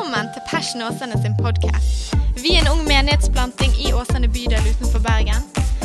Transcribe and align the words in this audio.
Velkommen 0.00 0.32
til 0.32 0.42
Passion 0.50 0.82
Åsane 0.82 1.22
sin 1.22 1.34
podkast. 1.36 2.14
Vi 2.42 2.54
er 2.54 2.62
en 2.62 2.68
ung 2.72 2.86
menighetsplanting 2.88 3.74
i 3.84 3.90
Åsane 3.92 4.28
bydel 4.32 4.68
utenfor 4.70 5.02
Bergen 5.04 5.42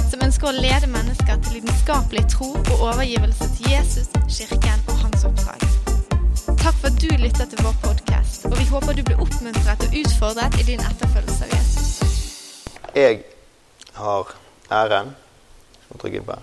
som 0.07 0.23
ønsker 0.23 0.47
å 0.47 0.53
lede 0.55 0.87
mennesker 0.87 1.41
til 1.43 1.57
lidenskapelig 1.57 2.23
tro 2.31 2.47
og 2.53 2.77
overgivelse 2.77 3.49
til 3.57 3.73
Jesus, 3.73 4.07
kirken 4.37 4.85
og 4.87 5.01
hans 5.01 5.25
oppdrag. 5.27 5.65
Takk 6.47 6.79
for 6.79 6.87
at 6.93 7.01
du 7.03 7.11
lytter 7.11 7.49
til 7.51 7.59
vår 7.59 7.75
podkast, 7.83 8.47
og 8.47 8.55
vi 8.55 8.69
håper 8.69 8.95
du 8.95 9.03
blir 9.03 9.19
oppmuntret 9.19 9.83
og 9.83 9.99
utfordret 10.05 10.55
i 10.63 10.67
din 10.71 10.87
etterfølgelse 10.93 11.49
av 11.49 11.53
Jesus. 11.57 11.91
Jeg 12.95 13.19
har 13.99 14.33
æren 14.79 15.11
som 15.89 15.99
trykke 15.99 16.23
på 16.31 16.39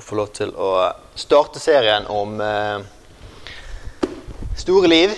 å 0.00 0.06
få 0.08 0.16
lov 0.16 0.32
til 0.40 0.56
å 0.56 0.72
starte 1.12 1.60
serien 1.60 2.08
om 2.08 2.40
eh, 2.40 2.88
store 4.64 4.88
liv. 4.88 5.12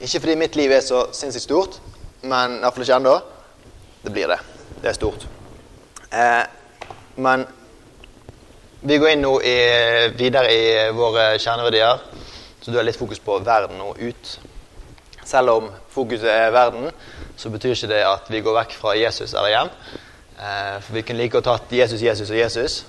Ikke 0.00 0.20
fordi 0.20 0.34
mitt 0.40 0.56
liv 0.56 0.72
er 0.72 0.80
så 0.80 1.02
sinnssykt 1.12 1.44
stort, 1.44 1.80
men 2.22 2.58
iallfall 2.60 2.86
ikke 2.86 2.96
ennå. 2.96 3.16
Det 4.00 4.12
blir 4.14 4.30
det. 4.32 4.38
Det 4.80 4.88
er 4.88 4.96
stort. 4.96 5.26
Eh, 6.12 6.44
men 7.20 7.44
vi 8.80 8.96
går 8.96 9.12
inn 9.12 9.20
nå 9.26 9.34
i, 9.44 9.56
videre 10.16 10.54
i 10.54 10.62
våre 10.96 11.34
kjerneverdier, 11.36 12.00
så 12.62 12.72
du 12.72 12.78
har 12.78 12.86
litt 12.88 12.96
fokus 12.96 13.20
på 13.20 13.36
verden 13.44 13.82
og 13.84 14.00
ut. 14.00 14.32
Selv 15.24 15.52
om 15.52 15.68
fokuset 15.92 16.30
er 16.32 16.54
verden, 16.54 16.88
så 17.36 17.52
betyr 17.52 17.76
ikke 17.76 17.92
det 17.92 18.00
at 18.08 18.32
vi 18.32 18.40
går 18.40 18.56
vekk 18.56 18.76
fra 18.80 18.96
Jesus 18.96 19.34
eller 19.34 19.52
hjem. 19.52 19.74
Eh, 20.40 20.76
for 20.80 20.96
vi 20.96 21.04
kunne 21.04 21.20
like 21.20 21.36
å 21.36 21.44
tatt 21.44 21.72
Jesus, 21.76 22.00
Jesus 22.00 22.32
og 22.32 22.40
Jesus. 22.40 22.84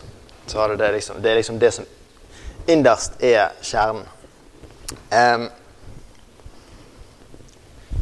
Så 0.47 0.63
er 0.63 0.79
det, 0.79 0.93
liksom, 0.95 1.19
det 1.19 1.31
er 1.31 1.41
liksom 1.43 1.59
det 1.59 1.73
som 1.75 1.91
innerst 2.71 3.19
er 3.19 3.51
kjernen. 3.61 4.07
Um, 5.11 5.49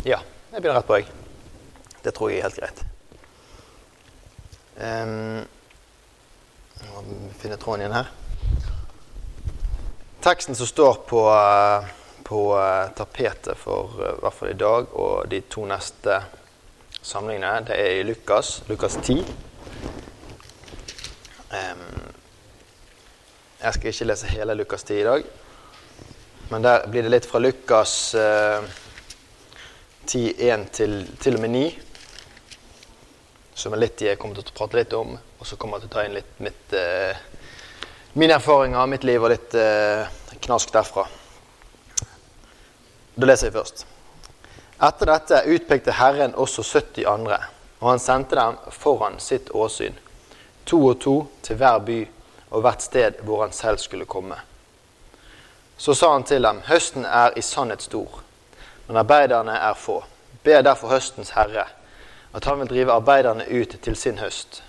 ja, 0.03 0.19
jeg 0.51 0.61
begynner 0.61 0.79
rett 0.79 0.87
på, 0.87 0.97
jeg. 0.99 1.07
Det 2.03 2.13
tror 2.15 2.31
jeg 2.31 2.39
er 2.39 2.47
helt 2.47 2.59
greit. 2.59 2.83
Um, 4.79 5.41
jeg 6.79 6.91
må 6.93 7.03
finne 7.41 7.57
tråden 7.59 7.83
igjen 7.83 7.97
her. 7.97 8.11
Teksten 10.23 10.55
som 10.55 10.69
står 10.69 11.01
på, 11.09 11.23
på 12.27 12.41
tapetet 12.95 13.59
for 13.59 13.99
uh, 13.99 14.13
i 14.13 14.23
hvert 14.23 14.39
fall 14.39 14.53
i 14.53 14.59
dag 14.63 14.95
og 14.95 15.27
de 15.31 15.43
to 15.51 15.67
neste 15.67 16.21
samlingene, 17.01 17.67
det 17.67 17.75
er 17.79 17.99
i 17.99 18.07
Lukas, 18.07 18.61
Lukas 18.71 18.95
10. 19.03 19.19
Um, 21.49 21.87
jeg 23.59 23.75
skal 23.75 23.91
ikke 23.91 24.07
lese 24.13 24.31
hele 24.31 24.55
Lukas 24.55 24.87
10 24.87 24.99
i 25.01 25.07
dag, 25.07 25.31
men 26.49 26.63
der 26.63 26.85
blir 26.87 27.03
det 27.03 27.11
litt 27.11 27.27
fra 27.27 27.41
Lukas 27.43 28.13
eh, 28.15 28.63
10, 30.09 30.33
1 30.37 30.71
til, 30.73 30.93
til 31.21 31.35
og 31.37 31.41
med 31.43 31.51
9. 31.53 31.63
Som 33.53 33.75
er 33.75 33.81
litt 33.83 34.01
jeg 34.01 34.17
kommer 34.17 34.39
til 34.39 34.47
å 34.49 34.55
prate 34.57 34.79
litt 34.79 34.93
om, 34.97 35.11
og 35.13 35.45
så 35.45 35.57
kommer 35.59 35.77
jeg 35.77 35.85
til 35.85 35.91
å 35.91 35.93
ta 35.93 36.05
inn 36.07 36.15
litt 36.17 36.39
mitt, 36.41 36.73
eh, 36.73 37.19
mine 38.17 38.33
erfaringer, 38.39 38.89
mitt 38.89 39.05
liv 39.05 39.21
og 39.21 39.29
litt 39.29 39.53
eh, 39.53 40.09
knask 40.47 40.71
derfra. 40.73 41.03
Da 43.13 43.29
leser 43.29 43.51
jeg 43.51 43.57
først. 43.59 43.83
Etter 44.87 45.11
dette 45.11 45.41
utpekte 45.53 45.93
Herren 45.99 46.33
også 46.33 46.65
70 46.65 47.05
andre, 47.11 47.37
og 47.77 47.91
han 47.91 48.01
sendte 48.01 48.39
dem 48.39 48.57
foran 48.73 49.19
sitt 49.21 49.51
åsyn, 49.53 49.99
to 50.65 50.79
og 50.87 51.03
to 51.03 51.13
til 51.45 51.59
hver 51.61 51.83
by 51.85 51.99
og 52.49 52.65
hvert 52.65 52.81
sted 52.81 53.21
hvor 53.27 53.43
han 53.43 53.53
selv 53.53 53.77
skulle 53.83 54.09
komme. 54.09 54.39
Så 55.77 55.93
sa 55.93 56.09
han 56.15 56.25
til 56.25 56.49
dem, 56.49 56.63
høsten 56.65 57.05
er 57.05 57.37
i 57.37 57.45
sannhet 57.45 57.85
stor, 57.85 58.23
men 58.89 58.97
arbeiderne 58.97 59.53
er 59.53 59.73
få. 59.77 59.99
Be 60.43 60.55
derfor 60.65 60.89
høstens 60.89 61.29
herre, 61.35 61.67
at 62.33 62.45
han 62.49 62.57
vil 62.59 62.71
drive 62.71 62.95
arbeiderne 62.97 63.45
ut 63.45 63.75
til 63.85 63.95
sin 63.95 64.17
høst. 64.17 64.63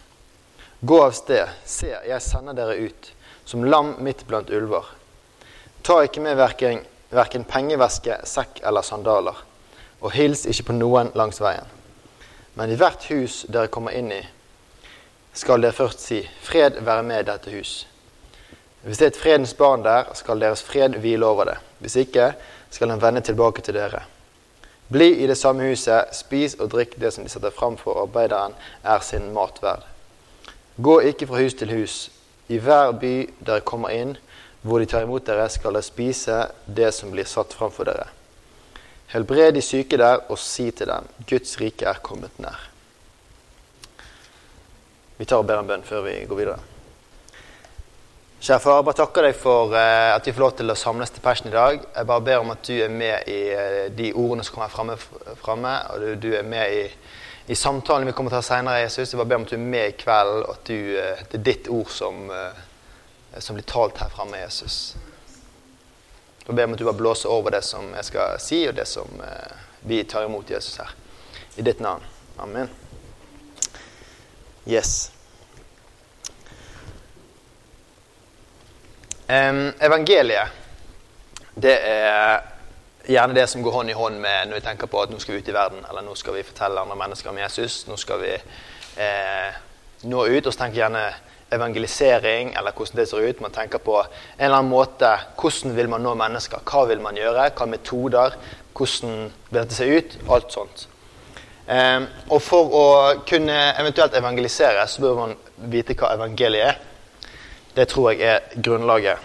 Gå 0.84 0.98
av 1.00 1.14
sted, 1.16 1.48
se, 1.64 1.88
jeg 1.88 2.20
sender 2.24 2.56
dere 2.56 2.76
ut, 2.84 3.08
som 3.48 3.64
lam 3.64 3.94
midt 4.04 4.26
blant 4.28 4.52
ulver. 4.52 4.84
Ta 5.82 6.02
ikke 6.04 6.20
med 6.20 6.36
verken, 6.36 6.82
verken 7.08 7.48
pengeveske, 7.48 8.18
sekk 8.28 8.60
eller 8.60 8.84
sandaler, 8.84 9.40
og 10.00 10.12
hils 10.12 10.44
ikke 10.44 10.68
på 10.68 10.76
noen 10.76 11.14
langs 11.16 11.40
veien. 11.40 11.72
Men 12.60 12.68
i 12.68 12.76
hvert 12.76 13.08
hus 13.08 13.46
dere 13.48 13.72
kommer 13.72 13.96
inn 13.96 14.12
i, 14.12 14.20
skal 15.32 15.64
dere 15.64 15.76
først 15.76 16.04
si, 16.04 16.20
fred 16.44 16.76
være 16.84 17.08
med 17.08 17.28
dette 17.32 17.56
hus. 17.56 17.86
Hvis 18.84 19.00
det 19.00 19.06
er 19.06 19.14
et 19.14 19.24
fredens 19.24 19.56
barn 19.56 19.84
der, 19.84 20.12
skal 20.12 20.40
deres 20.44 20.60
fred 20.64 21.00
hvile 21.00 21.24
over 21.24 21.54
det. 21.54 21.58
Hvis 21.80 21.96
ikke, 22.04 22.34
skal 22.70 22.90
han 22.90 23.02
vende 23.02 23.20
tilbake 23.26 23.62
til 23.62 23.74
dere. 23.74 24.04
Bli 24.90 25.22
i 25.22 25.26
det 25.30 25.38
samme 25.38 25.68
huset, 25.70 26.10
spis 26.14 26.56
og 26.58 26.72
drikk 26.72 26.96
det 26.98 27.12
som 27.14 27.26
de 27.26 27.30
setter 27.30 27.54
fram 27.54 27.76
for 27.78 28.00
arbeideren, 28.02 28.56
er 28.82 29.02
sin 29.06 29.28
mat 29.34 29.60
verd. 29.62 29.84
Gå 30.82 30.96
ikke 31.12 31.28
fra 31.30 31.42
hus 31.42 31.54
til 31.54 31.70
hus. 31.70 31.98
I 32.50 32.58
hver 32.58 32.96
by 32.98 33.14
dere 33.46 33.62
kommer 33.62 33.94
inn, 33.94 34.16
hvor 34.62 34.82
de 34.82 34.88
tar 34.90 35.06
imot 35.06 35.26
dere, 35.26 35.46
skal 35.48 35.76
dere 35.76 35.86
spise 35.86 36.40
det 36.66 36.90
som 36.96 37.12
blir 37.14 37.28
satt 37.28 37.54
fram 37.54 37.70
for 37.70 37.86
dere. 37.86 38.08
Helbred 39.12 39.54
de 39.54 39.62
syke 39.62 39.98
der, 39.98 40.24
og 40.30 40.38
si 40.38 40.70
til 40.70 40.90
dem, 40.90 41.06
Guds 41.30 41.56
rike 41.60 41.86
er 41.86 42.02
kommet 42.02 42.34
nær. 42.42 42.58
Vi 45.18 45.26
tar 45.28 45.42
og 45.42 45.46
ber 45.46 45.60
en 45.60 45.70
bønn 45.70 45.86
før 45.86 46.06
vi 46.06 46.18
går 46.26 46.38
videre. 46.38 46.69
Kjære 48.40 48.60
far, 48.64 48.78
jeg 48.78 48.84
bare 48.86 48.96
takker 48.96 49.26
deg 49.26 49.34
for 49.36 49.74
uh, 49.76 50.14
at 50.14 50.24
vi 50.24 50.32
får 50.32 50.40
lov 50.40 50.52
til 50.56 50.72
å 50.72 50.74
samles 50.80 51.10
til 51.12 51.20
Passion 51.20 51.50
i 51.50 51.52
dag. 51.52 51.82
Jeg 51.92 52.08
bare 52.08 52.24
ber 52.24 52.38
om 52.40 52.52
at 52.54 52.62
du 52.64 52.78
er 52.80 52.88
med 52.88 53.28
i 53.28 53.40
uh, 53.52 53.90
de 53.92 54.14
ordene 54.16 54.46
som 54.48 54.56
kommer 54.56 54.96
framme, 55.42 55.72
og 55.92 56.00
du, 56.00 56.14
du, 56.22 56.28
er 56.38 56.48
med 56.48 56.72
i, 56.72 56.86
i, 57.52 57.58
samtalen 57.58 58.08
vi 58.08 58.14
kommer 58.16 58.32
til 58.32 58.38
å 58.38 58.40
ha 58.40 58.46
senere. 58.48 58.78
Jesus. 58.86 59.12
Jeg 59.12 59.20
bare 59.20 59.28
ber 59.34 59.42
om 59.42 59.44
at 59.44 59.52
du 59.52 59.58
er 59.58 59.68
med 59.76 59.90
i 59.90 59.98
kveld, 60.00 60.32
og 60.38 60.54
at 60.54 60.72
du, 60.72 60.88
uh, 60.96 61.20
det 61.20 61.36
er 61.42 61.44
ditt 61.50 61.68
ord 61.68 61.92
som, 61.92 62.32
som 63.36 63.60
blir 63.60 63.68
talt 63.68 64.00
her 64.00 64.16
framme, 64.16 64.40
Jesus. 64.40 64.80
Jeg 66.46 66.56
ber 66.56 66.64
om 66.64 66.80
at 66.80 66.80
du 66.80 66.88
bare 66.88 67.02
blåser 67.04 67.36
over 67.36 67.58
det 67.58 67.64
som 67.68 67.92
jeg 67.92 68.08
skal 68.08 68.40
si, 68.40 68.64
og 68.72 68.80
det 68.80 68.88
som 68.88 69.20
vi 69.84 70.00
tar 70.08 70.24
imot 70.32 70.48
Jesus 70.48 70.80
her. 70.80 70.96
I 71.60 71.68
ditt 71.68 71.84
navn. 71.84 72.08
Amen. 72.40 72.72
Yes. 74.64 75.10
Evangeliet, 79.30 80.58
det 81.54 81.76
er 81.86 82.40
gjerne 83.10 83.34
det 83.34 83.46
som 83.50 83.62
går 83.62 83.72
hånd 83.72 83.90
i 83.90 83.96
hånd 83.96 84.20
med 84.20 84.50
når 84.50 84.60
vi 84.60 84.64
tenker 84.64 84.90
på 84.90 85.00
at 85.02 85.10
nå 85.12 85.18
skal 85.22 85.36
vi 85.36 85.40
ut 85.40 85.48
i 85.48 85.56
verden, 85.56 85.82
eller 85.88 86.04
nå 86.04 86.14
skal 86.18 86.36
vi 86.36 86.46
fortelle 86.46 86.82
andre 86.82 86.98
mennesker 86.98 87.32
om 87.32 87.40
Jesus. 87.40 87.82
Nå 87.88 87.96
skal 88.00 88.20
vi 88.22 88.32
eh, 88.34 89.58
nå 90.10 90.26
ut. 90.26 90.46
Og 90.46 90.52
så 90.52 90.62
tenker 90.62 90.82
gjerne 90.82 91.04
evangelisering, 91.50 92.52
eller 92.58 92.76
hvordan 92.76 93.00
det 93.00 93.08
ser 93.10 93.26
ut. 93.26 93.42
Man 93.42 93.54
tenker 93.54 93.82
på 93.82 93.96
en 94.02 94.10
eller 94.38 94.60
annen 94.60 94.70
måte 94.70 95.10
hvordan 95.40 95.76
vil 95.76 95.90
man 95.92 96.04
nå 96.06 96.14
mennesker. 96.18 96.62
Hva 96.66 96.86
vil 96.90 97.02
man 97.02 97.18
gjøre? 97.18 97.50
Hva 97.56 97.68
metoder? 97.70 98.38
Hvordan 98.76 99.32
vil 99.50 99.60
dette 99.60 99.76
se 99.76 99.88
ut? 99.90 100.18
Alt 100.30 100.54
sånt. 100.54 100.86
Eh, 101.70 102.02
og 102.28 102.38
for 102.42 102.76
å 102.76 102.86
kunne 103.28 103.58
eventuelt 103.78 104.16
evangelisere, 104.18 104.86
så 104.86 105.06
bør 105.06 105.18
man 105.24 105.36
vite 105.70 105.98
hva 105.98 106.14
evangeliet 106.18 106.68
er. 106.72 106.86
Det 107.76 107.86
tror 107.88 108.10
jeg 108.10 108.20
er 108.26 108.62
grunnlaget. 108.62 109.18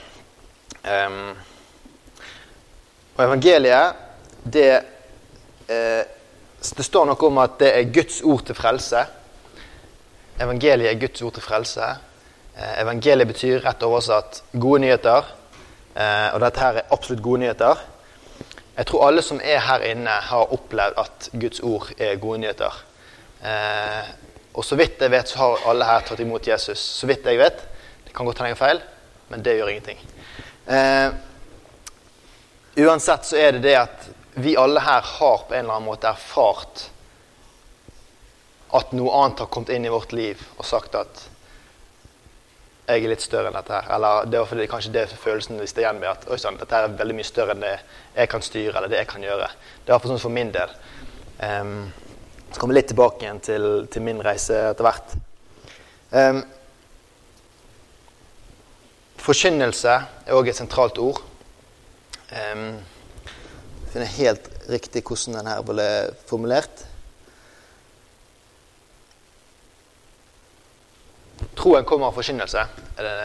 Um, 0.86 1.32
og 3.16 3.24
evangeliet, 3.26 3.96
det 4.54 4.82
eh, 5.70 6.04
Det 6.78 6.86
står 6.86 7.06
noe 7.06 7.28
om 7.28 7.38
at 7.42 7.60
det 7.60 7.70
er 7.78 7.92
Guds 7.94 8.22
ord 8.22 8.44
til 8.46 8.56
frelse. 8.58 9.02
Evangeliet 10.42 10.92
er 10.92 11.00
Guds 11.00 11.22
ord 11.22 11.34
til 11.34 11.44
frelse. 11.46 11.90
Eh, 12.58 12.82
evangeliet 12.82 13.28
betyr 13.28 13.62
rett 13.66 13.84
oversatt 13.84 14.44
gode 14.54 14.82
nyheter. 14.82 15.30
Eh, 15.96 16.34
og 16.34 16.42
dette 16.42 16.60
her 16.60 16.80
er 16.82 16.90
absolutt 16.92 17.24
gode 17.24 17.44
nyheter. 17.46 17.82
Jeg 18.78 18.86
tror 18.86 19.08
alle 19.08 19.22
som 19.22 19.40
er 19.44 19.60
her 19.60 19.86
inne, 19.92 20.10
har 20.10 20.54
opplevd 20.54 20.98
at 20.98 21.30
Guds 21.34 21.60
ord 21.60 21.92
er 21.98 22.18
gode 22.20 22.40
nyheter. 22.44 22.82
Eh, 23.46 24.10
og 24.54 24.66
så 24.66 24.76
vidt 24.76 25.02
jeg 25.02 25.12
vet, 25.12 25.30
så 25.30 25.38
har 25.38 25.70
alle 25.70 25.86
her 25.86 26.06
tatt 26.06 26.20
imot 26.20 26.48
Jesus. 26.48 26.80
Så 26.80 27.08
vidt 27.08 27.26
jeg 27.26 27.40
vet. 27.40 27.64
Kan 28.16 28.28
godt 28.28 28.42
hende 28.42 28.54
jeg 28.54 28.62
feil, 28.62 28.82
men 29.30 29.44
det 29.44 29.58
gjør 29.58 29.72
ingenting. 29.74 30.02
Eh, 30.66 31.10
uansett 32.86 33.28
så 33.28 33.40
er 33.40 33.56
det 33.56 33.66
det 33.68 33.78
at 33.80 34.10
vi 34.40 34.58
alle 34.60 34.82
her 34.84 35.02
har 35.02 35.46
på 35.48 35.54
en 35.54 35.66
eller 35.66 35.78
annen 35.78 35.88
måte 35.88 36.10
erfart 36.10 36.90
at 38.76 38.92
noe 38.98 39.14
annet 39.22 39.44
har 39.44 39.52
kommet 39.52 39.72
inn 39.72 39.86
i 39.88 39.94
vårt 39.94 40.12
liv 40.16 40.42
og 40.58 40.66
sagt 40.68 40.98
at 41.00 41.24
jeg 42.86 43.02
er 43.02 43.10
litt 43.10 43.24
større 43.24 43.50
enn 43.50 43.58
dette 43.58 43.74
her. 43.74 43.88
Eller 43.96 44.28
det 44.30 44.42
var 44.42 44.66
kanskje 44.70 44.94
det 44.94 45.06
følelsen 45.18 45.58
vi 45.58 45.66
igjen 45.66 46.02
med. 46.02 46.12
At 46.12 46.42
sånn, 46.42 46.60
dette 46.60 46.78
er 46.78 46.98
veldig 47.00 47.16
mye 47.18 47.28
større 47.28 47.56
enn 47.56 47.64
det 47.64 47.78
jeg 48.14 48.30
kan 48.30 48.44
styre, 48.46 48.76
eller 48.78 48.92
det 48.92 49.00
jeg 49.00 49.10
kan 49.10 49.26
gjøre. 49.26 49.48
Det 49.86 49.96
er 49.96 50.10
sånn 50.12 50.22
for 50.22 50.36
min 50.36 50.52
del. 50.54 50.76
Um, 51.40 51.80
så 52.52 52.60
kommer 52.60 52.76
vi 52.76 52.80
litt 52.80 52.92
tilbake 52.94 53.26
igjen 53.26 53.42
til, 53.44 53.66
til 53.92 54.06
min 54.06 54.22
reise 54.24 54.60
etter 54.70 54.86
hvert. 54.86 55.16
Um, 56.12 56.44
forkynnelse 59.26 59.94
er 60.28 60.36
òg 60.38 60.50
et 60.50 60.58
sentralt 60.58 61.00
ord. 61.02 61.22
Um, 62.30 62.76
finner 63.94 64.12
helt 64.18 64.50
riktig 64.70 65.06
hvordan 65.06 65.40
den 65.40 65.50
her 65.50 65.64
ble 65.66 65.88
formulert. 66.30 66.84
Troen 71.56 71.86
kommer 71.88 72.12
av 72.12 72.18
forkynnelse, 72.18 72.62
er 72.98 73.08
det 73.08 73.16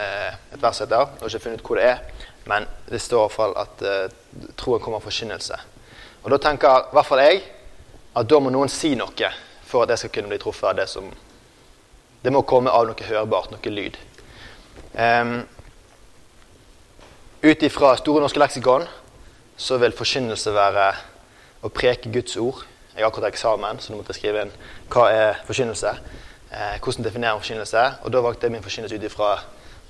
et 0.55 0.63
vers 0.63 0.81
etter. 0.81 1.05
Jeg 1.05 1.21
har 1.21 1.29
ikke 1.29 1.43
funnet 1.45 1.61
ut 1.61 1.67
hvor 1.67 1.79
det 1.79 1.87
er, 1.91 2.01
men 2.49 2.65
det 2.89 3.01
står 3.03 3.21
i 3.21 3.27
hvert 3.27 3.37
fall 3.37 3.57
at 3.61 3.85
uh, 3.85 4.51
troen 4.57 4.81
kommer 4.81 5.01
av 5.01 5.05
forkynnelse. 5.05 5.59
Og 6.23 6.33
da 6.33 6.39
tenker 6.41 6.89
i 6.89 6.95
hvert 6.95 7.09
fall 7.09 7.23
jeg 7.23 7.41
at 8.17 8.27
da 8.29 8.39
må 8.41 8.51
noen 8.53 8.69
si 8.71 8.95
noe 8.99 9.31
for 9.67 9.85
at 9.85 9.93
jeg 9.93 10.03
skal 10.03 10.15
kunne 10.17 10.31
bli 10.31 10.39
truffet 10.41 10.71
av 10.71 10.79
det 10.81 10.89
som 10.91 11.11
Det 12.21 12.29
må 12.29 12.43
komme 12.45 12.69
av 12.69 12.83
noe 12.85 13.05
hørbart, 13.07 13.49
noe 13.49 13.71
lyd. 13.73 13.95
Um, 14.93 15.39
Ut 17.41 17.63
ifra 17.65 17.95
Store 17.97 18.21
norske 18.21 18.37
leksikon 18.37 18.83
så 19.57 19.79
vil 19.81 19.95
forkynnelse 19.97 20.51
være 20.53 20.83
å 21.65 21.71
preke 21.73 22.11
Guds 22.13 22.35
ord. 22.37 22.59
Jeg 22.93 23.01
har 23.01 23.07
akkurat 23.07 23.31
eksamen, 23.31 23.79
så 23.81 23.89
nå 23.89 23.97
måtte 23.97 24.13
jeg 24.13 24.19
skrive 24.19 24.43
inn 24.45 24.51
hva 24.93 25.07
er 25.09 25.39
forkynnelse. 25.47 25.93
Eh, 26.53 26.75
hvordan 26.77 27.07
definerer 27.07 27.33
man 27.33 27.41
forkynnelse? 27.41 27.85
Og 28.05 28.13
da 28.13 28.21
valgte 28.21 28.45
jeg 28.45 28.53
min 28.53 28.61
forkynnelse 28.61 28.99
ut 28.99 29.07
ifra 29.09 29.31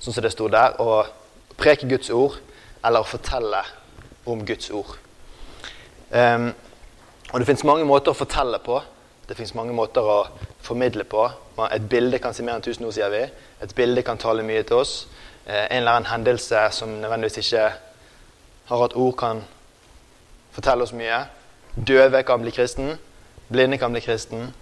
sånn 0.00 0.16
som 0.16 0.24
det 0.24 0.32
sto 0.32 0.48
der, 0.48 0.80
å 0.80 1.04
preke 1.60 1.90
Guds 1.90 2.08
ord 2.16 2.38
eller 2.80 3.04
å 3.04 3.10
fortelle 3.10 3.60
om 4.32 4.46
Guds 4.48 4.72
ord. 4.72 4.96
Um, 6.08 6.54
og 7.34 7.36
det 7.36 7.50
fins 7.50 7.66
mange 7.68 7.84
måter 7.84 8.14
å 8.14 8.16
fortelle 8.16 8.62
på. 8.64 8.80
Det 9.28 9.36
fins 9.36 9.52
mange 9.58 9.76
måter 9.76 10.08
å 10.08 10.22
formidle 10.64 11.04
på. 11.04 11.28
Et 11.68 11.84
bilde 11.84 12.16
kan 12.16 12.32
si 12.32 12.48
mer 12.48 12.56
enn 12.56 12.64
tusen 12.64 12.88
ord, 12.88 12.96
sier 12.96 13.12
vi. 13.12 13.26
Et 13.60 13.76
bilde 13.76 14.08
kan 14.08 14.16
tale 14.16 14.40
mye 14.40 14.64
til 14.64 14.80
oss. 14.80 15.02
Eh, 15.46 15.64
en 15.64 15.76
eller 15.76 15.90
annen 15.90 16.10
hendelse 16.10 16.68
som 16.70 16.88
nødvendigvis 16.88 17.36
ikke 17.36 17.72
har 18.64 18.82
hatt 18.82 18.94
ord, 18.94 19.16
kan 19.16 19.42
fortelle 20.52 20.82
oss 20.82 20.92
mye. 20.92 21.24
Døve 21.74 22.22
kan 22.22 22.40
bli 22.42 22.50
kristen. 22.50 22.94
Blinde 23.48 23.78
kan 23.78 23.92
bli 23.92 24.00
kristen. 24.00 24.54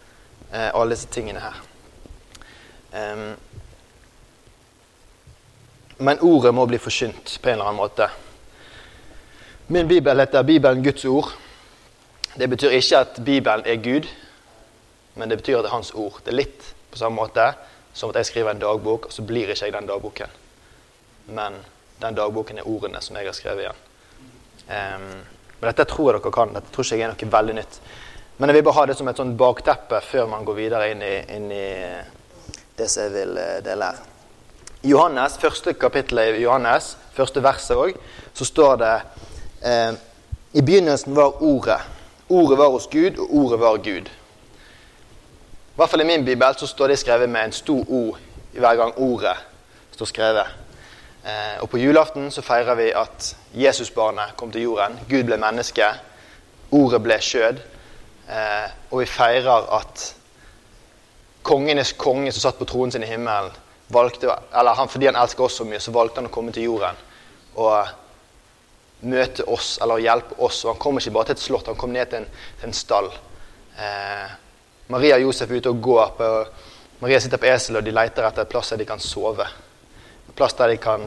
Eh, 0.53 0.71
alle 0.75 0.91
disse 0.91 1.09
tingene 1.09 1.41
her. 1.41 1.61
Men 5.99 6.19
ordet 6.21 6.55
må 6.55 6.65
bli 6.67 6.79
forkynt 6.79 7.39
på 7.43 7.49
en 7.49 7.53
eller 7.53 7.69
annen 7.69 7.77
måte. 7.77 8.09
Min 9.69 9.89
bibel 9.89 10.19
heter 10.21 10.43
Bibelen 10.43 10.83
Guds 10.83 11.05
ord. 11.05 11.29
Det 12.39 12.49
betyr 12.51 12.71
ikke 12.71 12.99
at 12.99 13.21
Bibelen 13.25 13.63
er 13.67 13.77
Gud, 13.77 14.09
men 15.15 15.31
det 15.31 15.39
betyr 15.39 15.59
at 15.59 15.65
det 15.65 15.71
er 15.71 15.75
Hans 15.75 15.93
ord. 15.95 16.21
Det 16.25 16.33
er 16.33 16.41
litt 16.41 16.75
på 16.91 16.99
samme 16.99 17.21
måte 17.21 17.53
som 17.95 18.11
at 18.11 18.17
jeg 18.17 18.27
skriver 18.27 18.51
en 18.51 18.63
dagbok, 18.63 19.07
og 19.07 19.13
så 19.13 19.23
blir 19.23 19.51
ikke 19.51 19.67
jeg 19.67 19.75
den 19.75 19.87
dagboken. 19.87 20.27
Men 21.35 21.59
den 22.01 22.17
dagboken 22.17 22.59
er 22.59 22.69
ordene 22.69 23.03
som 23.05 23.19
jeg 23.19 23.29
har 23.29 23.37
skrevet 23.37 23.67
igjen. 23.67 23.83
Um, 24.71 25.11
men 25.61 25.69
dette 25.69 25.85
tror 25.91 26.13
jeg 26.13 26.21
dere 26.21 26.33
kan. 26.35 26.55
Dette 26.57 26.73
tror 26.73 26.87
ikke 26.87 26.99
jeg 26.99 27.09
er 27.09 27.13
noe 27.15 27.33
veldig 27.35 27.57
nytt. 27.59 27.81
Men 28.41 28.49
jeg 28.49 28.57
vil 28.57 28.65
bare 28.71 28.79
ha 28.79 28.87
det 28.89 28.97
som 28.97 29.09
et 29.11 29.19
sånt 29.21 29.37
bakteppe 29.37 30.01
før 30.01 30.31
man 30.31 30.47
går 30.49 30.57
videre 30.57 30.87
inn 30.95 31.03
i, 31.05 31.17
inn 31.37 31.51
i 31.53 31.67
det 32.79 32.87
som 32.89 33.05
jeg 33.05 33.13
vil 33.13 33.37
eh, 33.37 33.59
dele 33.65 33.91
her. 33.91 33.99
I 34.81 34.95
Johannes, 34.95 35.37
første 35.37 35.75
kapittelet 35.77 36.39
i 36.39 36.47
Johannes, 36.47 36.95
første 37.13 37.43
verset 37.45 37.77
òg, 37.77 37.99
så 38.33 38.47
står 38.49 38.79
det 38.81 38.95
eh, 39.69 39.99
I 40.57 40.63
begynnelsen 40.65 41.13
var 41.17 41.43
Ordet. 41.45 41.83
Ordet 42.31 42.57
var 42.59 42.73
hos 42.73 42.87
Gud, 42.89 43.19
og 43.19 43.35
ordet 43.43 43.61
var 43.61 43.77
Gud. 43.85 44.09
I 44.09 45.77
hvert 45.77 45.93
fall 45.93 46.01
i 46.01 46.09
min 46.09 46.25
bibel 46.25 46.57
så 46.57 46.67
står 46.67 46.95
det 46.95 46.99
skrevet 47.03 47.29
med 47.29 47.45
en 47.45 47.53
stor 47.53 47.85
O 47.89 48.17
hver 48.57 48.77
gang 48.81 48.97
ordet 48.97 49.37
står 49.93 50.09
skrevet. 50.09 50.60
Eh, 51.25 51.57
og 51.61 51.69
på 51.71 51.79
julaften 51.79 52.31
så 52.33 52.43
feirer 52.43 52.79
vi 52.79 52.89
at 52.97 53.35
Jesusbarnet 53.55 54.37
kom 54.37 54.53
til 54.53 54.69
jorden. 54.69 54.99
Gud 55.09 55.29
ble 55.29 55.37
menneske. 55.41 55.89
Ordet 56.73 57.03
ble 57.05 57.19
skjød. 57.21 57.61
Eh, 58.31 58.69
og 58.91 59.03
vi 59.03 59.07
feirer 59.11 59.69
at 59.81 60.07
kongenes 61.43 61.93
konge 61.99 62.33
som 62.33 62.47
satt 62.47 62.59
på 62.59 62.69
tronen 62.69 62.93
sin 62.93 63.05
i 63.05 63.11
himmelen, 63.11 63.53
valgte, 63.91 64.31
eller 64.55 64.77
han, 64.79 64.89
fordi 64.89 65.09
han 65.09 65.19
elsker 65.19 65.45
oss 65.45 65.57
så 65.59 65.65
mye, 65.67 65.81
så 65.83 65.93
valgte 65.93 66.21
han 66.21 66.29
å 66.29 66.35
komme 66.35 66.53
til 66.55 66.69
jorden 66.69 66.99
og 67.59 67.89
møte 69.11 69.47
oss 69.51 69.79
eller 69.83 70.03
hjelpe 70.05 70.37
oss. 70.39 70.61
Og 70.65 70.75
han 70.75 70.83
kom 70.83 71.01
ikke 71.01 71.15
bare 71.17 71.31
til 71.31 71.39
et 71.39 71.43
slott, 71.43 71.67
han 71.73 71.81
kom 71.81 71.93
ned 71.95 72.13
til 72.13 72.23
en, 72.23 72.29
til 72.61 72.71
en 72.71 72.77
stall. 72.77 73.11
Eh, 73.81 74.37
Maria 74.91 75.19
og 75.19 75.29
Josef 75.29 75.51
er 75.51 75.61
ute 75.61 75.73
og 75.73 75.83
går. 75.83 76.15
På, 76.19 76.31
Maria 77.01 77.21
sitter 77.21 77.41
på 77.41 77.51
esel, 77.51 77.81
og 77.81 77.85
de 77.87 77.95
leter 77.97 78.27
etter 78.29 78.45
et 78.45 78.53
plass 78.53 78.73
der 78.73 78.83
de 78.83 78.89
kan 78.89 79.03
sove. 79.03 79.47
Plass 80.41 80.55
der 80.57 80.73
de 80.73 80.77
kan, 80.81 81.03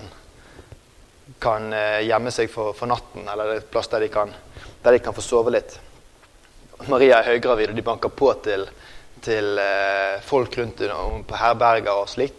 kan 1.41 1.71
eh, 1.74 2.03
gjemme 2.06 2.30
seg 2.30 2.51
for, 2.53 2.75
for, 2.77 2.85
natten, 2.91 3.25
eller 3.25 3.56
et 3.56 3.69
plass 3.74 3.88
der 3.89 4.03
de, 4.06 4.09
kan, 4.13 4.30
der 4.83 4.94
de 4.94 5.00
kan 5.01 5.15
få 5.18 5.24
sove 5.25 5.50
litt. 5.56 5.80
Maria 6.85 7.18
er 7.18 7.31
høygravid, 7.31 7.71
og 7.71 7.80
de 7.80 7.85
banker 7.88 8.12
på 8.13 8.30
til, 8.45 8.68
til 9.25 9.57
eh, 9.57 10.19
folk 10.21 10.53
rundt 10.59 10.83
på 11.25 11.39
herberger 11.39 12.03
og 12.03 12.12
slikt. 12.12 12.38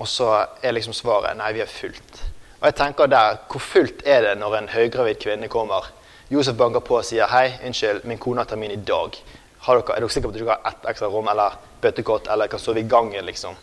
Og 0.00 0.08
så 0.08 0.30
er 0.64 0.72
liksom 0.72 0.94
svaret 0.96 1.36
nei, 1.36 1.50
vi 1.52 1.60
er 1.60 1.68
fullt. 1.68 2.22
Og 2.62 2.64
jeg 2.70 2.76
tenker 2.78 3.10
der, 3.12 3.36
Hvor 3.50 3.60
fullt 3.60 4.00
er 4.06 4.22
det 4.22 4.38
når 4.40 4.56
en 4.56 4.70
høygravid 4.72 5.20
kvinne 5.20 5.50
kommer? 5.52 5.90
Josef 6.30 6.56
banker 6.56 6.80
på 6.80 6.96
og 6.96 7.04
sier 7.04 7.28
hei, 7.28 7.58
unnskyld, 7.66 8.06
min 8.08 8.18
kone 8.18 8.40
har 8.40 8.48
termin 8.48 8.72
i 8.72 8.80
dag. 8.80 9.20
Dere, 9.66 9.82
er 9.82 10.00
dere 10.00 10.08
sikre 10.08 10.30
på 10.30 10.32
at 10.32 10.40
dere 10.40 10.56
har 10.56 10.72
ett 10.72 10.88
ekstra 10.94 11.12
rom 11.12 11.28
eller 11.28 11.60
bøttekott 11.82 12.32
eller 12.32 12.48
kan 12.48 12.62
sove 12.62 12.80
i 12.80 12.88
gangen? 12.88 13.20
liksom? 13.28 13.60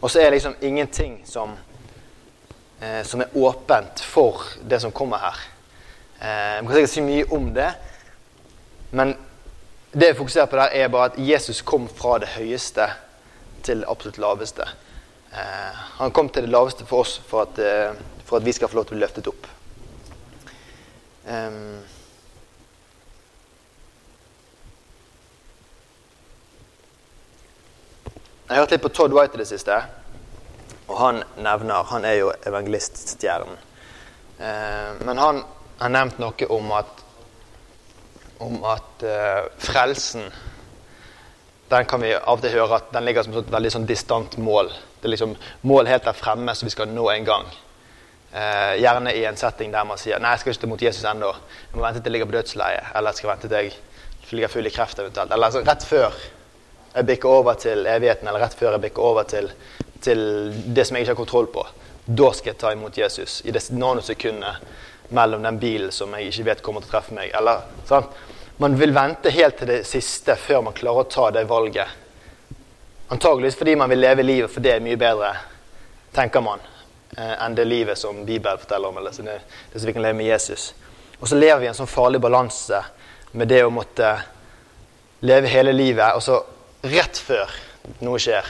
Og 0.00 0.10
så 0.10 0.20
er 0.20 0.28
det 0.28 0.38
liksom 0.38 0.54
ingenting 0.60 1.22
som, 1.26 1.56
eh, 2.80 3.02
som 3.02 3.20
er 3.20 3.34
åpent 3.34 4.00
for 4.00 4.42
det 4.62 4.80
som 4.80 4.92
kommer 4.92 5.18
her. 5.18 5.38
Eh, 6.20 6.62
man 6.62 6.66
kan 6.66 6.74
sikkert 6.74 6.94
si 6.94 7.00
mye 7.00 7.24
om 7.34 7.54
det, 7.54 7.72
men 8.90 9.16
det 9.92 10.06
jeg 10.06 10.16
fokuserer 10.16 10.46
på 10.46 10.56
der, 10.56 10.68
er 10.72 10.88
bare 10.88 11.10
at 11.12 11.18
Jesus 11.18 11.62
kom 11.62 11.88
fra 11.88 12.18
det 12.18 12.28
høyeste 12.36 12.86
til 13.62 13.80
det 13.80 13.88
absolutt 13.88 14.18
laveste. 14.18 14.66
Eh, 15.32 15.84
han 15.98 16.10
kom 16.10 16.28
til 16.28 16.46
det 16.46 16.52
laveste 16.52 16.86
for 16.86 17.04
oss 17.04 17.18
for 17.26 17.42
at, 17.42 17.58
eh, 17.58 17.94
for 18.24 18.36
at 18.36 18.44
vi 18.44 18.52
skal 18.52 18.68
få 18.68 18.76
lov 18.76 18.84
til 18.86 18.96
å 18.96 18.98
bli 18.98 19.04
løftet 19.06 19.28
opp. 19.28 19.46
Um, 21.28 21.82
jeg 28.48 28.56
har 28.56 28.62
hørt 28.62 28.70
litt 28.72 28.82
på 28.82 28.88
Todd 28.96 29.12
White 29.12 29.36
i 29.36 29.42
det 29.42 29.48
siste, 29.50 29.74
og 30.88 30.96
han 30.96 31.18
nevner 31.36 31.84
Han 31.90 32.04
er 32.08 32.14
jo 32.16 32.30
evangeliststjernen. 32.48 33.58
Eh, 34.40 35.04
men 35.04 35.18
han 35.20 35.42
har 35.78 35.92
nevnt 35.92 36.18
noe 36.22 36.48
om 36.48 36.72
at 36.72 37.04
om 38.38 38.62
at 38.64 39.02
eh, 39.02 39.48
frelsen 39.58 40.28
den 41.68 41.84
kan 41.84 42.00
vi 42.00 42.14
av 42.14 42.38
og 42.38 42.40
til 42.40 42.54
høre 42.54 42.78
at 42.78 42.92
den 42.94 43.04
ligger 43.04 43.26
som 43.26 43.34
et 43.36 43.50
veldig 43.52 43.72
sånn 43.74 43.88
distant 43.88 44.38
mål. 44.40 44.70
Det 45.00 45.10
er 45.10 45.12
liksom 45.12 45.34
mål 45.68 45.90
helt 45.90 46.06
der 46.06 46.16
fremme 46.16 46.54
som 46.56 46.64
vi 46.64 46.72
skal 46.72 46.88
nå 46.88 47.10
en 47.12 47.26
gang. 47.28 47.50
Eh, 48.32 48.78
gjerne 48.80 49.12
i 49.12 49.26
en 49.28 49.36
setting 49.36 49.74
der 49.74 49.84
man 49.84 50.00
sier 50.00 50.22
nei, 50.22 50.32
jeg 50.32 50.44
skal 50.44 50.54
ikke 50.54 50.62
ta 50.62 50.70
imot 50.70 50.86
Jesus 50.86 51.04
ennå. 51.10 51.34
Jeg 51.66 51.76
må 51.76 51.84
vente 51.84 52.00
til 52.00 52.08
jeg 52.08 52.16
ligger 52.16 52.30
på 52.30 52.38
dødsleiet, 52.38 52.94
eller 52.94 53.12
jeg 53.12 53.20
skal 53.20 53.32
vente 53.34 53.50
til 53.50 53.58
jeg 53.58 54.38
ligger 54.38 54.54
full 54.54 54.70
i 54.70 54.72
kreft 54.72 55.04
eventuelt. 55.04 55.34
Eller 55.34 55.50
altså, 55.50 55.64
rett 55.68 55.84
før 55.84 56.16
jeg 56.94 57.06
bikker 57.06 57.28
over 57.28 57.58
til 57.60 57.86
evigheten, 57.86 58.28
eller 58.28 58.42
rett 58.46 58.56
før 58.58 58.76
jeg 58.76 58.86
bikker 58.88 59.04
over 59.04 59.28
til, 59.28 59.50
til 60.00 60.20
det 60.74 60.86
som 60.86 60.96
jeg 60.96 61.06
ikke 61.06 61.14
har 61.14 61.20
kontroll 61.20 61.50
på. 61.52 61.66
Da 62.04 62.32
skal 62.32 62.54
jeg 62.54 62.60
ta 62.60 62.72
imot 62.72 62.98
Jesus. 62.98 63.42
I 63.44 63.52
det 63.52 63.66
nanosekundet 63.70 64.64
mellom 65.08 65.42
den 65.42 65.58
bilen 65.60 65.92
som 65.92 66.12
jeg 66.16 66.30
ikke 66.30 66.46
vet 66.50 66.62
kommer 66.64 66.84
til 66.84 66.90
å 66.90 66.94
treffe 66.96 67.16
meg. 67.16 67.32
Eller, 67.36 67.64
sant? 67.88 68.12
Man 68.58 68.74
vil 68.74 68.90
vente 68.96 69.30
helt 69.30 69.60
til 69.60 69.70
det 69.70 69.82
siste 69.86 70.34
før 70.40 70.64
man 70.66 70.76
klarer 70.76 71.04
å 71.04 71.10
ta 71.12 71.28
det 71.30 71.44
valget. 71.48 71.92
Antageligvis 73.14 73.56
fordi 73.56 73.76
man 73.78 73.92
vil 73.92 74.02
leve 74.02 74.24
livet, 74.24 74.50
for 74.50 74.64
det 74.64 74.74
er 74.74 74.84
mye 74.84 74.98
bedre, 75.00 75.30
tenker 76.16 76.42
man, 76.44 76.64
eh, 77.16 77.36
enn 77.44 77.54
det 77.54 77.68
livet 77.68 77.98
som 77.98 78.24
Bibelen 78.26 78.58
forteller 78.58 78.88
om. 78.88 78.98
eller 78.98 79.10
det, 79.10 79.40
det 79.72 79.80
som 79.80 79.86
vi 79.86 79.92
kan 79.92 80.02
leve 80.02 80.18
med 80.18 80.26
Jesus. 80.26 80.74
Og 81.20 81.28
så 81.28 81.36
lever 81.36 81.60
vi 81.60 81.66
i 81.66 81.68
en 81.68 81.78
sånn 81.78 81.86
farlig 81.86 82.20
balanse 82.20 82.82
med 83.32 83.48
det 83.48 83.62
å 83.64 83.70
måtte 83.70 84.10
leve 85.20 85.46
hele 85.46 85.72
livet, 85.72 86.14
og 86.14 86.22
så 86.22 86.42
rett 86.82 87.18
før 87.18 87.50
noe 88.04 88.20
skjer, 88.22 88.46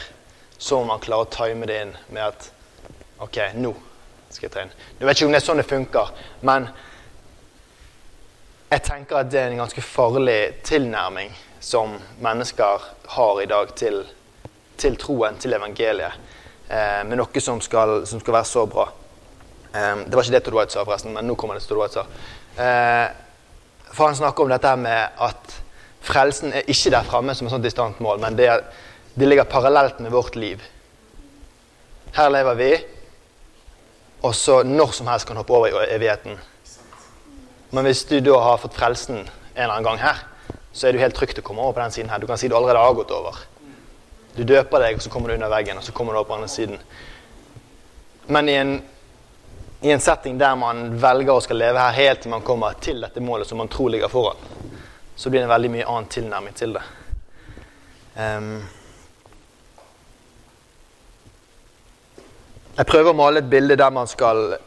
så 0.59 0.81
må 0.81 0.91
man 0.93 1.03
klare 1.03 1.27
å 1.27 1.33
time 1.33 1.69
det 1.69 1.81
inn 1.85 1.95
med 2.11 2.25
at 2.27 2.51
OK, 3.25 3.39
nå 3.57 3.73
skal 4.31 4.49
jeg 4.49 4.67
inn. 4.67 4.77
Jeg 4.99 5.09
vet 5.09 5.17
ikke 5.17 5.29
om 5.29 5.35
det 5.35 5.41
er 5.41 5.47
sånn 5.47 5.63
det 5.63 5.69
funker, 5.69 6.13
men 6.47 6.69
jeg 8.69 8.85
tenker 8.85 9.23
at 9.23 9.31
det 9.33 9.41
er 9.41 9.53
en 9.53 9.63
ganske 9.63 9.83
farlig 9.83 10.41
tilnærming 10.67 11.33
som 11.65 11.97
mennesker 12.23 12.85
har 13.17 13.43
i 13.43 13.49
dag 13.49 13.73
til 13.79 14.03
til 14.79 14.97
troen, 14.99 15.39
til 15.39 15.55
evangeliet, 15.57 16.19
eh, 16.71 17.05
med 17.05 17.19
noe 17.19 17.43
som 17.43 17.61
skal, 17.61 18.07
som 18.07 18.21
skal, 18.23 18.35
være 18.39 18.49
så 18.49 18.67
bra. 18.71 18.89
Eh, 19.75 20.05
det 20.07 20.15
var 20.15 20.23
ikke 20.23 20.37
det 20.37 20.43
Todd 20.47 20.59
White 20.59 20.75
sa, 20.75 20.85
forresten, 20.85 21.15
men 21.15 21.27
nå 21.27 21.35
kommer 21.35 21.59
det 21.59 21.65
til 21.65 21.75
Todd 21.75 21.83
White 21.83 21.99
sa. 21.99 22.05
Eh, 22.63 23.09
for 23.93 24.07
han 24.07 24.17
snakker 24.17 24.45
om 24.45 24.53
dette 24.53 24.77
med 24.77 25.25
at 25.29 25.59
frelsen 26.05 26.53
er 26.53 26.69
ikke 26.69 26.93
der 26.95 27.07
framme 27.09 27.35
som 27.35 27.49
et 27.49 27.55
sånt 27.55 27.67
distant 27.67 28.01
mål, 28.05 28.21
men 28.23 28.37
det, 28.39 28.51
det 29.19 29.29
ligger 29.29 29.49
parallelt 29.49 30.01
med 30.01 30.15
vårt 30.15 30.37
liv. 30.37 30.63
Her 32.17 32.31
lever 32.33 32.55
vi, 32.59 32.71
og 34.23 34.35
så 34.35 34.63
når 34.67 34.95
som 34.97 35.11
helst 35.11 35.29
kan 35.29 35.39
hoppe 35.39 35.55
over 35.55 35.69
i 35.69 35.91
evigheten. 35.95 36.39
Men 37.71 37.85
hvis 37.85 38.05
du 38.09 38.19
da 38.25 38.39
har 38.41 38.59
fått 38.63 38.79
frelsen 38.79 39.21
en 39.21 39.29
eller 39.55 39.75
annen 39.75 39.87
gang 39.87 40.01
her, 40.03 40.25
så 40.73 40.89
er 40.89 40.95
du 40.95 41.03
helt 41.03 41.17
trygt 41.17 41.39
å 41.41 41.45
komme 41.45 41.63
over 41.63 41.77
på 41.77 41.83
den 41.85 41.95
siden 41.95 42.11
her. 42.11 42.21
Du 42.21 42.27
kan 42.27 42.39
si 42.41 42.49
du 42.49 42.57
allerede 42.57 42.81
har 42.83 42.97
gått 42.97 43.13
over. 43.15 43.37
Du 44.37 44.45
døper 44.47 44.85
deg, 44.85 44.99
og 44.99 45.03
så 45.03 45.11
kommer 45.11 45.31
du 45.31 45.35
under 45.35 45.51
veggen, 45.51 45.79
og 45.79 45.85
så 45.85 45.93
kommer 45.93 46.15
du 46.15 46.21
over 46.21 46.29
på 46.31 46.37
andre 46.39 46.51
siden. 46.53 46.79
Men 48.29 48.49
i 48.49 48.55
en, 48.61 48.73
i 49.83 49.91
en 49.91 50.03
setting 50.03 50.39
der 50.39 50.55
man 50.59 50.99
velger 51.01 51.35
å 51.35 51.43
skal 51.45 51.59
leve 51.59 51.83
her 51.83 51.97
helt 51.97 52.23
til 52.23 52.33
man 52.33 52.45
kommer 52.47 52.77
til 52.83 53.03
dette 53.03 53.23
målet 53.25 53.49
som 53.49 53.59
man 53.59 53.71
tror 53.73 53.91
ligger 53.95 54.13
foran, 54.13 54.39
så 55.19 55.31
blir 55.31 55.43
det 55.43 55.49
en 55.49 55.55
veldig 55.57 55.71
mye 55.75 55.87
annen 55.91 56.11
tilnærming 56.15 56.55
til 56.55 56.77
det. 56.77 56.85
Um, 58.15 58.63
jeg 62.79 62.87
prøver 62.87 63.11
å 63.11 63.19
male 63.19 63.43
et 63.43 63.51
bilde 63.51 63.77
der 63.79 63.91
man 63.95 64.07
skal 64.11 64.59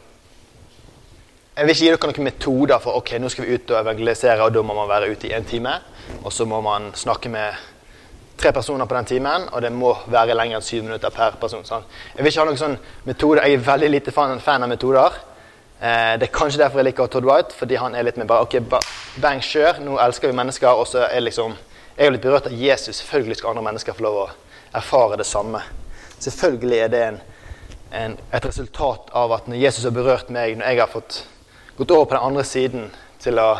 jeg 1.52 1.66
vil 1.68 1.74
ikke 1.74 1.84
gi 1.84 1.88
dere 1.92 2.08
noen 2.08 2.24
metoder 2.24 2.80
for 2.80 2.96
ok, 3.00 3.10
nå 3.20 3.28
skal 3.32 3.44
vi 3.44 3.56
ut 3.58 3.72
og 3.74 3.80
evangelisere, 3.82 4.40
og 4.40 4.54
da 4.54 4.62
må 4.64 4.76
man 4.76 4.88
være 4.88 5.10
ute 5.12 5.28
i 5.28 5.34
en 5.36 5.44
time. 5.44 5.74
Og 6.22 6.32
så 6.32 6.46
må 6.48 6.62
man 6.64 6.86
snakke 6.96 7.28
med 7.28 7.58
tre 8.40 8.54
personer 8.56 8.88
på 8.88 8.96
den 8.96 9.08
timen, 9.10 9.44
og 9.52 9.60
det 9.60 9.72
må 9.72 9.90
være 10.10 10.36
lenger 10.36 10.58
enn 10.58 10.64
syv 10.64 10.86
minutter 10.86 11.12
per 11.12 11.36
person. 11.40 11.64
Sånn. 11.68 11.84
Jeg 12.14 12.24
vil 12.24 12.32
ikke 12.32 12.40
ha 12.40 12.48
noen 12.48 12.60
sånn 12.60 12.78
metode. 13.04 13.44
Jeg 13.44 13.58
er 13.58 13.66
veldig 13.68 13.90
lite 13.92 14.14
fan 14.16 14.40
av 14.40 14.70
metoder. 14.72 15.20
Eh, 15.82 16.18
det 16.18 16.28
er 16.28 16.30
kanskje 16.30 16.60
derfor 16.60 16.78
jeg 16.78 16.92
liker 16.92 17.08
Todd 17.10 17.26
White, 17.26 17.56
fordi 17.58 17.74
han 17.80 17.96
er 17.98 18.06
litt 18.06 18.18
mer 18.20 18.28
bare 18.30 18.46
ok, 18.46 18.54
bang, 19.18 19.40
kjør. 19.42 19.80
Nå 19.82 19.96
elsker 19.98 20.30
vi 20.30 20.36
mennesker. 20.38 20.78
Og 20.78 20.86
så 20.86 21.08
er 21.08 21.24
liksom 21.24 21.56
Jeg 21.92 22.06
er 22.06 22.12
litt 22.14 22.22
berørt 22.24 22.46
av 22.48 22.54
Jesus. 22.56 23.02
Selvfølgelig 23.02 23.36
skal 23.36 23.50
andre 23.50 23.66
mennesker 23.66 23.92
få 23.92 24.06
lov 24.06 24.14
å 24.22 24.28
erfare 24.78 25.18
det 25.20 25.26
samme. 25.28 25.60
Selvfølgelig 26.22 26.78
er 26.78 26.88
det 26.88 27.02
en, 27.04 27.18
en, 27.92 28.14
et 28.32 28.46
resultat 28.46 29.10
av 29.12 29.34
at 29.36 29.50
når 29.50 29.60
Jesus 29.60 29.84
har 29.84 29.92
berørt 29.92 30.30
meg, 30.32 30.56
når 30.56 30.70
jeg 30.70 30.80
har 30.80 30.88
fått 30.88 31.18
gått 31.76 31.90
over 31.90 32.06
på 32.06 32.16
den 32.16 32.24
andre 32.30 32.44
siden 32.48 32.88
til 33.20 33.42
å 33.42 33.50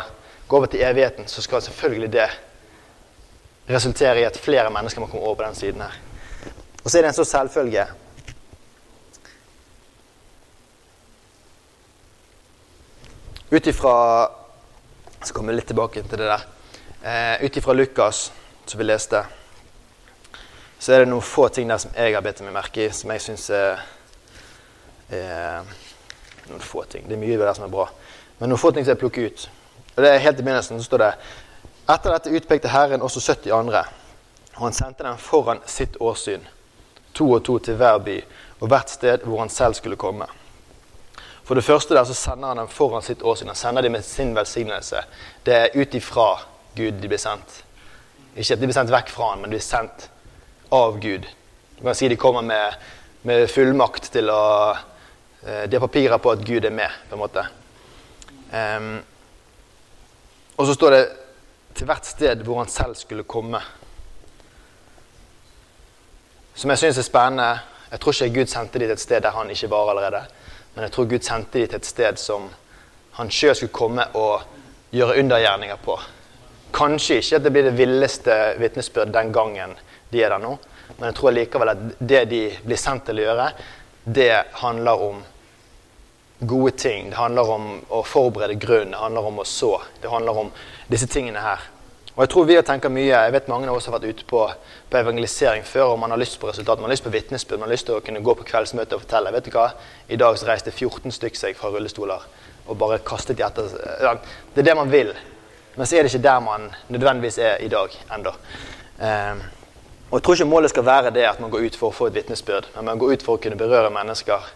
gå 0.47 0.57
over 0.57 0.71
til 0.71 0.81
evigheten, 0.81 1.27
så 1.29 1.45
skal 1.45 1.61
selvfølgelig 1.61 2.09
det 2.15 2.27
resultere 3.69 4.23
i 4.23 4.25
at 4.25 4.39
flere 4.39 4.73
mennesker 4.73 5.03
må 5.03 5.11
komme 5.11 5.27
over 5.27 5.43
på 5.43 5.45
den 5.45 5.59
siden 5.59 5.85
her. 5.85 5.99
Og 6.81 6.89
så 6.89 6.97
er 6.97 7.05
det 7.05 7.13
en 7.13 7.19
sånn 7.19 7.29
selvfølge 7.29 7.85
Ut 13.53 13.67
ifra 13.67 14.29
Så 15.23 15.33
kommer 15.33 15.53
vi 15.53 15.55
litt 15.55 15.67
tilbake 15.67 16.01
til 16.01 16.17
det 16.17 16.25
der. 16.25 16.41
Eh, 17.03 17.45
Ut 17.45 17.57
ifra 17.57 17.73
Lukas, 17.73 18.31
som 18.65 18.79
vi 18.79 18.87
leste, 18.87 19.19
så 20.79 20.93
er 20.93 21.03
det 21.03 21.11
noen 21.11 21.21
få 21.21 21.45
ting 21.53 21.69
der 21.69 21.77
som 21.77 21.93
jeg 21.93 22.15
har 22.15 22.25
bitt 22.25 22.41
meg 22.41 22.55
merke 22.55 22.87
i, 22.87 22.89
som 22.89 23.13
jeg 23.13 23.21
syns 23.21 23.45
er, 23.53 23.85
er 25.13 25.69
Noen 26.49 26.65
få 26.65 26.81
ting. 26.89 27.05
Det 27.05 27.13
er 27.13 27.21
mye 27.21 27.37
der 27.37 27.53
som 27.53 27.67
er 27.69 27.75
bra. 27.77 27.85
Men 28.39 28.49
noen 28.49 28.63
få 28.65 28.73
ting 28.73 28.87
som 28.87 28.95
jeg 28.95 29.03
plukker 29.05 29.29
ut. 29.29 29.47
Og 29.93 30.01
det 30.01 30.09
er 30.09 30.25
Helt 30.25 30.39
i 30.39 30.49
begynnelsen 30.49 30.81
så 30.81 30.89
står 30.89 31.05
det 31.05 31.13
Etter 31.93 32.09
dette 32.09 32.33
utpekte 32.33 32.73
Herren 32.73 33.05
også 33.05 33.21
70 33.21 33.53
andre, 33.53 33.85
og 34.55 34.63
han 34.65 34.73
sendte 34.73 35.05
dem 35.05 35.21
foran 35.21 35.61
sitt 35.69 36.01
åsyn, 36.01 36.41
to 37.13 37.29
og 37.31 37.45
to 37.45 37.59
til 37.59 37.77
hver 37.77 38.01
by 38.01 38.17
og 38.61 38.67
hvert 38.73 38.89
sted 38.89 39.29
hvor 39.29 39.45
han 39.45 39.53
selv 39.53 39.77
skulle 39.77 40.01
komme. 40.09 40.25
For 41.43 41.59
det 41.59 41.65
første 41.65 41.95
der 41.95 42.07
så 42.07 42.15
sender 42.15 42.53
han 42.53 42.61
dem 42.61 42.71
foran 42.71 43.03
sitt 43.03 43.21
åsyn. 43.21 43.51
Han 43.51 43.59
sender 43.59 43.81
dem 43.81 43.91
med 43.91 44.05
sin 44.07 44.35
velsignelse. 44.35 45.03
Det 45.45 45.53
er 45.53 45.75
ut 45.75 45.93
ifra 45.93 46.39
Gud 46.75 47.01
de 47.01 47.07
blir 47.11 47.19
sendt. 47.19 47.63
Ikke 48.35 48.55
at 48.55 48.61
de 48.61 48.67
blir 48.67 48.75
sendt 48.77 48.93
vekk 48.93 49.11
fra 49.13 49.33
han, 49.33 49.41
men 49.41 49.51
de 49.51 49.57
blir 49.57 49.65
sendt 49.65 50.07
av 50.73 50.99
Gud. 51.03 51.27
Du 51.77 51.83
kan 51.83 51.95
si 51.95 52.07
de 52.07 52.17
kommer 52.17 52.41
med, 52.41 52.77
med 53.27 53.49
fullmakt 53.51 54.07
til 54.13 54.31
å 54.31 54.43
eh, 54.71 55.65
De 55.67 55.75
har 55.75 55.83
papirer 55.83 56.21
på 56.21 56.31
at 56.31 56.45
Gud 56.47 56.65
er 56.65 56.73
med, 56.73 56.89
på 57.09 57.17
en 57.17 57.21
måte. 57.21 57.43
Um, 58.53 58.95
og 60.57 60.67
så 60.67 60.73
står 60.73 60.91
det 60.91 61.03
'til 61.73 61.85
hvert 61.89 62.05
sted 62.05 62.43
hvor 62.45 62.57
han 62.57 62.69
selv 62.69 62.95
skulle 62.95 63.23
komme'. 63.23 63.61
Som 66.55 66.69
jeg 66.69 66.77
syns 66.77 66.97
er 66.97 67.01
spennende. 67.01 67.59
Jeg 67.91 67.99
tror 67.99 68.13
ikke 68.13 68.39
Gud 68.39 68.47
sendte 68.47 68.79
dem 68.79 68.87
til 68.87 68.91
et 68.91 68.99
sted 68.99 69.21
der 69.21 69.31
han 69.31 69.49
ikke 69.49 69.69
var 69.69 69.89
allerede. 69.89 70.25
Men 70.73 70.87
jeg 70.87 70.93
tror 70.95 71.09
Gud 71.11 71.25
sendte 71.25 71.59
dem 71.59 71.69
til 71.69 71.79
et 71.79 71.87
sted 71.87 72.19
som 72.21 72.49
han 73.17 73.29
sjøl 73.29 73.55
skulle 73.55 73.75
komme 73.75 74.07
og 74.17 74.45
gjøre 74.93 75.19
undergjerninger 75.21 75.81
på. 75.85 75.97
Kanskje 76.73 77.19
ikke 77.21 77.37
at 77.37 77.45
det 77.45 77.51
blir 77.53 77.67
det 77.67 77.77
villeste 77.77 78.37
vitnesbyrd 78.61 79.13
den 79.13 79.33
gangen 79.33 79.75
de 80.09 80.23
er 80.23 80.33
der 80.33 80.41
nå. 80.41 80.55
Men 80.97 81.09
jeg 81.09 81.17
tror 81.17 81.35
likevel 81.35 81.73
at 81.73 81.83
det 81.99 82.23
de 82.31 82.41
blir 82.65 82.79
sendt 82.79 83.05
til 83.07 83.21
å 83.21 83.27
gjøre, 83.27 83.47
det 84.03 84.33
handler 84.61 85.05
om 85.09 85.21
gode 86.47 86.73
ting. 86.77 87.09
Det 87.09 87.17
handler 87.17 87.53
om 87.53 87.69
å 87.93 88.01
forberede 88.05 88.57
grunn, 88.61 88.91
det 88.91 89.01
handler 89.01 89.29
om 89.29 89.39
å 89.41 89.47
så. 89.47 89.75
Det 90.01 90.11
handler 90.11 90.41
om 90.45 90.51
disse 90.91 91.07
tingene 91.07 91.41
her. 91.41 91.61
Og 92.13 92.21
jeg 92.21 92.29
tror 92.29 92.45
vi 92.45 92.55
har 92.59 92.65
tenkt 92.65 92.85
mye, 92.93 93.09
jeg 93.09 93.33
vet 93.33 93.47
Mange 93.49 93.69
av 93.71 93.77
oss 93.79 93.87
har 93.89 93.95
vært 93.95 94.05
ute 94.11 94.25
på, 94.29 94.43
på 94.89 94.97
evangelisering 94.99 95.63
før 95.65 95.95
og 95.95 95.99
man 96.03 96.13
har 96.13 96.21
lyst 96.21 96.37
på 96.39 96.49
resultat. 96.49 96.77
Man 96.77 96.85
har 96.85 96.93
lyst 96.93 97.05
på 97.07 97.13
vitnesbyrd, 97.13 97.59
man 97.59 97.67
har 97.67 97.73
lyst 97.73 97.87
til 97.89 97.97
å 97.97 98.03
kunne 98.05 98.21
gå 98.21 98.35
på 98.37 98.45
kveldsmøte 98.51 98.97
og 98.97 99.05
fortelle. 99.07 99.33
vet 99.33 99.49
du 99.49 99.55
hva? 99.55 99.71
I 100.07 100.19
dag 100.21 100.37
så 100.37 100.49
reiste 100.49 100.71
14 100.71 101.15
stykker 101.17 101.39
seg 101.39 101.57
fra 101.57 101.73
rullestoler 101.73 102.27
og 102.63 102.77
bare 102.79 103.01
kastet 103.03 103.37
de 103.37 103.43
etter 103.43 103.73
ja, 104.01 104.13
Det 104.53 104.61
er 104.61 104.69
det 104.69 104.77
man 104.77 104.91
vil. 104.93 105.09
Men 105.75 105.89
så 105.89 105.97
er 105.97 106.05
det 106.05 106.13
ikke 106.13 106.27
der 106.27 106.39
man 106.45 106.69
nødvendigvis 106.93 107.39
er 107.41 107.57
i 107.65 107.71
dag 107.71 107.97
ennå. 108.13 108.33
Um, 109.01 109.41
og 110.11 110.19
jeg 110.19 110.23
tror 110.23 110.37
ikke 110.37 110.51
målet 110.51 110.69
skal 110.69 110.85
være 110.85 111.11
det 111.15 111.25
at 111.25 111.39
man 111.41 111.49
går 111.49 111.65
ut 111.65 111.77
for 111.79 111.89
å 111.89 111.97
få 111.97 112.11
et 112.11 112.19
vitnesbyrd, 112.19 112.69
men 112.75 112.85
man 112.91 113.01
går 113.01 113.15
ut 113.15 113.25
for 113.25 113.35
å 113.39 113.41
kunne 113.41 113.57
berøre 113.57 113.89
mennesker 113.89 114.51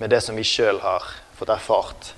med 0.00 0.08
det 0.08 0.22
som 0.24 0.38
vi 0.40 0.46
sjøl 0.48 0.80
har 0.80 1.04
fått 1.36 1.52
erfart. 1.52 2.14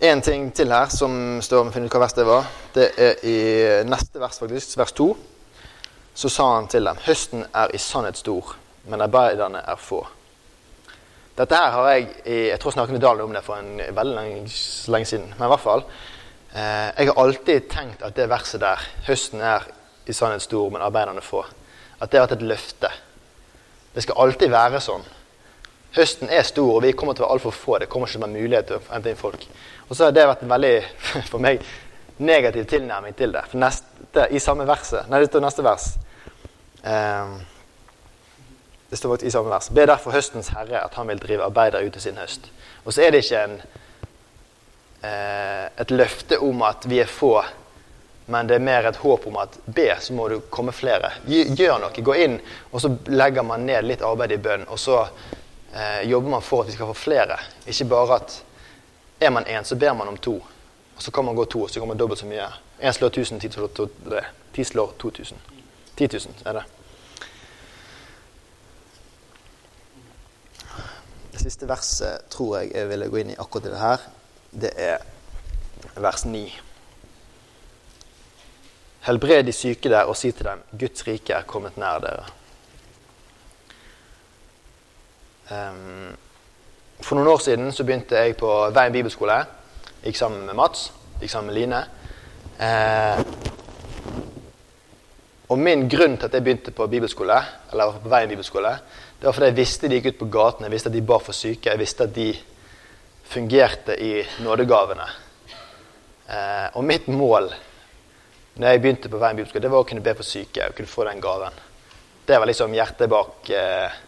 En 0.00 0.20
ting 0.20 0.50
til 0.52 0.68
her 0.68 0.90
som 0.92 1.38
står 1.40 1.62
om 1.62 1.68
å 1.70 1.72
finne 1.72 1.88
ut 1.88 1.94
hva 1.94 2.02
vers 2.02 2.14
det 2.18 2.24
var. 2.28 2.48
Det 2.74 2.90
er 3.00 3.22
i 3.24 3.38
neste 3.88 4.20
vers, 4.20 4.36
faktisk, 4.42 4.74
vers 4.76 4.92
2. 4.92 5.06
Så 6.12 6.28
sa 6.28 6.50
han 6.50 6.68
til 6.68 6.84
dem 6.84 7.00
høsten 7.06 7.46
er 7.48 7.72
i 7.72 7.80
sannhet 7.80 8.20
stor, 8.20 8.50
men 8.92 9.00
arbeiderne 9.00 9.62
er 9.64 9.80
få. 9.80 10.02
Dette 11.38 11.56
her 11.56 11.72
har 11.72 11.88
jeg 11.94 12.10
Jeg 12.26 12.60
tror 12.60 12.76
snakket 12.76 12.92
med 12.92 13.00
Dalen 13.00 13.24
om 13.24 13.32
det 13.32 13.44
for 13.44 13.56
en 13.56 13.80
veldig 13.96 14.14
lenge, 14.14 14.52
lenge 14.92 15.06
siden. 15.06 15.32
Men 15.38 15.46
i 15.46 15.52
hvert 15.54 15.64
fall. 15.64 15.84
Eh, 16.52 16.92
jeg 16.98 17.08
har 17.08 17.24
alltid 17.24 17.68
tenkt 17.70 18.02
at 18.02 18.16
det 18.16 18.28
verset 18.28 18.60
der, 18.60 18.84
høsten 19.08 19.40
er 19.40 19.64
i 20.06 20.12
sannhet 20.12 20.42
stor, 20.42 20.70
men 20.70 20.82
arbeiderne 20.82 21.24
få, 21.24 21.40
at 22.00 22.12
det 22.12 22.20
har 22.20 22.28
vært 22.28 22.36
et 22.36 22.48
løfte. 22.48 22.92
Det 23.94 24.04
skal 24.04 24.20
alltid 24.26 24.52
være 24.52 24.80
sånn. 24.80 25.08
Høsten 25.96 26.28
er 26.28 26.44
stor, 26.44 26.74
og 26.74 26.82
vi 26.84 26.92
kommer 26.92 27.16
til 27.16 27.24
å 27.24 27.26
være 27.26 27.38
altfor 27.38 27.54
få. 27.56 27.78
Det 27.80 27.88
kommer 27.88 28.08
ikke 28.08 28.18
til 28.18 28.22
å 28.22 28.26
være 28.26 28.42
mulighet 28.42 28.68
til 28.68 28.78
å 28.78 28.92
hente 28.92 29.12
inn 29.12 29.20
folk. 29.20 29.46
Og 29.88 29.96
så 29.96 30.06
har 30.06 30.16
det 30.16 30.26
vært 30.28 30.44
en 30.44 30.52
veldig, 30.52 30.72
for 31.32 31.42
meg, 31.42 31.64
negativ 32.18 32.68
tilnærming 32.68 33.16
til 33.16 33.32
det. 33.32 33.44
For 33.50 33.60
neste, 33.60 34.26
I 34.32 34.40
samme 34.40 34.64
verset 34.68 35.08
Nei, 35.12 35.20
det 35.20 35.30
står 35.30 35.44
neste 35.44 35.64
vers. 35.64 35.90
Um, 36.86 37.36
det 38.90 39.00
står 39.00 39.14
faktisk 39.14 39.28
i 39.28 39.34
samme 39.34 39.52
vers. 39.52 39.68
Be 39.74 39.86
derfor 39.88 40.14
høstens 40.14 40.52
herre 40.54 40.84
at 40.84 40.94
han 41.00 41.08
vil 41.10 41.20
drive 41.20 41.48
arbeidere 41.48 41.88
ut 41.88 41.96
til 41.96 42.04
sin 42.04 42.20
høst. 42.20 42.50
Og 42.84 42.94
så 42.94 43.02
er 43.02 43.12
det 43.12 43.24
ikke 43.24 43.40
en, 43.48 43.56
eh, 45.02 45.64
et 45.82 45.90
løfte 45.90 46.38
om 46.38 46.62
at 46.62 46.86
vi 46.88 47.00
er 47.02 47.10
få 47.10 47.40
men 48.26 48.46
det 48.46 48.56
er 48.56 48.64
mer 48.66 48.86
et 48.88 48.96
håp 48.98 49.26
om 49.28 49.36
at 49.38 49.54
be, 49.64 49.86
så 50.02 50.14
må 50.16 50.28
du 50.28 50.40
komme 50.50 50.72
flere. 50.74 51.12
Gjør 51.30 51.78
noe. 51.78 51.92
Gå 51.94 52.14
inn, 52.24 52.40
og 52.72 52.82
så 52.82 52.90
legger 53.06 53.46
man 53.46 53.66
ned 53.68 53.86
litt 53.86 54.02
arbeid 54.02 54.34
i 54.34 54.40
bønn. 54.42 54.64
Og 54.66 54.80
så 54.82 55.04
eh, 55.76 56.08
jobber 56.10 56.30
man 56.30 56.42
for 56.42 56.62
at 56.62 56.68
vi 56.68 56.72
skal 56.72 56.86
få 56.86 56.92
flere. 56.92 57.38
Ikke 57.66 57.84
bare 57.84 58.20
at 58.20 58.42
er 59.20 59.30
man 59.30 59.44
én, 59.44 59.64
så 59.64 59.76
ber 59.76 59.92
man 59.92 60.08
om 60.08 60.16
to. 60.16 60.34
Og 60.96 61.02
så 61.02 61.10
kan 61.10 61.24
man 61.24 61.36
gå 61.36 61.44
to, 61.44 61.62
og 61.62 61.70
så 61.70 61.80
kommer 61.80 61.94
dobbelt 61.94 62.20
så 62.20 62.26
mye. 62.26 62.48
Én 62.80 62.92
slår 62.92 63.08
1000, 63.08 63.40
ti 63.40 63.50
slår, 63.52 63.68
to, 63.68 63.88
ti 64.54 64.64
slår 64.64 64.94
2000. 64.98 65.38
10 65.96 66.08
000 66.12 66.34
er 66.44 66.52
det. 66.52 66.64
Det 71.32 71.40
siste 71.40 71.68
verset 71.68 72.28
tror 72.30 72.58
jeg 72.58 72.72
jeg 72.74 72.88
ville 72.88 73.08
gå 73.08 73.20
inn 73.20 73.32
i 73.32 73.38
akkurat 73.38 73.68
i 73.68 73.72
det 73.72 73.80
her. 73.80 74.06
Det 74.50 74.72
er 74.76 75.04
vers 75.96 76.24
9. 76.24 76.42
Helbred 79.06 79.44
de 79.46 79.52
syke 79.52 79.88
der 79.88 80.08
og 80.10 80.16
si 80.16 80.32
til 80.32 80.48
dem 80.48 80.64
Guds 80.80 81.06
rike 81.06 81.32
er 81.32 81.48
kommet 81.48 81.76
nær 81.80 82.00
dere. 82.04 82.26
Um, 85.46 86.16
for 87.00 87.14
noen 87.14 87.28
år 87.30 87.42
siden 87.44 87.68
så 87.74 87.84
begynte 87.86 88.18
jeg 88.18 88.38
på 88.40 88.48
Veien 88.74 88.94
bibelskole. 88.94 89.36
Gikk 90.02 90.16
sammen 90.18 90.46
med 90.48 90.56
Mats, 90.58 90.88
gikk 91.20 91.30
sammen 91.30 91.52
med 91.52 91.58
Line. 91.58 91.82
Eh, 92.56 93.20
og 95.52 95.58
min 95.60 95.84
grunn 95.92 96.16
til 96.16 96.26
at 96.26 96.34
jeg 96.34 96.44
begynte 96.46 96.72
på 96.74 96.86
bibelskole, 96.90 97.36
eller 97.72 97.98
på 98.00 98.10
Veien 98.10 98.30
bibelskole, 98.30 98.72
det 99.20 99.28
var 99.28 99.36
fordi 99.36 99.50
jeg 99.50 99.58
visste 99.58 99.90
de 99.90 100.00
gikk 100.00 100.08
ut 100.14 100.18
på 100.22 100.30
gaten, 100.38 100.66
jeg 100.66 100.72
visste 100.72 100.90
at 100.90 100.96
de 100.96 101.04
bar 101.10 101.22
for 101.24 101.36
syke, 101.36 101.70
jeg 101.70 101.82
visste 101.82 102.08
at 102.08 102.16
de 102.16 102.30
fungerte 103.26 103.98
i 104.02 104.12
nådegavene. 104.46 105.06
Eh, 106.26 106.66
og 106.74 106.84
mitt 106.84 107.06
mål 107.12 107.52
når 108.56 108.70
jeg 108.72 108.82
begynte 108.82 109.12
på 109.12 109.20
Veien 109.20 109.36
bibelskole, 109.36 109.62
det 109.66 109.72
var 109.74 109.84
å 109.84 109.88
kunne 109.88 110.04
be 110.04 110.16
for 110.16 110.26
syke 110.26 110.64
og 110.64 110.78
kunne 110.78 110.90
få 110.90 111.06
den 111.10 111.20
gaven. 111.20 111.62
Det 112.26 112.40
var 112.40 112.48
liksom 112.48 112.74
hjertet 112.74 113.10
bak 113.12 113.50
eh, 113.52 114.02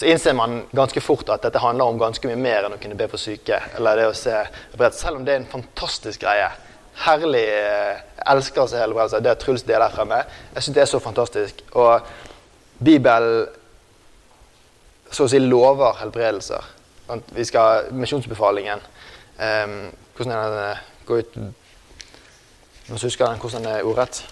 så 0.00 0.06
innser 0.06 0.32
man 0.32 0.62
ganske 0.72 1.00
fort 1.04 1.28
at 1.28 1.42
dette 1.44 1.60
handler 1.60 1.84
om 1.84 1.98
ganske 2.00 2.24
mye 2.24 2.40
mer 2.40 2.64
enn 2.64 2.72
å 2.72 2.78
kunne 2.80 2.96
be 2.96 3.04
for 3.12 3.20
syke. 3.20 3.58
eller 3.76 3.98
det 4.00 4.06
å 4.08 4.14
se 4.16 4.32
helbredelse, 4.32 5.00
Selv 5.00 5.16
om 5.16 5.24
det 5.24 5.34
er 5.34 5.40
en 5.42 5.50
fantastisk 5.50 6.22
greie. 6.22 6.46
Herlig. 7.04 7.42
Jeg 7.44 8.24
elsker 8.32 8.62
å 8.62 8.66
se 8.66 8.80
helbredelse. 8.80 9.20
Det 9.20 9.38
Truls 9.38 9.62
deler 9.62 9.92
fremme. 9.92 10.22
Jeg 10.54 10.62
syns 10.62 10.74
det 10.74 10.82
er 10.82 10.88
så 10.88 11.02
fantastisk. 11.04 11.60
Og 11.74 12.00
Bibelen 12.78 13.46
så 15.12 15.28
å 15.28 15.28
si 15.28 15.38
lover 15.38 16.00
helbredelser. 16.00 16.64
Vi 17.36 17.44
skal 17.44 17.92
Misjonsbefalingen 17.92 18.80
um, 18.80 19.78
Hvordan 20.16 20.32
er 20.32 20.56
den? 20.56 20.76
gå 21.06 21.18
ut 21.18 21.36
Noen 21.36 23.02
husker 23.02 23.26
den, 23.26 23.38
hvordan 23.38 23.66
er 23.66 23.84
ordrett? 23.84 24.24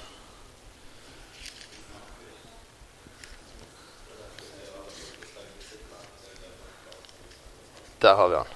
Der 8.01 8.15
har 8.15 8.29
vi 8.29 8.37
han. 8.37 8.47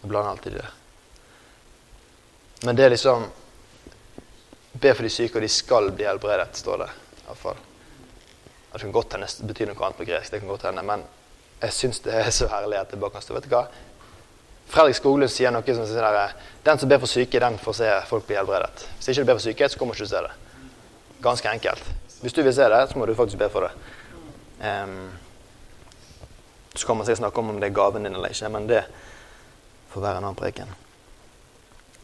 Jeg 0.00 0.08
blander 0.08 0.30
alltid 0.30 0.52
det. 0.52 0.66
Men 2.62 2.76
det 2.76 2.84
er 2.84 2.90
liksom 2.96 3.28
Be 4.80 4.94
for 4.94 5.02
de 5.02 5.10
syke, 5.10 5.36
og 5.36 5.42
de 5.42 5.48
skal 5.50 5.90
bli 5.92 6.06
helbredet, 6.06 6.56
står 6.56 6.78
det. 6.84 6.86
I 7.18 7.24
hvert 7.26 7.38
fall. 7.40 7.56
Det 8.72 8.80
kan 8.80 8.92
godt 8.94 9.16
hende 9.16 9.28
betyr 9.48 9.68
noe 9.68 9.82
annet 9.82 9.98
på 9.98 10.06
gresk, 10.08 10.30
det 10.30 10.40
kan 10.40 10.48
godt 10.48 10.68
hende, 10.68 10.84
men 10.86 11.02
jeg 11.60 11.74
syns 11.74 12.00
det 12.04 12.14
er 12.16 12.30
så 12.32 12.46
herlig 12.48 12.78
at 12.78 12.92
det 12.92 13.00
bare 13.02 13.12
kan 13.16 13.24
stå. 13.24 13.34
Vet 13.34 13.48
du 13.48 13.52
hva? 13.52 13.64
Fredrik 14.70 14.96
Skoglund 14.96 15.32
sier 15.32 15.50
noe 15.52 15.74
som 15.74 15.88
sier 15.90 16.06
der, 16.06 16.36
den 16.64 16.78
som 16.78 16.88
ber 16.88 17.02
for 17.02 17.10
syke, 17.10 17.42
den 17.42 17.58
får 17.60 17.76
se 17.80 17.90
folk 18.08 18.28
bli 18.28 18.38
helbredet. 18.38 18.86
Hvis 18.96 19.10
ikke 19.10 19.24
du 19.24 19.32
ber 19.32 19.40
for 19.40 19.48
syke, 19.48 19.68
så 19.68 19.80
kommer 19.80 19.98
du 19.98 19.98
ikke 19.98 20.06
til 20.06 20.14
å 20.14 20.20
se 20.20 20.28
det. 20.28 20.70
Ganske 21.26 21.56
enkelt. 21.56 21.90
Hvis 22.22 22.36
du 22.36 22.44
vil 22.46 22.54
se 22.54 22.68
det, 22.70 22.80
så 22.88 23.00
må 23.00 23.10
du 23.10 23.16
faktisk 23.18 23.42
be 23.42 23.50
for 23.52 23.66
det. 23.66 23.72
Um, 24.62 25.10
så 26.74 26.86
kan 26.86 26.96
man 26.96 27.06
sikkert 27.06 27.24
snakke 27.24 27.40
om 27.40 27.50
om 27.50 27.60
det 27.60 27.70
er 27.70 27.74
gaven 27.74 28.06
din 28.06 28.14
eller 28.14 28.30
ikke, 28.30 28.48
men 28.48 28.68
det 28.70 28.84
får 29.90 30.04
være 30.04 30.20
en 30.20 30.28
annen 30.28 30.38
preken. 30.38 30.74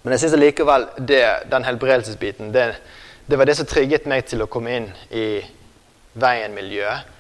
Men 0.03 0.15
jeg 0.15 0.25
syns 0.25 0.39
likevel 0.39 0.89
den 1.03 1.67
helbredelsesbiten 1.67 2.53
det, 2.55 2.67
det, 3.27 3.39
var 3.39 3.47
det 3.47 3.57
som 3.59 3.67
trigget 3.67 4.07
meg 4.11 4.27
til 4.27 4.45
å 4.45 4.51
komme 4.51 4.75
inn 4.79 4.91
i 5.11 5.29
veien-miljøet. 6.15 7.15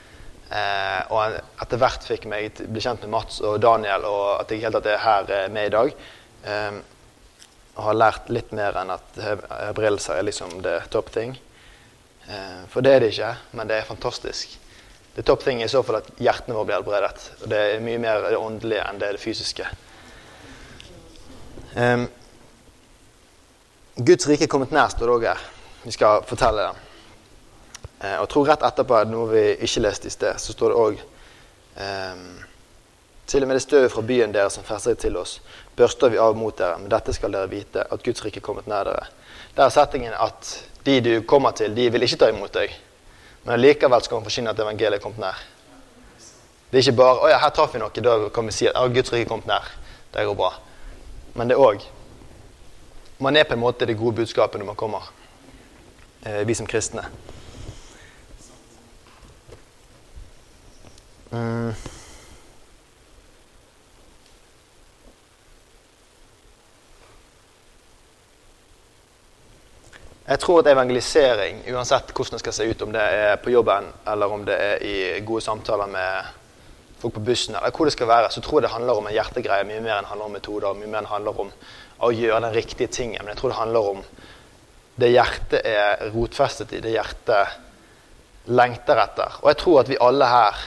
Eh, 0.46 1.00
og 1.10 1.38
etter 1.62 1.80
hvert 1.82 2.04
fikk 2.06 2.28
meg 2.30 2.60
bli 2.70 2.82
kjent 2.82 3.02
med 3.02 3.10
Mats 3.16 3.40
og 3.42 3.58
Daniel, 3.62 4.06
og 4.06 4.28
at 4.44 4.52
jeg 4.54 4.62
helt 4.62 4.78
at 4.78 4.86
er 4.86 5.02
her 5.02 5.32
eh, 5.34 5.48
med 5.50 5.66
i 5.66 5.74
dag. 5.74 5.96
Eh, 6.46 6.78
og 7.76 7.82
har 7.88 7.98
lært 7.98 8.30
litt 8.32 8.54
mer 8.56 8.78
enn 8.80 8.94
at 8.94 9.18
helbredelser 9.20 10.16
er 10.20 10.28
liksom 10.28 10.60
det 10.64 10.78
topp 10.94 11.10
ting. 11.14 11.34
Eh, 12.30 12.62
for 12.70 12.86
det 12.86 12.94
er 12.94 13.02
det 13.02 13.10
ikke, 13.12 13.34
men 13.58 13.68
det 13.68 13.80
er 13.80 13.90
fantastisk. 13.90 14.56
Det 15.16 15.24
topp 15.24 15.44
ting 15.44 15.62
er 15.62 15.64
i 15.64 15.72
så 15.72 15.80
fall 15.80 16.02
at 16.02 16.08
hjertene 16.20 16.52
våre 16.52 16.68
blir 16.68 16.76
helbredet. 16.76 17.30
Og 17.40 17.48
det 17.48 17.60
er 17.70 17.84
mye 17.84 18.00
mer 18.00 18.26
det 18.28 18.36
åndelige 18.36 18.82
enn 18.84 18.98
det, 19.00 19.14
det 19.16 19.22
fysiske. 19.22 19.68
Um, 21.72 22.04
Guds 23.96 24.28
rike 24.28 24.44
er 24.44 24.52
kommet 24.52 24.74
nær, 24.76 24.90
står 24.92 25.08
det 25.08 25.14
òg 25.14 25.24
her. 25.30 25.46
Vi 25.86 25.94
skal 25.96 26.20
fortelle 26.28 26.66
det. 26.66 26.84
Uh, 28.02 28.18
og 28.20 28.28
tro 28.28 28.44
rett 28.44 28.64
etterpå, 28.68 29.00
noe 29.08 29.30
vi 29.32 29.44
ikke 29.64 29.86
leste 29.86 30.10
i 30.10 30.12
sted, 30.12 30.36
så 30.36 30.52
står 30.52 30.74
det 30.74 30.80
òg 30.84 31.00
um, 31.00 31.08
ehm, 31.86 32.26
Til 33.26 33.42
og 33.42 33.48
med 33.48 33.56
det 33.56 33.64
støvet 33.64 33.90
fra 33.90 34.04
byen 34.06 34.34
deres 34.36 34.54
som 34.54 34.64
fester 34.68 34.92
seg 34.92 35.00
til 35.02 35.16
oss, 35.18 35.40
børster 35.74 36.12
vi 36.12 36.20
av 36.22 36.36
mot 36.38 36.54
dere, 36.54 36.76
men 36.78 36.92
dette 36.92 37.10
skal 37.16 37.32
dere 37.34 37.48
vite, 37.50 37.82
at 37.82 38.04
Guds 38.04 38.22
rike 38.22 38.38
er 38.38 38.44
kommet 38.44 38.68
nær 38.70 38.84
dere. 38.86 39.08
Der 39.56 39.64
er 39.64 39.72
settingen 39.74 40.14
at 40.14 40.52
de 40.86 41.00
du 41.02 41.14
kommer 41.26 41.56
til, 41.56 41.74
de 41.74 41.88
vil 41.90 42.06
ikke 42.06 42.20
ta 42.20 42.28
imot 42.30 42.54
deg. 42.54 42.76
Men 43.46 43.60
likevel 43.60 44.02
skal 44.02 44.18
man 44.18 44.26
forsyne 44.26 44.50
at 44.50 44.58
evangeliet 44.60 44.98
er 44.98 45.02
kommet 45.02 45.22
nær. 45.22 45.42
Det 46.70 46.80
er 46.80 46.82
ikke 46.82 46.98
bare 46.98 47.20
å 47.22 47.28
ja, 47.30 47.38
her 47.38 47.52
traff 47.54 47.74
vi 47.74 47.78
noe, 47.78 48.02
da 48.02 48.16
kan 48.34 48.48
vi 48.48 48.54
si 48.54 48.66
at 48.66 48.94
Guds 48.94 49.12
rike 49.14 49.28
er 49.28 49.30
kommet 49.30 49.46
nær. 49.46 49.68
Det 50.12 50.24
går 50.26 50.34
bra. 50.38 50.50
Men 51.36 51.52
det 51.52 51.60
òg 51.60 51.84
Man 53.18 53.36
er 53.36 53.46
på 53.48 53.54
en 53.54 53.62
måte 53.62 53.86
det 53.88 53.94
gode 53.96 54.18
budskapet 54.18 54.60
når 54.60 54.66
man 54.66 54.76
kommer, 54.76 55.06
eh, 56.22 56.42
vi 56.44 56.54
som 56.54 56.66
kristne. 56.68 57.06
Mm. 61.32 61.72
Jeg 70.26 70.40
tror 70.42 70.58
at 70.58 70.66
evangelisering, 70.72 71.60
uansett 71.70 72.08
hvordan 72.10 72.34
det 72.34 72.42
skal 72.42 72.54
se 72.56 72.64
ut, 72.66 72.80
om 72.82 72.92
det 72.92 73.02
er 73.02 73.36
på 73.38 73.52
jobben 73.52 73.84
eller 74.10 74.32
om 74.34 74.40
det 74.46 74.56
er 74.58 74.80
i 74.82 74.96
gode 75.26 75.44
samtaler 75.44 75.86
med 75.86 76.32
folk 76.98 77.14
på 77.14 77.22
bussen, 77.28 77.54
eller 77.54 77.70
hvor 77.70 77.86
det 77.86 77.92
skal 77.94 78.08
være, 78.10 78.30
så 78.34 78.40
tror 78.42 78.58
jeg 78.58 78.66
det 78.66 78.72
handler 78.72 78.98
om 78.98 79.06
en 79.06 79.14
hjertegreie 79.14 79.66
mye 79.68 79.84
mer 79.84 80.00
enn 80.00 80.08
handler 80.10 80.26
om 80.26 80.34
metoder. 80.34 80.74
mye 80.74 80.90
mer 80.90 81.04
enn 81.04 81.12
handler 81.12 81.40
om 81.44 81.52
å 82.02 82.10
gjøre 82.10 82.40
den 82.42 82.56
riktige 82.56 82.90
tingen. 82.90 83.22
Men 83.22 83.34
jeg 83.34 83.40
tror 83.40 83.54
det 83.54 83.60
handler 83.60 83.90
om 83.92 84.02
det 84.96 85.12
hjertet 85.12 85.70
er 85.70 86.10
rotfestet 86.10 86.74
i, 86.74 86.82
det 86.82 86.96
hjertet 86.96 88.50
lengter 88.50 88.98
etter. 88.98 89.38
Og 89.44 89.52
jeg 89.52 89.60
tror 89.62 89.80
at 89.84 89.94
vi 89.94 90.00
alle 90.00 90.32
her, 90.32 90.66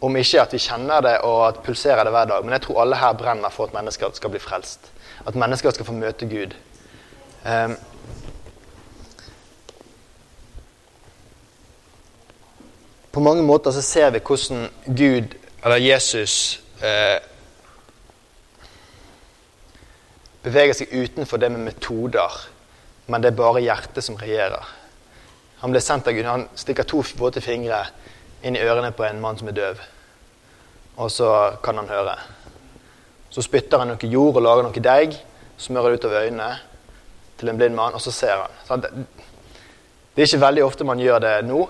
om 0.00 0.16
ikke 0.16 0.46
at 0.46 0.56
vi 0.56 0.62
kjenner 0.64 1.04
det 1.04 1.16
og 1.28 1.42
at 1.50 1.62
pulserer 1.66 2.08
det 2.08 2.16
hver 2.16 2.32
dag, 2.32 2.44
men 2.44 2.56
jeg 2.56 2.64
tror 2.64 2.80
alle 2.86 3.04
her 3.04 3.20
brenner 3.20 3.52
for 3.52 3.68
at 3.68 3.76
mennesker 3.76 4.16
skal 4.16 4.32
bli 4.32 4.40
frelst. 4.40 4.88
At 5.28 5.36
mennesker 5.36 5.76
skal 5.76 5.84
få 5.84 5.92
møte 5.92 6.28
Gud. 6.30 6.56
Um, 7.44 7.76
på 13.12 13.20
mange 13.20 13.42
måter 13.42 13.74
så 13.74 13.82
ser 13.82 14.10
vi 14.14 14.22
hvordan 14.22 14.68
Gud, 14.86 15.34
eller 15.64 15.82
Jesus, 15.82 16.60
eh, 16.82 17.18
beveger 20.42 20.76
seg 20.78 20.92
utenfor 20.94 21.40
det 21.42 21.50
med 21.52 21.64
metoder, 21.66 22.36
men 23.06 23.22
det 23.22 23.32
er 23.32 23.40
bare 23.40 23.62
hjertet 23.64 24.04
som 24.04 24.18
regjerer. 24.20 24.76
Han 25.60 25.74
ble 25.74 25.80
sendt 25.84 26.08
av 26.08 26.14
Gud. 26.16 26.24
Han 26.24 26.46
stikker 26.56 26.86
to 26.88 27.02
våte 27.18 27.42
fingre 27.44 27.82
inn 28.42 28.56
i 28.56 28.62
ørene 28.62 28.94
på 28.96 29.04
en 29.04 29.20
mann 29.20 29.36
som 29.36 29.50
er 29.50 29.56
døv. 29.58 29.82
Og 30.96 31.10
så 31.12 31.56
kan 31.64 31.76
han 31.76 31.90
høre. 31.90 32.14
Så 33.30 33.44
spytter 33.44 33.82
han 33.82 33.92
noe 33.92 34.08
jord 34.08 34.38
og 34.38 34.46
lager 34.46 34.64
noe 34.64 34.84
deig, 34.84 35.18
smører 35.60 35.92
det 35.92 36.00
utover 36.00 36.24
øynene 36.24 36.54
til 37.40 37.50
en 37.50 37.60
blind 37.60 37.76
mann, 37.76 37.94
og 37.94 38.00
så 38.00 38.12
ser 38.14 38.46
han. 38.70 38.86
Det 38.86 40.22
er 40.22 40.26
ikke 40.26 40.46
veldig 40.46 40.64
ofte 40.64 40.86
man 40.88 41.02
gjør 41.02 41.20
det 41.24 41.34
nå, 41.48 41.60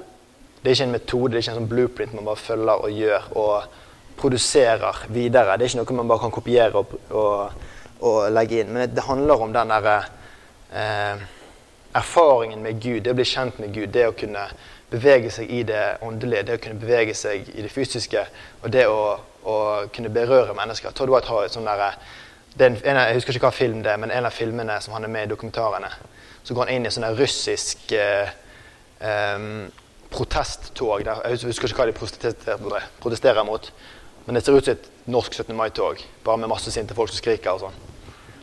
det 0.60 0.68
er 0.68 0.76
ikke 0.76 0.84
en 0.84 0.92
metode, 0.92 1.32
det 1.32 1.38
er 1.38 1.44
ikke 1.44 1.52
en 1.54 1.60
sånn 1.62 1.70
blueprint 1.70 2.16
man 2.16 2.26
bare 2.28 2.40
følger 2.40 2.82
og 2.84 2.96
gjør 3.00 3.28
og 3.40 3.76
produserer 4.20 5.04
videre. 5.08 5.56
Det 5.56 5.64
er 5.64 5.72
ikke 5.72 5.80
noe 5.80 6.00
man 6.02 6.10
bare 6.10 6.24
kan 6.26 6.34
kopiere 6.34 6.82
og, 6.82 6.96
og, 7.16 7.62
og 8.04 8.18
legge 8.34 8.60
inn. 8.60 8.74
Men 8.74 8.92
det 8.92 9.06
handler 9.06 9.40
om 9.40 9.54
den 9.54 9.72
derre 9.72 9.94
eh, 10.76 11.22
erfaringen 11.96 12.60
med 12.62 12.82
Gud, 12.82 13.00
det 13.06 13.14
å 13.14 13.16
bli 13.16 13.26
kjent 13.26 13.58
med 13.62 13.72
Gud. 13.72 13.88
Det 13.94 14.04
å 14.10 14.16
kunne 14.16 14.44
bevege 14.90 15.32
seg 15.32 15.50
i 15.50 15.62
det 15.64 15.84
åndelige, 16.04 16.44
det 16.46 16.58
å 16.58 16.62
kunne 16.62 16.82
bevege 16.82 17.16
seg 17.16 17.48
i 17.54 17.64
det 17.64 17.72
fysiske. 17.72 18.26
Og 18.60 18.70
det 18.74 18.84
å, 18.90 19.16
å 19.48 19.56
kunne 19.94 20.12
berøre 20.12 20.56
mennesker. 20.58 20.92
Todd 20.92 21.12
White 21.12 21.30
har 21.30 21.46
et 21.46 21.56
sånn 21.56 21.68
derre 21.68 21.94
Jeg 22.60 23.14
husker 23.14 23.36
ikke 23.36 23.46
hva 23.46 23.54
film 23.54 23.80
det 23.84 23.94
er, 23.94 24.00
men 24.02 24.12
en 24.12 24.26
av 24.26 24.34
filmene 24.34 24.80
som 24.82 24.92
han 24.96 25.06
er 25.06 25.12
med 25.12 25.28
i 25.28 25.32
dokumentarene. 25.32 25.88
Så 26.42 26.52
går 26.52 26.66
han 26.66 26.74
inn 26.76 26.88
i 26.88 26.92
sånn 26.92 27.06
russisk 27.16 27.92
eh, 27.94 28.32
um, 29.00 29.68
protesttog. 30.10 31.04
Jeg 31.06 31.40
husker 31.46 31.70
ikke 31.70 31.82
hva 31.82 31.88
de 31.90 31.96
protesterer, 31.96 32.84
protesterer 33.00 33.46
mot. 33.46 33.70
Men 34.26 34.36
det 34.36 34.44
ser 34.44 34.56
ut 34.56 34.66
som 34.66 34.76
et 34.76 34.90
norsk 35.10 35.34
17. 35.34 35.56
mai-tog, 35.56 36.02
bare 36.24 36.40
med 36.42 36.50
masse 36.52 36.70
sinte 36.74 36.94
folk 36.94 37.10
som 37.10 37.18
skriker. 37.18 37.50
og 37.54 37.60
sånn. 37.64 37.78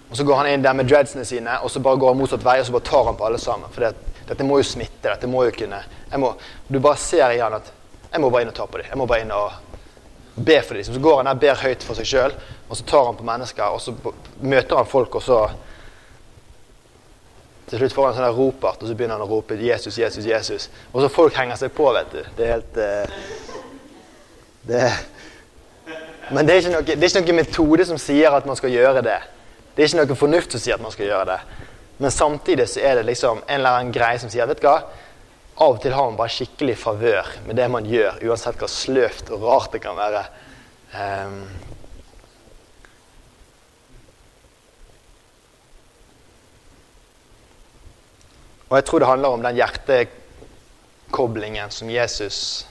Og 0.10 0.18
Så 0.18 0.24
går 0.24 0.36
han 0.40 0.48
inn 0.48 0.64
der 0.64 0.74
med 0.74 0.88
dreadsene 0.88 1.26
sine 1.26 1.60
og 1.60 1.72
så 1.72 1.80
bare 1.84 2.00
går 2.00 2.14
han 2.14 2.18
motsatt 2.22 2.44
vei 2.44 2.60
og 2.60 2.66
så 2.66 2.72
bare 2.72 2.90
tar 2.90 3.06
han 3.06 3.18
på 3.20 3.26
alle 3.28 3.40
sammen. 3.40 3.70
For 3.72 3.84
det, 3.84 3.94
dette 4.28 4.44
må 4.44 4.58
jo 4.58 4.64
smitte. 4.64 5.10
dette 5.10 5.28
må 5.28 5.44
jo 5.46 5.52
kunne... 5.52 5.84
Må, 6.16 6.34
du 6.68 6.80
bare 6.80 6.98
ser 6.98 7.32
i 7.32 7.40
han 7.40 7.54
at 7.60 7.72
jeg 8.12 8.22
må 8.24 8.30
bare 8.32 8.46
inn 8.46 8.54
og 8.54 8.56
ta 8.56 8.66
på 8.66 8.80
dem. 8.80 8.88
Jeg 8.90 8.98
må 8.98 9.06
bare 9.06 9.26
inn 9.26 9.34
og 9.36 9.52
be 10.38 10.62
for 10.62 10.76
dem. 10.76 10.84
Så 10.84 11.00
går 11.04 11.18
han 11.22 11.30
der 11.32 11.42
ber 11.42 11.60
høyt 11.60 11.84
for 11.84 12.00
seg 12.00 12.08
sjøl, 12.08 12.36
og 12.70 12.78
så 12.78 12.86
tar 12.88 13.06
han 13.10 13.18
på 13.20 13.26
mennesker, 13.28 13.74
og 13.74 13.82
så 13.82 13.94
møter 14.40 14.80
han 14.80 14.88
folk, 14.88 15.20
og 15.20 15.24
så 15.26 15.42
til 17.68 17.82
slutt 17.82 17.96
får 17.98 18.06
han 18.08 18.16
sånn 18.16 18.36
ropart, 18.38 18.82
og 18.82 18.88
så 18.88 18.96
begynner 18.96 19.18
han 19.18 19.26
å 19.26 19.30
rope 19.30 19.58
'Jesus, 19.60 19.98
Jesus, 20.00 20.26
Jesus'. 20.26 20.70
Og 20.94 21.02
så 21.04 21.10
folk 21.12 21.36
henger 21.36 21.60
seg 21.60 21.74
på, 21.76 21.90
vet 21.94 22.14
du. 22.14 22.22
Det 22.38 22.46
er 22.46 22.54
helt 22.54 22.78
uh, 22.78 23.18
det, 24.68 24.84
Men 26.32 26.48
det 26.48 26.56
er, 26.56 26.70
noe, 26.72 26.84
det 26.84 26.96
er, 26.96 27.10
ikke 27.10 27.24
noe, 27.24 27.42
metode 27.42 27.86
som 27.88 28.00
sier 28.00 28.32
at 28.36 28.48
man 28.48 28.56
skal 28.60 28.72
gjøre 28.72 29.04
det. 29.04 29.20
Det 29.76 29.84
er 29.84 29.92
ikke 29.92 30.06
noe 30.06 30.20
fornuft 30.20 30.56
som 30.56 30.64
sier 30.64 30.76
at 30.76 30.84
man 30.84 30.96
skal 30.96 31.08
gjøre 31.08 31.28
det. 31.34 31.40
Men 31.98 32.12
samtidig 32.12 32.70
så 32.70 32.82
er 32.84 32.96
det 33.00 33.06
liksom 33.08 33.44
en 33.48 33.60
eller 33.60 33.78
annen 33.82 33.94
greie 33.96 34.20
som 34.20 34.32
sier 34.32 34.48
vet 34.48 34.62
du 34.62 34.68
hva, 34.68 34.82
av 35.58 35.76
og 35.76 35.80
til 35.82 35.96
har 35.96 36.10
man 36.10 36.18
bare 36.20 36.32
skikkelig 36.32 36.76
favør 36.78 37.32
med 37.48 37.58
det 37.58 37.68
man 37.74 37.88
gjør, 37.90 38.20
uansett 38.30 38.60
hva 38.62 38.68
sløvt 38.70 39.32
og 39.34 39.48
rart 39.48 39.72
det 39.74 39.82
kan 39.82 39.98
være. 39.98 40.24
Um, 40.94 41.40
Og 48.70 48.78
jeg 48.78 48.86
tror 48.86 49.00
det 49.00 49.08
handler 49.08 49.30
om 49.30 49.44
den 49.44 49.56
hjertekoblingen 49.56 51.72
som 51.72 51.90
Jesus 51.90 52.68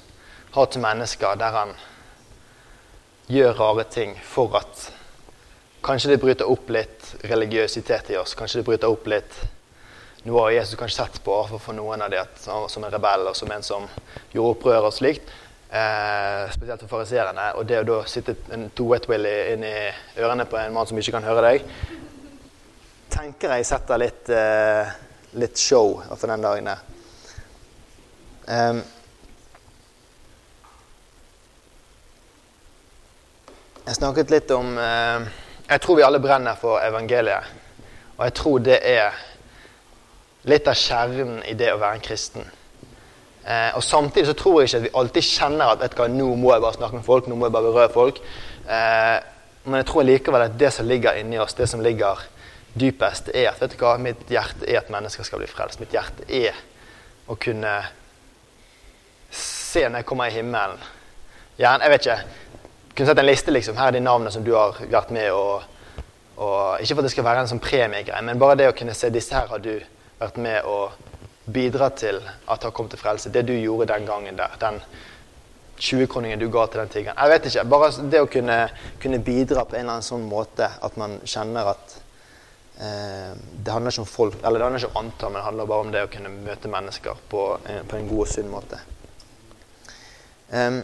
har 0.53 0.67
til 0.69 0.85
mennesker, 0.85 1.35
der 1.41 1.57
han 1.57 1.73
gjør 3.33 3.57
rare 3.59 3.85
ting 3.91 4.13
for 4.23 4.57
at 4.61 4.93
Kanskje 5.87 6.09
det 6.11 6.19
bryter 6.19 6.49
opp 6.51 6.71
litt 6.75 7.13
religiøsitet 7.31 8.09
i 8.11 8.17
oss. 8.19 8.33
Kanskje 8.35 8.59
det 8.59 8.67
bryter 8.67 8.91
opp 8.91 9.05
litt 9.07 9.37
noe 10.27 10.49
av 10.49 10.51
Jesus 10.51 10.75
kanskje 10.81 11.05
sett 11.05 11.21
på 11.23 11.37
for 11.53 11.77
noen 11.77 12.03
av 12.03 12.11
dem 12.11 12.33
som 12.43 12.83
en 12.83 12.91
rebell 12.91 13.29
og 13.31 13.37
som 13.39 13.53
en 13.55 13.63
som 13.63 13.87
gjorde 14.33 14.57
opprør 14.57 14.89
og 14.89 14.97
slikt. 14.97 15.31
Eh, 15.71 16.43
spesielt 16.55 16.83
for 16.83 16.97
fariserene. 16.97 17.53
Og 17.61 17.69
det 17.71 17.79
å 17.81 17.87
da 17.87 18.01
sitte 18.11 18.35
en 18.55 18.67
toet-willy 18.75 19.37
inn 19.53 19.63
i 19.67 19.77
ørene 20.19 20.49
på 20.51 20.59
en 20.59 20.75
mann 20.75 20.91
som 20.91 20.99
ikke 20.99 21.21
kan 21.21 21.27
høre 21.27 21.47
deg, 21.47 21.71
tenker 23.15 23.55
jeg 23.55 23.71
setter 23.71 24.03
litt, 24.03 24.31
eh, 24.31 24.91
litt 25.37 25.61
show 25.61 26.01
for 26.16 26.33
den 26.33 26.44
dagen 26.44 26.70
der. 26.70 26.83
Um, 28.46 28.83
jeg 33.87 33.99
snakket 33.99 34.31
litt 34.31 34.53
om 34.55 34.77
uh, 34.79 35.27
Jeg 35.66 35.83
tror 35.83 35.99
vi 35.99 36.05
alle 36.07 36.20
brenner 36.22 36.59
for 36.59 36.79
evangeliet. 36.79 37.49
Og 38.16 38.22
jeg 38.25 38.35
tror 38.38 38.61
det 38.62 38.79
er 38.87 39.16
litt 40.46 40.68
av 40.70 40.79
kjernen 40.79 41.42
i 41.44 41.57
det 41.59 41.72
å 41.75 41.81
være 41.81 41.99
en 41.99 42.05
kristen. 42.07 42.46
Eh, 43.46 43.77
og 43.79 43.83
Samtidig 43.85 44.27
så 44.27 44.35
tror 44.38 44.61
jeg 44.61 44.68
ikke 44.68 44.79
at 44.79 44.87
vi 44.87 44.94
alltid 45.01 45.27
kjenner 45.27 45.72
at 45.72 45.83
vet 45.83 45.92
du 45.94 46.01
hva, 46.01 46.07
nå 46.11 46.29
må 46.38 46.53
jeg 46.55 46.62
bare 46.64 46.79
snakke 46.79 46.99
med 46.99 47.07
folk, 47.07 47.27
nå 47.27 47.38
må 47.38 47.46
jeg 47.46 47.55
bare 47.55 47.68
berøre 47.68 47.92
folk. 47.94 48.22
Eh, 48.66 49.18
men 49.66 49.81
jeg 49.81 49.88
tror 49.90 50.07
likevel 50.07 50.46
at 50.46 50.57
det 50.59 50.72
som 50.75 50.87
ligger 50.87 51.18
inni 51.20 51.38
oss, 51.42 51.55
det 51.59 51.68
som 51.70 51.83
ligger 51.83 52.22
dypest, 52.79 53.31
er 53.35 53.51
at 53.51 53.62
vet 53.62 53.75
du 53.75 53.83
hva, 53.83 53.97
mitt 54.03 54.29
hjerte 54.31 54.67
er 54.69 54.83
at 54.83 54.91
mennesker 54.93 55.27
skal 55.27 55.41
bli 55.43 55.49
frelst. 55.51 55.81
Mitt 55.81 55.95
hjerte 55.97 56.27
er 56.29 56.57
å 57.27 57.37
kunne 57.41 57.77
se 59.33 59.87
når 59.87 60.03
jeg 60.03 60.09
kommer 60.09 60.31
i 60.31 60.37
himmelen. 60.37 60.83
Gjerne, 61.57 61.87
jeg 61.87 61.95
vet 61.95 62.07
ikke, 62.07 62.19
kunne 62.97 63.09
sett 63.11 63.23
en 63.23 63.29
liste 63.29 63.53
liksom, 63.53 63.77
Her 63.77 63.91
er 63.91 63.97
de 63.97 64.05
navnene 64.05 64.33
som 64.33 64.45
du 64.45 64.53
har 64.57 64.77
vært 64.93 65.11
med 65.12 65.31
og, 65.33 65.65
og 66.37 66.81
Ikke 66.81 66.95
for 66.95 67.03
at 67.03 67.09
det 67.09 67.12
skal 67.15 67.27
være 67.27 67.43
en 67.45 67.51
sånn 67.51 67.65
premiegreie, 67.65 68.23
men 68.25 68.41
bare 68.41 68.59
det 68.61 68.71
å 68.71 68.77
kunne 68.77 68.95
se 68.97 69.11
disse 69.12 69.37
her 69.37 69.49
har 69.51 69.62
du 69.65 69.75
vært 70.21 70.41
med 70.41 70.69
og 70.69 70.97
bidra 71.53 71.91
til 71.95 72.19
at 72.49 72.65
har 72.65 72.73
kommet 72.75 72.97
til 72.97 73.01
frelse. 73.01 73.31
Det 73.33 73.45
du 73.47 73.53
gjorde 73.55 73.93
den 73.93 74.07
gangen 74.09 74.39
der. 74.39 74.57
Den 74.61 74.81
20-kroningen 75.79 76.41
du 76.41 76.49
ga 76.51 76.65
til 76.67 76.81
den 76.81 76.93
tiggeren. 76.93 77.19
Jeg 77.21 77.31
vet 77.31 77.49
ikke. 77.51 77.65
Bare 77.71 77.91
det 78.11 78.23
å 78.25 78.31
kunne, 78.31 78.57
kunne, 79.03 79.21
bidra 79.23 79.65
på 79.65 79.77
en 79.77 79.85
eller 79.85 79.99
annen 79.99 80.07
sånn 80.07 80.25
måte 80.29 80.71
at 80.83 80.97
man 81.01 81.19
kjenner 81.29 81.73
at 81.75 81.99
Det 82.77 83.73
handler 83.73 83.91
ikke 83.91 84.03
om 84.03 84.07
folk, 84.07 84.35
eller 84.45 84.61
det 84.61 84.67
handler 84.67 84.83
ikke 84.83 84.91
om 84.91 85.07
antall, 85.07 85.31
men 85.33 85.39
det 85.39 85.45
handler 85.47 85.69
bare 85.71 85.85
om 85.87 85.93
det 85.95 86.03
å 86.05 86.11
kunne 86.12 86.33
møte 86.35 86.69
mennesker 86.69 87.23
på, 87.31 87.45
eh, 87.65 87.81
på 87.89 87.97
en 87.97 88.09
god 88.11 88.21
og 88.27 88.29
sunn 88.29 88.51
måte. 88.53 88.81
Um, 90.53 90.83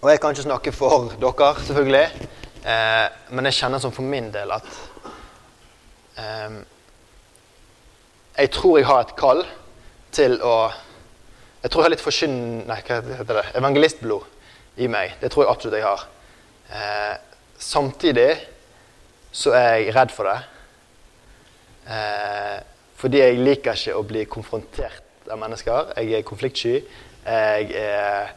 og 0.00 0.10
jeg 0.10 0.20
kan 0.20 0.36
ikke 0.36 0.46
snakke 0.46 0.72
for 0.72 1.10
dere, 1.18 1.48
selvfølgelig, 1.66 2.28
eh, 2.62 3.08
men 3.34 3.50
jeg 3.50 3.58
kjenner 3.58 3.82
som 3.82 3.92
for 3.92 4.06
min 4.06 4.30
del 4.32 4.54
at 4.54 4.70
um, 6.16 6.62
jeg 8.38 8.50
tror 8.54 8.78
jeg 8.78 8.86
har 8.86 9.02
et 9.02 9.16
kall 9.18 9.44
til 10.14 10.40
å 10.42 10.56
Jeg 11.64 11.70
tror 11.72 11.80
jeg 11.80 11.84
har 11.86 11.92
litt 11.94 12.02
forsyn... 12.04 12.34
Nei, 12.68 12.76
hva 12.84 12.98
heter 13.00 13.38
det? 13.38 13.44
Evangelistblod 13.56 14.26
i 14.84 14.88
meg. 14.92 15.14
Det 15.16 15.30
tror 15.32 15.46
jeg 15.46 15.48
absolutt 15.48 15.78
jeg 15.78 15.86
har. 15.86 16.02
Eh, 16.68 17.14
samtidig 17.56 18.26
så 19.34 19.54
er 19.58 19.70
jeg 19.80 19.94
redd 19.96 20.12
for 20.14 20.30
det. 20.30 20.36
Eh, 21.90 22.58
fordi 23.00 23.20
jeg 23.20 23.40
liker 23.42 23.76
ikke 23.76 23.96
å 23.98 24.06
bli 24.06 24.24
konfrontert 24.30 25.30
av 25.30 25.40
mennesker. 25.40 25.90
Jeg 25.98 26.20
er 26.20 26.26
konfliktsky. 26.26 26.74
Jeg 27.24 27.70
er 27.80 28.30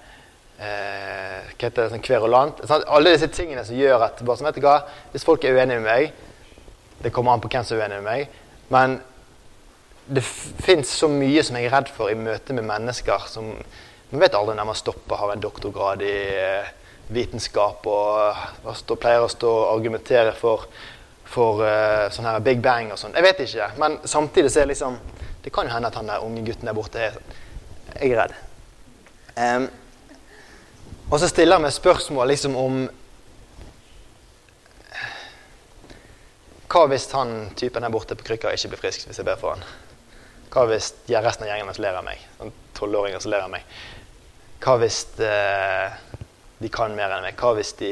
eh, 0.57 1.43
hva 1.53 1.67
heter 1.67 1.83
det, 1.83 1.89
sånn 1.93 2.05
kverulant. 2.05 2.63
Sånn, 2.67 2.87
alle 2.89 3.13
disse 3.13 3.29
tingene 3.33 3.65
som 3.67 3.77
gjør 3.77 4.07
at 4.07 4.23
bare 4.23 4.39
sånn, 4.39 4.49
vet 4.49 4.57
du 4.57 4.65
hva, 4.65 4.79
Hvis 5.13 5.27
folk 5.27 5.45
er 5.45 5.53
uenige 5.57 5.83
med 5.83 5.85
meg 5.85 7.03
Det 7.03 7.11
kommer 7.13 7.35
an 7.35 7.43
på 7.43 7.51
hvem 7.51 7.67
som 7.67 7.77
er 7.77 7.85
uenig 7.85 8.01
med 8.01 8.07
meg. 8.07 8.39
Men 8.73 8.97
det 10.07 10.23
fins 10.23 10.89
så 10.95 11.09
mye 11.11 11.43
som 11.43 11.59
jeg 11.59 11.67
er 11.67 11.75
redd 11.75 11.91
for 11.93 12.09
i 12.09 12.17
møte 12.17 12.55
med 12.55 12.65
mennesker 12.65 13.27
som 13.29 13.51
Man 14.07 14.23
vet 14.23 14.35
aldri 14.39 14.55
når 14.55 14.69
man 14.69 14.79
stopper, 14.79 15.19
har 15.19 15.33
en 15.33 15.41
doktorgrad 15.43 16.01
i 16.07 16.17
eh, 16.39 16.69
vitenskap 17.13 17.87
og, 17.87 18.43
og 18.67 18.99
pleier 18.99 19.23
å 19.23 19.31
stå 19.31 19.49
og 19.49 19.71
argumentere 19.71 20.33
for, 20.35 20.67
for 21.27 21.63
uh, 21.63 22.07
sånn 22.13 22.27
her 22.27 22.43
Big 22.43 22.61
Bang 22.63 22.91
og 22.91 22.99
sånn. 22.99 23.15
Jeg 23.15 23.25
vet 23.25 23.41
ikke. 23.45 23.71
Men 23.81 23.97
samtidig 24.03 24.51
så 24.51 24.61
er 24.61 24.67
det 24.67 24.75
liksom 24.75 24.99
Det 25.43 25.53
kan 25.55 25.67
jo 25.67 25.71
hende 25.71 25.87
at 25.87 25.95
han 25.95 26.09
der 26.09 26.23
unge 26.25 26.43
gutten 26.43 26.67
der 26.67 26.75
borte 26.75 26.99
er 26.99 27.19
Jeg 27.95 28.11
er 28.11 28.19
redd. 28.19 28.33
Um, 29.37 29.67
og 31.07 31.19
så 31.21 31.29
stiller 31.31 31.55
jeg 31.55 31.63
meg 31.63 31.75
spørsmål 31.75 32.27
liksom 32.33 32.55
om 32.59 32.79
Hva 36.67 36.81
hvis 36.91 37.05
han 37.15 37.53
typen 37.55 37.85
der 37.85 37.93
borte 37.93 38.17
på 38.19 38.25
krykka 38.27 38.51
ikke 38.51 38.73
blir 38.73 38.81
frisk 38.81 39.07
hvis 39.07 39.21
jeg 39.21 39.27
ber 39.27 39.39
for 39.39 39.55
han? 39.55 39.63
Hva 40.51 40.65
hvis 40.67 40.91
resten 41.07 41.45
av 41.45 41.53
gjengen 41.53 41.79
ler 41.79 41.95
av 41.95 42.03
meg? 42.03 42.19
Sånn 42.39 42.51
tolvåringer 42.75 43.23
som 43.23 43.31
ler 43.31 43.45
av 43.45 43.53
meg. 43.53 43.63
Hva 44.63 44.75
hvis 44.81 44.99
eh, 45.23 45.95
de 46.59 46.69
kan 46.73 46.95
mer 46.97 47.13
enn 47.13 47.25
meg? 47.27 47.37
Hva 47.37 47.53
hvis 47.57 47.73
de 47.79 47.91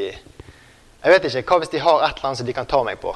Jeg 1.05 1.13
vet 1.13 1.25
ikke. 1.29 1.43
Hva 1.45 1.57
hvis 1.61 1.73
de 1.73 1.81
har 1.83 2.01
et 2.01 2.15
eller 2.17 2.29
annet 2.31 2.39
som 2.39 2.47
de 2.47 2.53
kan 2.57 2.65
ta 2.69 2.81
meg 2.83 2.97
på? 3.01 3.11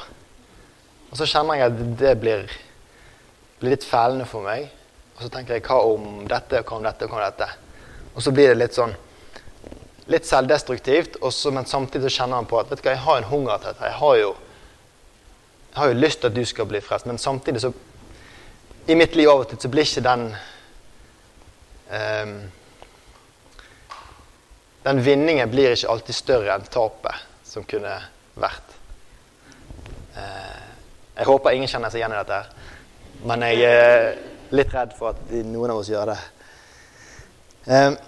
Og 1.10 1.18
så 1.18 1.26
kjenner 1.26 1.58
jeg 1.58 1.72
at 1.72 1.80
det 1.98 2.12
blir, 2.22 2.44
blir 3.60 3.74
litt 3.74 3.88
fælende 3.88 4.28
for 4.30 4.46
meg. 4.46 4.68
Og 5.18 5.26
så 5.26 5.30
tenker 5.34 5.58
jeg 5.58 5.66
hva 5.66 5.80
om 5.90 6.28
dette, 6.30 6.62
og 6.62 6.70
hva 6.70 6.78
om 6.78 6.86
dette, 6.86 7.06
og 7.06 7.12
hva 7.12 7.18
om 7.18 7.26
dette? 7.26 7.48
Og 8.14 8.24
så 8.24 8.34
blir 8.36 8.52
det 8.52 8.60
litt 8.62 8.78
sånn 8.78 8.96
Litt 10.10 10.26
selvdestruktivt, 10.26 11.20
også, 11.22 11.52
men 11.54 11.68
samtidig 11.70 12.08
så 12.08 12.24
kjenner 12.24 12.40
han 12.40 12.48
på 12.50 12.58
at 12.58 12.72
vet 12.72 12.80
du 12.80 12.88
hva, 12.88 12.96
jeg 12.96 13.04
har 13.04 13.20
en 13.20 13.28
hunger 13.30 13.60
til 13.60 13.70
dette. 13.70 13.90
Jeg 13.92 13.98
har 14.00 14.16
jo, 14.18 14.30
jeg 15.68 15.78
har 15.78 15.92
jo 15.92 15.98
lyst 16.00 16.22
til 16.24 16.32
at 16.32 16.34
du 16.34 16.46
skal 16.50 16.66
bli 16.66 16.82
frelst, 16.82 17.06
men 17.06 17.22
samtidig 17.22 17.62
så 17.62 17.70
i 18.90 18.96
mitt 18.98 19.14
liv 19.14 19.30
av 19.30 19.44
og 19.44 19.52
til 19.52 19.60
så 19.62 19.70
blir 19.70 19.86
ikke 19.86 20.02
den 20.08 20.24
um, 21.94 22.34
Den 24.90 25.04
vinningen 25.06 25.52
blir 25.52 25.76
ikke 25.76 25.92
alltid 25.94 26.16
større 26.18 26.56
enn 26.56 26.64
tapet 26.66 27.46
som 27.46 27.62
kunne 27.70 27.92
vært. 28.42 28.72
Uh, 30.16 30.64
jeg 31.20 31.28
håper 31.30 31.54
ingen 31.54 31.70
kjenner 31.70 31.94
seg 31.94 32.02
igjen 32.02 32.16
i 32.16 32.18
dette, 32.18 32.40
men 33.30 33.46
jeg 33.46 33.68
er 33.70 34.08
litt 34.58 34.74
redd 34.74 34.96
for 34.98 35.14
at 35.14 35.36
noen 35.46 35.76
av 35.76 35.84
oss 35.84 35.92
gjør 35.94 36.10
det. 36.10 36.18
Um, 37.70 38.00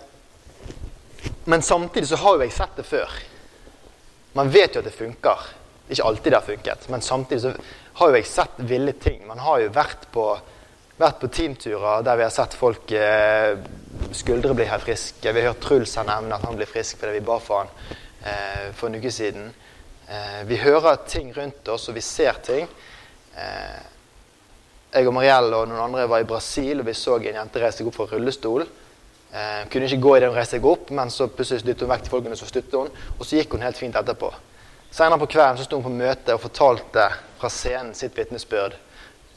men 1.54 1.62
samtidig 1.62 2.10
så 2.10 2.18
har 2.24 2.40
jo 2.40 2.48
jeg 2.48 2.56
sett 2.56 2.74
det 2.82 2.88
før. 2.90 3.14
Man 4.40 4.50
vet 4.50 4.74
jo 4.74 4.82
at 4.82 4.90
det 4.90 4.96
funker. 4.98 5.46
Ikke 5.86 6.08
alltid 6.10 6.32
det 6.32 6.40
har 6.40 6.50
funket, 6.50 6.90
men 6.90 7.06
samtidig 7.06 7.44
så 7.46 7.54
har 8.00 8.10
jo 8.10 8.18
jeg 8.18 8.32
sett 8.32 8.66
ville 8.74 8.98
ting. 8.98 9.22
Man 9.30 9.46
har 9.46 9.62
jo 9.62 9.70
vært 9.78 10.10
på 10.16 10.26
vært 11.02 11.22
på 11.22 11.30
teamturer 11.34 12.04
der 12.06 12.20
vi 12.20 12.26
har 12.26 12.34
sett 12.34 12.58
folk 12.58 12.92
eh, 12.94 13.58
skuldre 14.18 14.54
blir 14.58 14.70
helt 14.70 14.86
friske. 14.86 15.34
Vi 15.34 15.42
har 15.42 15.52
hørt 15.52 15.64
Truls 15.64 15.96
her 16.00 16.08
nevne 16.08 16.36
at 16.36 16.46
han 16.48 16.58
blir 16.58 16.70
frisk 16.70 17.00
fordi 17.00 17.20
vi 17.20 17.26
ba 17.26 17.38
for 17.42 17.64
han 17.64 17.72
eh, 18.26 18.68
for 18.76 18.90
en 18.90 19.00
uke 19.00 19.12
siden. 19.14 19.50
Eh, 20.08 20.44
vi 20.50 20.60
hører 20.60 21.04
ting 21.08 21.32
rundt 21.36 21.68
oss, 21.72 21.88
og 21.90 21.96
vi 21.96 22.04
ser 22.06 22.40
ting. 22.44 22.68
Eh, 23.38 23.82
jeg 24.92 25.08
og 25.08 25.16
Marielle 25.16 25.56
og 25.56 25.70
noen 25.72 25.86
andre 25.86 26.08
var 26.12 26.24
i 26.24 26.28
Brasil, 26.28 26.82
og 26.82 26.88
vi 26.90 26.96
så 26.98 27.16
en 27.18 27.42
jente 27.42 27.62
reise 27.64 27.80
seg 27.80 27.88
opp 27.88 27.96
fra 27.96 28.10
rullestol. 28.12 28.66
Eh, 29.32 29.62
kunne 29.72 29.88
ikke 29.88 30.04
gå 30.04 30.16
i 30.18 30.20
det 30.20 30.32
hun 30.32 30.36
reiste 30.36 30.58
seg 30.58 30.68
opp, 30.68 30.90
men 30.92 31.14
så 31.14 31.30
plutselig 31.32 31.64
dyttet 31.64 31.86
hun 31.86 31.94
vekk 31.94 32.08
til 32.08 32.16
folkene, 32.18 32.40
så 32.40 32.50
støttet 32.50 32.76
hun, 32.76 32.90
og 33.18 33.24
så 33.24 33.38
gikk 33.40 33.56
hun 33.56 33.64
helt 33.64 33.80
fint 33.80 33.96
etterpå. 33.96 34.34
Senere 34.92 35.22
på 35.22 35.30
kvelden 35.32 35.62
så 35.62 35.64
sto 35.64 35.80
hun 35.80 35.88
på 35.88 35.94
møte 36.02 36.36
og 36.36 36.44
fortalte 36.44 37.06
fra 37.40 37.50
scenen 37.54 37.94
sitt 37.96 38.18
vitnesbyrd 38.18 38.76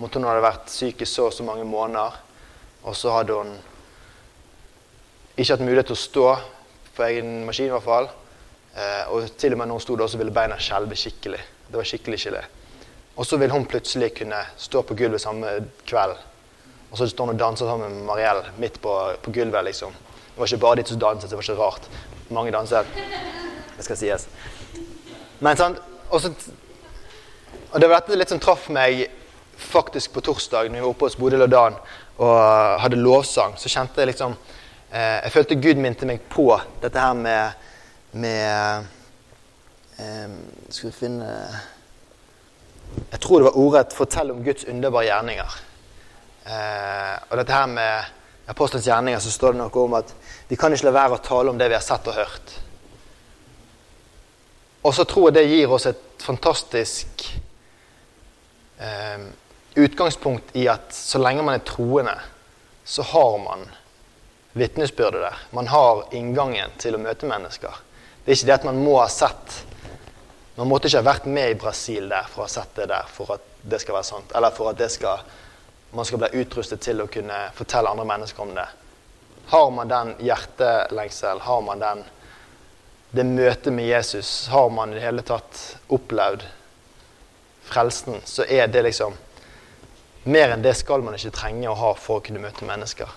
om 0.01 0.09
hun 0.09 0.27
hadde 0.27 0.43
vært 0.43 0.73
syk 0.75 1.05
i 1.05 1.07
så 1.07 1.29
og 1.29 1.37
så 1.37 1.47
mange 1.47 1.63
måneder. 1.69 2.17
Og 2.83 2.97
så 2.99 3.13
hadde 3.15 3.37
hun 3.39 3.53
ikke 5.37 5.57
hatt 5.57 5.65
mulighet 5.65 5.89
til 5.91 5.97
å 5.97 5.99
stå 5.99 6.27
på 6.95 7.07
egen 7.09 7.41
maskin, 7.47 7.67
i 7.67 7.75
hvert 7.75 7.87
fall. 7.87 8.07
Eh, 8.75 9.11
og 9.11 9.27
til 9.39 9.55
og 9.55 9.59
med 9.61 9.71
når 9.71 9.81
hun 9.81 9.83
sto 9.83 9.97
der, 9.99 10.11
så 10.11 10.21
ville 10.21 10.35
beina 10.35 10.59
skjelve 10.63 10.99
skikkelig. 10.99 11.41
Det 11.67 11.79
var 11.79 11.89
skikkelig 11.89 12.21
gelé. 12.23 12.43
Og 13.17 13.27
så 13.27 13.39
vil 13.39 13.51
hun 13.51 13.67
plutselig 13.71 14.13
kunne 14.19 14.41
stå 14.59 14.83
på 14.87 14.97
gulvet 14.99 15.23
samme 15.23 15.57
kveld. 15.87 16.15
Og 16.91 16.99
så 16.99 17.09
står 17.11 17.31
hun 17.31 17.35
og 17.35 17.41
danser 17.41 17.71
sammen 17.71 17.97
med 17.97 18.07
Mariell 18.07 18.43
midt 18.63 18.81
på, 18.83 18.95
på, 19.23 19.35
gulvet. 19.35 19.65
liksom. 19.65 19.95
Det 20.35 20.39
var 20.39 20.51
ikke 20.51 20.63
bare 20.67 20.83
de 20.83 20.87
som 20.89 21.01
danset, 21.03 21.31
det 21.31 21.39
var 21.39 21.43
ikke 21.43 21.63
rart. 21.63 21.91
Mange 22.31 22.53
danset. 22.55 22.87
Det 23.77 23.85
skal 23.85 23.99
sies. 23.99 24.29
Men 25.41 25.59
sant, 25.59 25.79
og, 26.11 26.21
så, 26.21 26.31
og 27.73 27.81
det 27.81 27.89
var 27.91 28.01
dette 28.01 28.19
litt 28.19 28.31
som 28.31 28.43
traff 28.43 28.69
meg 28.71 29.09
faktisk 29.59 30.15
på 30.15 30.23
torsdag 30.23 30.71
når 30.71 30.79
vi 30.79 30.83
var 30.83 30.95
oppe 30.95 31.07
hos 31.09 31.19
Bodil 31.19 31.43
og 31.43 31.51
Dan 31.51 31.77
og 32.23 32.81
hadde 32.83 32.99
lovsang, 32.99 33.57
så 33.59 33.71
kjente 33.71 33.99
jeg 34.03 34.13
liksom 34.13 34.37
eh, 34.95 35.21
Jeg 35.25 35.33
følte 35.35 35.61
Gud 35.61 35.81
minte 35.83 36.07
meg 36.09 36.25
på 36.31 36.49
dette 36.83 37.03
her 37.03 37.15
med, 37.19 37.69
med 38.13 38.87
eh, 39.99 40.35
Skal 40.69 40.91
vi 40.91 40.97
finne 40.97 41.31
Jeg 43.11 43.21
tror 43.21 43.41
det 43.41 43.49
var 43.51 43.59
ordrett 43.59 43.95
'fortell 43.95 44.31
om 44.31 44.45
Guds 44.45 44.65
underbare 44.71 45.09
gjerninger'. 45.09 45.57
Eh, 46.47 47.15
og 47.31 47.39
dette 47.41 47.53
her 47.53 47.67
med 47.67 48.05
Apostelens 48.47 48.87
gjerninger 48.87 49.21
så 49.21 49.31
står 49.33 49.55
det 49.55 49.63
noe 49.63 49.83
om 49.83 49.95
at 49.97 50.13
vi 50.49 50.57
kan 50.61 50.73
ikke 50.73 50.91
la 50.91 50.93
være 50.93 51.17
å 51.17 51.25
tale 51.25 51.51
om 51.51 51.59
det 51.59 51.71
vi 51.73 51.77
har 51.79 51.83
sett 51.83 52.07
og 52.07 52.19
hørt. 52.19 52.53
Og 54.85 54.93
så 54.95 55.07
tror 55.09 55.31
jeg 55.31 55.39
det 55.39 55.47
gir 55.49 55.73
oss 55.73 55.87
et 55.89 56.03
fantastisk 56.21 57.25
eh, 58.79 59.25
utgangspunkt 59.81 60.53
i 60.61 60.67
at 60.69 60.93
så 60.93 61.19
lenge 61.23 61.43
man 61.43 61.57
er 61.57 61.65
troende, 61.65 62.19
så 62.85 63.03
har 63.15 63.39
man 63.41 63.65
vitnesbyrdet 64.55 65.21
der. 65.21 65.39
Man 65.51 65.69
har 65.69 66.05
inngangen 66.15 66.75
til 66.79 66.95
å 66.95 67.03
møte 67.03 67.27
mennesker. 67.27 67.81
Det 68.25 68.33
er 68.33 68.39
ikke 68.39 68.49
det 68.49 68.59
at 68.59 68.67
man 68.69 68.83
må 68.83 68.99
ha 69.03 69.09
sett 69.13 69.63
Man 70.55 70.69
måtte 70.71 70.87
ikke 70.87 71.01
ha 71.01 71.07
vært 71.09 71.25
med 71.27 71.51
i 71.51 71.57
Brasil 71.59 72.05
der 72.07 72.29
for 72.31 72.45
å 72.45 72.45
ha 72.45 72.53
sett 72.53 72.77
det 72.79 72.85
der 72.87 73.09
for 73.11 73.33
at 73.35 73.47
det 73.67 73.81
skal 73.83 73.97
være 73.97 74.07
sant. 74.07 74.35
Eller 74.39 74.53
for 74.55 74.71
at 74.71 74.83
skal, 74.93 75.25
man 75.91 76.07
skal 76.07 76.21
bli 76.23 76.45
utrustet 76.45 76.79
til 76.85 77.03
å 77.03 77.09
kunne 77.11 77.41
fortelle 77.57 77.91
andre 77.91 78.05
mennesker 78.07 78.45
om 78.45 78.53
det. 78.55 78.69
Har 79.51 79.73
man 79.75 79.91
den 79.91 80.13
hjertelengsel, 80.23 81.43
har 81.43 81.65
man 81.67 81.83
den, 81.83 82.05
det 83.11 83.25
møtet 83.27 83.75
med 83.75 83.89
Jesus, 83.89 84.47
har 84.55 84.71
man 84.71 84.95
i 84.95 85.01
det 85.01 85.03
hele 85.03 85.27
tatt 85.27 85.65
opplevd 85.91 86.47
frelsen, 87.67 88.23
så 88.25 88.47
er 88.47 88.71
det 88.71 88.87
liksom 88.87 89.19
Mer 90.25 90.55
enn 90.55 90.63
det 90.65 90.73
skal 90.79 91.03
man 91.05 91.19
ikke 91.19 91.35
trenge 91.37 91.69
å 91.69 91.75
ha 91.77 91.91
for 92.01 92.17
å 92.17 92.23
kunne 92.25 92.41
møte 92.41 92.65
mennesker. 92.65 93.11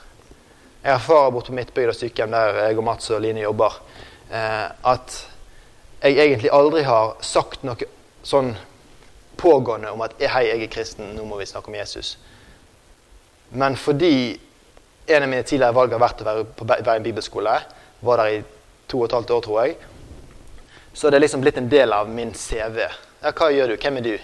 Jeg 0.83 0.93
erfarer 0.93 1.31
borte 1.33 1.51
på 1.51 1.57
mitt 1.57 1.73
bygda 1.73 1.93
sykehjem, 1.97 2.31
der 2.31 2.61
jeg 2.67 2.77
og 2.77 2.85
Mats 2.87 3.09
og 3.11 3.21
Line 3.21 3.41
jobber, 3.41 3.79
eh, 4.31 4.65
at 4.93 5.17
jeg 6.03 6.17
egentlig 6.17 6.53
aldri 6.53 6.83
har 6.85 7.15
sagt 7.25 7.65
noe 7.65 7.89
sånn 8.23 8.53
pågående 9.37 9.91
om 9.91 10.01
at 10.01 10.13
'hei, 10.21 10.47
jeg 10.47 10.63
er 10.63 10.73
kristen, 10.73 11.15
nå 11.15 11.25
må 11.25 11.37
vi 11.37 11.45
snakke 11.45 11.67
om 11.67 11.75
Jesus'. 11.75 12.17
Men 13.51 13.75
fordi 13.75 14.39
en 15.07 15.23
av 15.23 15.29
mine 15.29 15.43
tidligere 15.43 15.73
valg 15.73 15.91
har 15.91 15.99
vært 15.99 16.21
å 16.21 16.25
være 16.25 16.43
på 16.43 16.65
Bergen 16.65 17.03
bibelskole, 17.03 17.61
var 18.01 18.17
der 18.17 18.27
i 18.27 18.43
to 18.87 18.99
og 18.99 19.05
et 19.05 19.11
halvt 19.11 19.31
år, 19.31 19.41
tror 19.41 19.65
jeg, 19.65 19.75
så 20.93 21.07
er 21.07 21.11
det 21.11 21.21
liksom 21.21 21.41
blitt 21.41 21.57
en 21.57 21.69
del 21.69 21.93
av 21.93 22.09
min 22.09 22.33
CV. 22.33 22.79
Ja, 23.23 23.31
hva 23.31 23.49
gjør 23.51 23.67
du? 23.67 23.77
Hvem 23.77 23.97
er 23.97 24.01
du? 24.01 24.17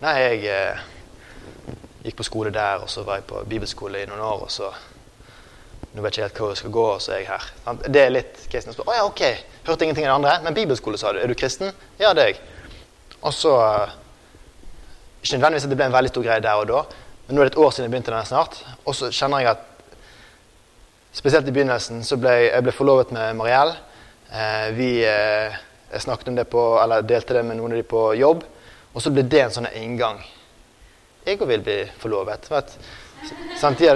Nei, 0.00 0.14
jeg 0.20 0.44
eh, 0.44 0.78
gikk 2.04 2.16
på 2.16 2.26
skole 2.26 2.50
der, 2.50 2.82
og 2.82 2.90
så 2.90 3.02
var 3.02 3.20
jeg 3.20 3.24
på 3.24 3.44
bibelskole 3.48 4.02
i 4.02 4.06
noen 4.06 4.20
år, 4.20 4.42
og 4.46 4.50
så 4.50 4.72
nå 5.96 6.02
vet 6.04 6.18
jeg 6.18 6.28
ikke 6.28 6.28
helt 6.28 6.40
hvor 6.42 6.50
jeg 6.52 6.60
skal 6.60 6.74
gå, 6.74 6.82
og 6.92 6.98
så 7.00 7.12
er 7.14 7.22
jeg 7.22 7.28
her. 7.30 7.44
Det 7.88 8.00
er 8.02 8.10
litt 8.12 8.40
kristen. 8.52 8.74
Å 8.76 8.96
ja, 8.96 9.04
ok. 9.08 9.22
Hørte 9.64 9.86
ingenting 9.86 10.04
av 10.04 10.10
det 10.10 10.16
andre. 10.18 10.34
Men 10.44 10.56
bibelskole, 10.58 11.00
sa 11.00 11.14
du. 11.16 11.22
Er 11.22 11.32
du 11.32 11.36
kristen? 11.38 11.72
Ja, 11.96 12.10
det 12.12 12.24
er 12.24 12.34
jeg. 12.34 12.42
Og 13.22 13.32
så 13.34 13.54
Ikke 15.22 15.38
nødvendigvis 15.40 15.64
at 15.64 15.72
det 15.72 15.78
ble 15.80 15.86
en 15.88 15.94
veldig 15.96 16.10
stor 16.12 16.24
greie 16.26 16.42
der 16.44 16.60
og 16.60 16.68
da, 16.68 16.82
men 17.26 17.34
nå 17.34 17.42
er 17.42 17.48
det 17.48 17.56
et 17.56 17.58
år 17.58 17.72
siden 17.74 17.88
jeg 17.88 17.94
begynte 17.96 18.12
den 18.14 18.28
snart. 18.28 18.60
Og 18.84 18.94
så 18.94 19.08
kjenner 19.10 19.42
jeg 19.42 19.56
at 19.56 19.64
Spesielt 21.16 21.48
i 21.48 21.52
begynnelsen 21.56 22.02
så 22.04 22.18
ble 22.20 22.34
jeg 22.44 22.60
ble 22.60 22.74
forlovet 22.76 23.08
med 23.16 23.38
Mariell. 23.38 23.70
Eh, 24.28 24.66
vi 24.76 24.88
eh, 25.08 25.54
jeg 25.88 26.02
snakket 26.04 26.28
om 26.28 26.36
det 26.36 26.44
på, 26.52 26.62
eller 26.82 27.06
delte 27.08 27.38
det 27.38 27.44
med 27.48 27.56
noen 27.56 27.72
av 27.72 27.80
de 27.80 27.86
på 27.88 28.02
jobb. 28.20 28.42
Og 28.92 29.00
så 29.00 29.12
ble 29.14 29.24
det 29.24 29.40
en 29.46 29.54
sånn 29.54 29.68
inngang. 29.80 30.20
Jeg 31.24 31.40
òg 31.40 31.48
vil 31.48 31.64
bli 31.64 31.78
forlovet. 32.02 32.50
vet 32.50 32.76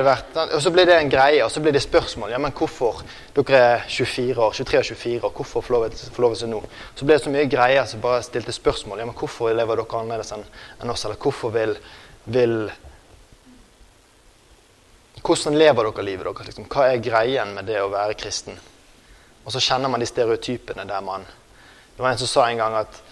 vært, 0.04 0.36
og 0.54 0.62
Så 0.62 0.70
blir 0.70 0.86
det 0.86 0.96
en 0.96 1.10
greie, 1.10 1.44
og 1.44 1.50
så 1.50 1.60
blir 1.60 1.72
det 1.72 1.82
spørsmål. 1.82 2.30
Ja, 2.30 2.38
men 2.38 2.52
hvorfor? 2.52 3.02
Dere 3.34 3.56
er 3.56 3.84
24 3.88 4.42
år, 4.42 4.52
23 4.52 4.78
og 4.78 4.84
24 4.84 5.24
år, 5.24 5.32
hvorfor 5.36 5.60
forlovelse 5.62 6.46
nå? 6.46 6.62
Så 6.94 7.04
ble 7.04 7.14
det 7.14 7.24
så 7.24 7.30
mye 7.30 7.48
greier 7.50 7.86
som 7.86 8.00
bare 8.00 8.22
stilte 8.22 8.52
spørsmål. 8.52 8.98
Ja, 8.98 9.06
men 9.06 9.14
Hvorfor 9.14 9.52
lever 9.52 9.76
dere 9.76 10.00
annerledes 10.00 10.32
enn 10.32 10.90
oss? 10.90 11.04
Eller 11.04 11.16
hvorfor 11.16 11.50
vil, 11.54 11.76
vil 12.24 12.70
Hvordan 15.20 15.58
lever 15.58 15.84
dere 15.84 16.04
livet 16.04 16.26
deres? 16.26 16.46
Liksom? 16.46 16.68
Hva 16.72 16.88
er 16.88 17.04
greien 17.04 17.54
med 17.54 17.68
det 17.68 17.80
å 17.82 17.90
være 17.92 18.16
kristen? 18.18 18.58
Og 19.44 19.52
så 19.52 19.60
kjenner 19.60 19.88
man 19.92 20.00
de 20.00 20.08
stereotypene 20.08 20.84
der 20.88 21.00
man 21.04 21.24
Det 21.96 22.02
var 22.02 22.12
en 22.12 22.18
som 22.18 22.28
sa 22.28 22.48
en 22.48 22.60
gang 22.60 22.74
at 22.80 23.02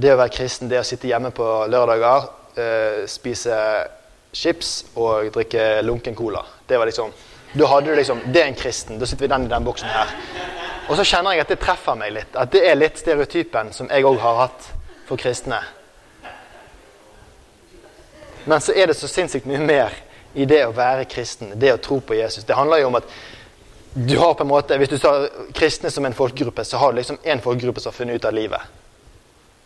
det 0.00 0.12
å 0.14 0.18
være 0.20 0.32
kristen, 0.32 0.68
det 0.70 0.78
å 0.80 0.86
sitte 0.86 1.08
hjemme 1.10 1.32
på 1.34 1.44
lørdager, 1.68 2.28
øh, 2.56 3.06
spise 3.10 3.56
chips 4.32 4.84
og 4.94 5.32
drikke 5.34 5.80
lunken 5.82 6.14
cola. 6.14 6.44
Det 6.66 6.78
var 6.78 6.86
liksom, 6.86 7.12
da 7.52 7.66
hadde 7.66 7.90
du 7.90 7.98
liksom, 7.98 8.20
det 8.32 8.42
er 8.42 8.50
en 8.50 8.58
kristen. 8.58 8.98
Da 9.00 9.06
sitter 9.06 9.26
vi 9.26 9.32
den 9.32 9.48
i 9.48 9.50
den 9.50 9.66
boksen 9.66 9.90
her. 9.90 10.14
Og 10.90 10.96
så 10.98 11.06
kjenner 11.06 11.34
jeg 11.34 11.44
at 11.44 11.52
det 11.52 11.60
treffer 11.62 11.98
meg 11.98 12.14
litt. 12.14 12.38
At 12.38 12.52
det 12.54 12.64
er 12.66 12.78
litt 12.78 12.98
stereotypen 12.98 13.72
som 13.74 13.90
jeg 13.90 14.06
òg 14.06 14.18
har 14.22 14.40
hatt 14.44 14.70
for 15.08 15.20
kristne. 15.20 15.60
Men 18.44 18.62
så 18.62 18.74
er 18.74 18.90
det 18.90 18.96
så 18.98 19.10
sinnssykt 19.10 19.46
mye 19.46 19.60
mer 19.62 19.94
i 20.34 20.46
det 20.48 20.62
å 20.66 20.72
være 20.74 21.08
kristen, 21.10 21.52
det 21.58 21.74
å 21.74 21.82
tro 21.82 22.00
på 22.00 22.16
Jesus. 22.18 22.46
Det 22.46 22.56
handler 22.56 22.82
jo 22.82 22.90
om 22.90 22.98
at 23.00 23.10
du 23.94 24.14
har 24.18 24.34
på 24.38 24.44
en 24.46 24.48
måte, 24.48 24.78
Hvis 24.78 24.88
du 24.88 24.98
tar 24.98 25.28
kristne 25.52 25.90
som 25.90 26.04
en 26.06 26.14
folkegruppe, 26.14 26.64
så 26.64 26.78
har 26.78 26.92
du 26.92 27.00
liksom 27.00 27.18
én 27.24 27.42
folkegruppe 27.42 27.80
som 27.80 27.90
har 27.90 27.96
funnet 27.96 28.14
ut 28.14 28.24
av 28.24 28.34
livet. 28.34 28.60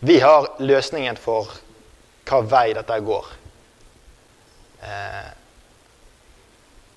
Vi 0.00 0.18
har 0.20 0.48
løsningen 0.58 1.16
for 1.16 1.52
hva 2.24 2.40
vei 2.40 2.72
dette 2.72 3.00
går. 3.04 3.26
Eh, 4.84 5.30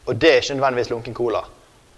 og 0.08 0.16
det 0.22 0.32
er 0.32 0.42
ikke 0.42 0.54
nødvendigvis 0.54 0.90
lunken 0.90 1.16
cola. 1.16 1.42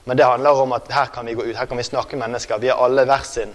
Men 0.05 0.17
det 0.17 0.25
handler 0.25 0.49
om 0.49 0.71
at 0.73 0.87
her 0.89 1.05
kan 1.13 1.25
vi 1.25 1.33
gå 1.33 1.43
ut, 1.43 1.57
her 1.57 1.65
kan 1.65 1.77
vi 1.77 1.83
snakke 1.83 2.17
med 2.17 2.27
mennesker. 2.27 2.57
Vi 2.57 2.67
har 2.67 2.81
alle 2.83 3.05
hver 3.05 3.23
sin 3.23 3.51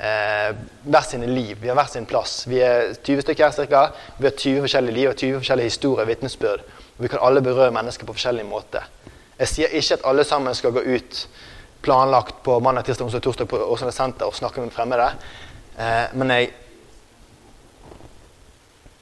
eh, 0.00 0.56
hver 0.82 1.06
sine 1.08 1.26
liv. 1.26 1.56
Vi 1.60 1.68
har 1.68 1.74
hver 1.74 1.90
sin 1.92 2.06
plass. 2.06 2.44
Vi 2.48 2.60
er 2.60 2.94
20 3.04 3.22
stykker 3.22 3.44
her 3.44 3.52
cirka. 3.52 3.86
Vi 4.18 4.26
har 4.26 4.36
20 4.36 4.60
forskjellige 4.60 4.94
liv 4.94 5.08
og 5.08 5.16
20 5.16 5.38
forskjellige 5.38 5.72
historier 5.72 6.04
og 6.04 6.08
vitnesbyrd. 6.08 6.64
Vi 6.98 7.08
kan 7.08 7.18
alle 7.22 7.42
berøre 7.42 7.70
mennesker 7.70 8.06
på 8.06 8.12
forskjellig 8.12 8.46
måte. 8.46 8.82
Jeg 9.38 9.48
sier 9.48 9.72
ikke 9.72 9.94
at 9.94 10.04
alle 10.04 10.24
sammen 10.24 10.54
skal 10.54 10.72
gå 10.76 10.80
ut 10.84 11.28
planlagt 11.82 12.42
på 12.44 12.58
mandag, 12.60 12.84
tirsdag, 12.84 13.04
onsdag, 13.04 13.22
torsdag 13.24 13.48
på 13.48 13.56
Åsane 13.72 13.92
senter 13.92 14.28
og 14.28 14.36
snakke 14.36 14.60
med 14.60 14.72
fremmede. 14.74 15.06
Eh, 15.78 16.12
men 16.12 16.30
jeg 16.30 16.50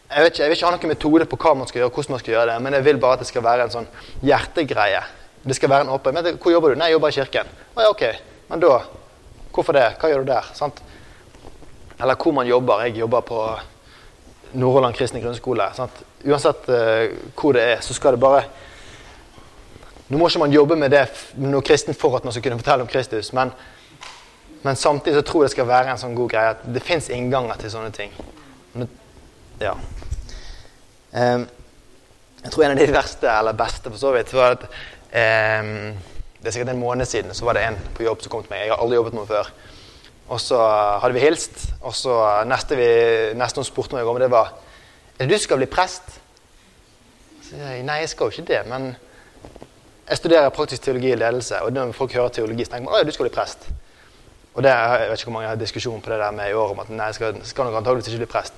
jeg, 0.08 0.24
vet 0.24 0.32
ikke, 0.32 0.42
jeg 0.42 0.50
vil 0.50 0.56
ikke 0.56 0.66
ha 0.66 0.74
noen 0.74 0.92
metode 0.92 1.28
på 1.28 1.38
hva 1.42 1.54
man 1.58 1.68
skal 1.68 1.82
gjøre, 1.82 1.92
hvordan 1.94 2.14
man 2.14 2.22
skal 2.22 2.34
gjøre 2.34 2.50
det, 2.50 2.58
men 2.64 2.76
jeg 2.78 2.84
vil 2.86 3.00
bare 3.02 3.18
at 3.18 3.24
det 3.24 3.28
skal 3.28 3.44
være 3.44 3.66
en 3.66 3.74
sånn 3.74 3.88
hjertegreie. 4.24 5.02
Det 5.48 5.56
skal 5.56 5.70
være 5.70 5.86
en 5.86 5.92
åpen 5.94 6.16
men 6.16 6.36
Hvor 6.40 6.52
jobber 6.52 6.72
du? 6.72 6.78
Nei, 6.78 6.88
jeg 6.90 6.98
jobber 6.98 7.12
i 7.12 7.18
kirken. 7.18 7.50
Å 7.76 7.84
ja, 7.84 7.90
ok. 7.92 8.04
Men 8.48 8.62
da 8.64 8.78
Hvorfor 9.54 9.74
det? 9.74 9.86
Hva 9.98 10.10
gjør 10.10 10.22
du 10.22 10.30
der? 10.30 10.48
Sant? 10.54 10.80
Eller 11.98 12.14
hvor 12.14 12.34
man 12.36 12.46
jobber. 12.46 12.84
Jeg 12.86 13.00
jobber 13.00 13.24
på 13.26 13.38
Nordhordland 14.52 14.94
kristne 14.94 15.22
grunnskole. 15.22 15.66
Sant? 15.74 16.02
Uansett 16.24 16.68
uh, 16.70 17.08
hvor 17.34 17.56
det 17.56 17.64
er, 17.72 17.80
så 17.82 17.96
skal 17.96 18.14
det 18.14 18.22
bare 18.22 18.44
Nå 20.08 20.16
må 20.16 20.28
ikke 20.30 20.40
man 20.40 20.54
jobbe 20.54 20.76
med 20.80 20.94
det 20.94 21.02
noe 21.42 21.60
kristent 21.60 21.98
for 22.00 22.16
at 22.16 22.24
man 22.24 22.32
skal 22.32 22.46
kunne 22.46 22.56
fortelle 22.56 22.86
om 22.86 22.88
Kristus, 22.88 23.28
men, 23.36 23.50
men 24.62 24.78
samtidig 24.80 25.18
så 25.18 25.24
tror 25.28 25.42
jeg 25.42 25.50
det 25.50 25.52
skal 25.52 25.68
være 25.68 25.92
en 25.92 26.00
sånn 26.00 26.14
god 26.16 26.30
greie 26.32 26.54
at 26.54 26.62
det 26.64 26.80
fins 26.80 27.10
innganger 27.12 27.60
til 27.60 27.74
sånne 27.74 27.92
ting. 27.92 28.14
Ja. 29.60 29.72
Um, 31.10 31.48
jeg 32.44 32.52
tror 32.52 32.64
en 32.64 32.76
av 32.76 32.78
de 32.78 32.92
verste, 32.94 33.30
eller 33.32 33.56
beste 33.58 33.90
for 33.90 33.98
så 33.98 34.12
vidt, 34.14 34.30
var 34.36 34.54
at 34.54 34.68
um, 34.68 35.96
Det 36.38 36.46
er 36.46 36.54
sikkert 36.54 36.70
en 36.70 36.78
måned 36.78 37.08
siden 37.10 37.34
så 37.34 37.44
var 37.48 37.58
det 37.58 37.64
en 37.66 37.78
på 37.96 38.04
jobb 38.06 38.22
som 38.22 38.30
kom 38.30 38.44
til 38.44 38.52
meg. 38.52 38.66
Jeg 38.66 38.72
har 38.72 38.82
aldri 38.82 38.94
jobbet 38.94 39.16
med 39.16 39.24
henne 39.24 39.32
før. 39.32 39.50
Og 40.28 40.40
så 40.40 40.60
hadde 41.02 41.16
vi 41.16 41.24
hilst, 41.24 41.64
og 41.80 41.94
så 41.96 42.14
neste, 42.46 42.76
vi, 42.78 42.88
neste 43.34 43.58
hun 43.58 43.66
spurte 43.66 43.96
meg 43.96 44.06
om, 44.06 44.20
det 44.20 44.30
var 44.30 44.52
Er 45.18 45.26
det 45.26 45.32
du 45.32 45.38
som 45.38 45.48
skal 45.48 45.58
bli 45.58 45.66
prest? 45.66 46.20
Så 47.42 47.56
jeg, 47.56 47.82
Nei, 47.82 48.02
jeg 48.04 48.12
skal 48.12 48.28
jo 48.28 48.36
ikke 48.36 48.52
det, 48.52 48.60
men 48.68 48.92
jeg 50.08 50.20
studerer 50.20 50.54
praktisk 50.54 50.82
teologi 50.82 51.10
og 51.12 51.18
ledelse, 51.18 51.62
og 51.64 51.72
når 51.72 51.92
folk 51.96 52.14
hører 52.14 52.28
teologi, 52.28 52.64
så 52.64 52.76
tenker 52.76 52.92
de 52.92 53.00
at 53.00 53.08
du 53.08 53.16
skal 53.16 53.26
bli 53.26 53.34
prest. 53.34 53.66
Og 54.54 54.62
det, 54.62 54.70
Jeg 54.70 55.10
vet 55.10 55.18
ikke 55.18 55.30
hvor 55.30 55.40
mange 55.40 55.48
har 55.48 55.56
diskusjon 55.56 56.00
på 56.00 56.10
det 56.10 56.18
der 56.18 56.30
med 56.30 56.50
i 56.50 56.54
år 56.54 56.70
om 56.70 56.84
at 56.84 56.90
nei, 56.90 57.10
jeg 57.10 57.14
skal, 57.18 57.40
skal 57.44 57.64
nok 57.64 57.80
antakeligvis 57.80 58.12
ikke 58.12 58.26
bli 58.26 58.32
prest. 58.36 58.54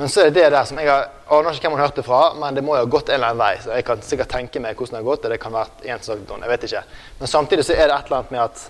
Men 0.00 0.08
så 0.08 0.20
er 0.22 0.30
det 0.30 0.40
det 0.40 0.52
der 0.54 0.64
som 0.64 0.78
jeg 0.80 0.88
har, 0.88 1.10
aner 1.28 1.52
ikke 1.52 1.66
hvem 1.66 1.74
man 1.76 1.82
hørte 1.82 2.02
fra, 2.02 2.18
men 2.40 2.56
det 2.56 2.62
må 2.64 2.72
jo 2.72 2.86
ha 2.86 2.88
gått 2.88 3.10
en 3.10 3.18
eller 3.18 3.34
annen 3.34 3.42
vei. 3.42 3.58
Så 3.60 3.74
jeg 3.76 3.84
kan 3.84 4.00
sikkert 4.00 4.30
tenke 4.32 4.62
meg 4.64 4.78
hvordan 4.78 4.96
det 4.96 5.00
har 5.02 5.08
gått, 5.10 5.26
og 5.28 5.34
det 5.34 5.36
kan 5.42 5.52
være 5.52 5.90
en 5.92 6.00
som 6.06 6.22
jeg 6.24 6.48
vet 6.48 6.64
ikke. 6.70 6.80
Men 7.18 7.28
samtidig 7.28 7.66
så 7.68 7.74
er 7.74 7.84
det 7.90 7.98
et 7.98 8.08
eller 8.08 8.16
annet 8.22 8.32
med 8.32 8.40
at 8.46 8.62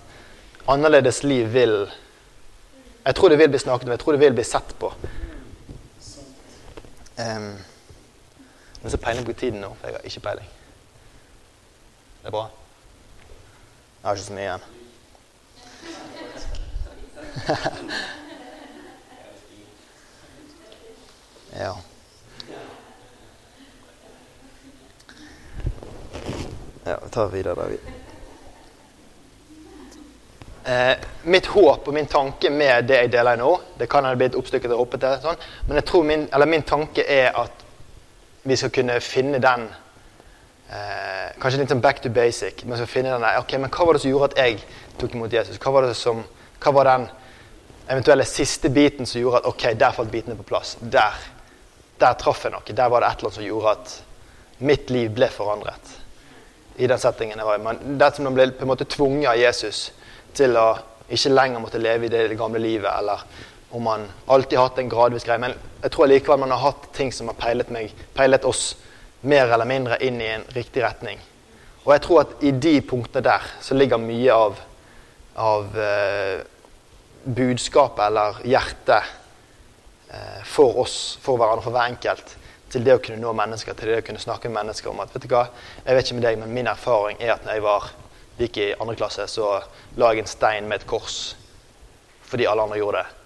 annerledes 0.75 1.23
liv 1.23 1.47
vil 1.55 1.77
Jeg 3.05 3.15
tror 3.15 3.29
det 3.31 3.39
vil 3.39 3.49
bli 3.49 3.59
snakket 3.63 3.87
om, 3.87 3.93
jeg 3.95 4.03
tror 4.03 4.13
det 4.13 4.21
vil 4.25 4.35
bli 4.35 4.45
sett 4.45 4.75
på. 4.83 4.91
Um, 7.17 7.47
men 8.83 8.91
så 8.91 8.99
peiling 8.99 9.25
på 9.27 9.33
tiden 9.33 9.63
nå, 9.63 9.71
for 9.79 9.87
jeg 9.87 9.95
har 10.01 10.11
ikke 10.11 10.27
peiling. 10.27 10.51
Det 12.21 12.27
er 12.27 12.35
bra? 12.35 12.45
Jeg 14.03 14.09
har 14.09 14.19
ikke 14.19 14.27
så 14.27 14.33
mye 14.35 14.49
igjen. 14.51 14.65
Ja. 21.61 21.77
Ja, 26.85 26.99
vi 27.05 27.11
tar 27.11 27.29
videre 27.29 27.55
da. 27.55 27.67
Eh, 30.65 30.97
mitt 31.23 31.47
håp 31.47 31.89
og 31.89 31.95
min 31.95 32.07
tanke 32.07 32.51
med 32.51 32.85
det 32.89 32.99
jeg 32.99 33.11
deler 33.13 33.39
nå 33.41 33.51
Det 33.81 33.89
kan 33.89 34.05
ha 34.05 34.13
blitt 34.15 34.37
oppstykket 34.37 34.73
og 34.75 34.83
hoppete, 34.85 35.15
sånn, 35.23 35.39
men 35.67 35.81
jeg 35.81 35.87
tror 35.89 36.05
min, 36.05 36.27
min, 36.53 36.65
tanke 36.69 37.05
er 37.05 37.37
at 37.37 37.65
vi 38.43 38.57
skal 38.57 38.73
kunne 38.73 38.97
finne 39.05 39.41
den 39.41 39.67
eh, 40.73 41.33
kanskje 41.41 41.61
litt 41.61 41.73
sånn 41.73 41.85
back 41.85 42.01
to 42.01 42.09
basic. 42.09 42.65
Men 42.65 42.81
så 42.81 42.89
finne 42.89 43.13
den 43.13 43.25
der, 43.25 43.41
ok, 43.43 43.59
men 43.61 43.73
hva 43.73 43.89
var 43.89 43.97
det 43.97 44.05
som 44.05 44.13
gjorde 44.15 44.31
at 44.33 44.41
jeg 44.41 44.63
tok 45.01 45.17
imot 45.17 45.37
Jesus? 45.37 45.61
Hva 45.61 45.75
var, 45.77 45.89
det 45.89 45.97
som, 45.99 46.25
hva 46.65 46.73
var 46.77 46.89
den 46.89 47.07
eventuelle 47.91 48.25
siste 48.25 48.73
biten 48.73 49.09
som 49.09 49.21
gjorde 49.21 49.43
at 49.43 49.53
ok, 49.53 49.67
der 49.77 49.97
falt 49.97 50.13
bitene 50.13 50.41
på 50.41 50.49
plass? 50.49 50.79
Der, 50.81 51.21
der 52.01 52.17
traff 52.21 52.45
jeg 52.45 52.55
noe. 52.55 52.65
Der 52.67 52.93
var 52.93 53.03
det 53.03 53.11
et 53.11 53.21
eller 53.21 53.31
annet 53.31 53.39
som 53.39 53.47
gjorde 53.47 53.75
at 53.77 53.97
mitt 54.61 54.91
liv 54.93 55.11
ble 55.17 55.29
forandret. 55.33 55.97
I 56.81 56.89
den 56.89 57.01
settingen 57.01 57.41
jeg 57.41 57.49
var 57.49 57.59
i. 57.59 57.65
Men 57.65 57.99
det 58.01 58.13
som 58.17 58.29
ble 58.35 58.51
på 58.57 58.67
en 58.67 58.73
måte 58.73 58.89
tvunget 58.89 59.33
av 59.33 59.41
Jesus 59.41 59.91
til 60.37 60.57
å 60.57 60.69
ikke 61.11 61.33
lenger 61.33 61.63
måtte 61.63 61.81
leve 61.83 62.07
i 62.07 62.13
det 62.13 62.39
gamle 62.39 62.61
livet, 62.63 62.91
eller 62.91 63.25
om 63.75 63.83
man 63.83 64.05
alltid 64.31 64.59
har 64.59 64.69
hatt 64.69 64.79
en 64.79 64.91
gradvis 64.91 65.27
greie. 65.27 65.43
Men 65.43 65.57
jeg 65.83 65.93
tror 65.95 66.11
likevel 66.11 66.41
man 66.43 66.55
har 66.55 66.63
hatt 66.71 66.87
ting 66.95 67.11
som 67.15 67.31
har 67.31 67.39
peilet, 67.39 67.71
meg, 67.75 67.95
peilet 68.15 68.47
oss 68.47 68.77
mer 69.27 69.51
eller 69.51 69.69
mindre 69.69 69.99
inn 70.07 70.21
i 70.23 70.31
en 70.37 70.47
riktig 70.55 70.85
retning. 70.85 71.21
Og 71.85 71.93
jeg 71.95 72.05
tror 72.05 72.23
at 72.23 72.45
i 72.47 72.53
de 72.53 72.77
punktene 72.87 73.25
der 73.25 73.47
så 73.63 73.77
ligger 73.77 74.01
mye 74.01 74.37
av, 74.37 74.61
av 75.41 75.79
eh, 75.81 76.41
budskapet 77.25 78.05
eller 78.07 78.41
hjertet 78.49 79.17
for 80.45 80.81
oss, 80.83 81.19
for 81.23 81.39
hverandre, 81.39 81.63
for 81.63 81.75
hver 81.75 81.93
enkelt, 81.93 82.37
til 82.71 82.85
det 82.87 82.97
å 82.97 83.03
kunne 83.03 83.21
nå 83.23 83.33
mennesker, 83.35 83.75
til 83.79 83.91
det 83.91 84.01
å 84.01 84.07
kunne 84.07 84.23
snakke 84.23 84.51
med 84.51 84.61
mennesker 84.61 84.91
om 84.91 85.03
at 85.03 85.13
vet 85.15 85.27
du 85.27 85.31
hva, 85.31 85.45
jeg 85.85 85.97
vet 85.97 86.07
ikke 86.07 86.19
med 86.19 86.27
deg, 86.27 86.39
men 86.41 86.55
min 86.55 86.71
erfaring 86.71 87.23
er 87.23 87.35
at 87.35 87.47
når 87.47 87.59
jeg 87.59 87.65
var, 87.67 87.89
gikk 88.41 88.59
i 88.63 88.69
andre 88.73 88.97
klasse, 88.97 89.27
så 89.29 89.53
la 90.01 90.11
jeg 90.11 90.25
en 90.25 90.31
stein 90.31 90.69
med 90.69 90.81
et 90.81 90.89
kors 90.89 91.21
fordi 92.31 92.47
alle 92.47 92.63
andre 92.63 92.79
gjorde 92.79 93.01
det. 93.03 93.17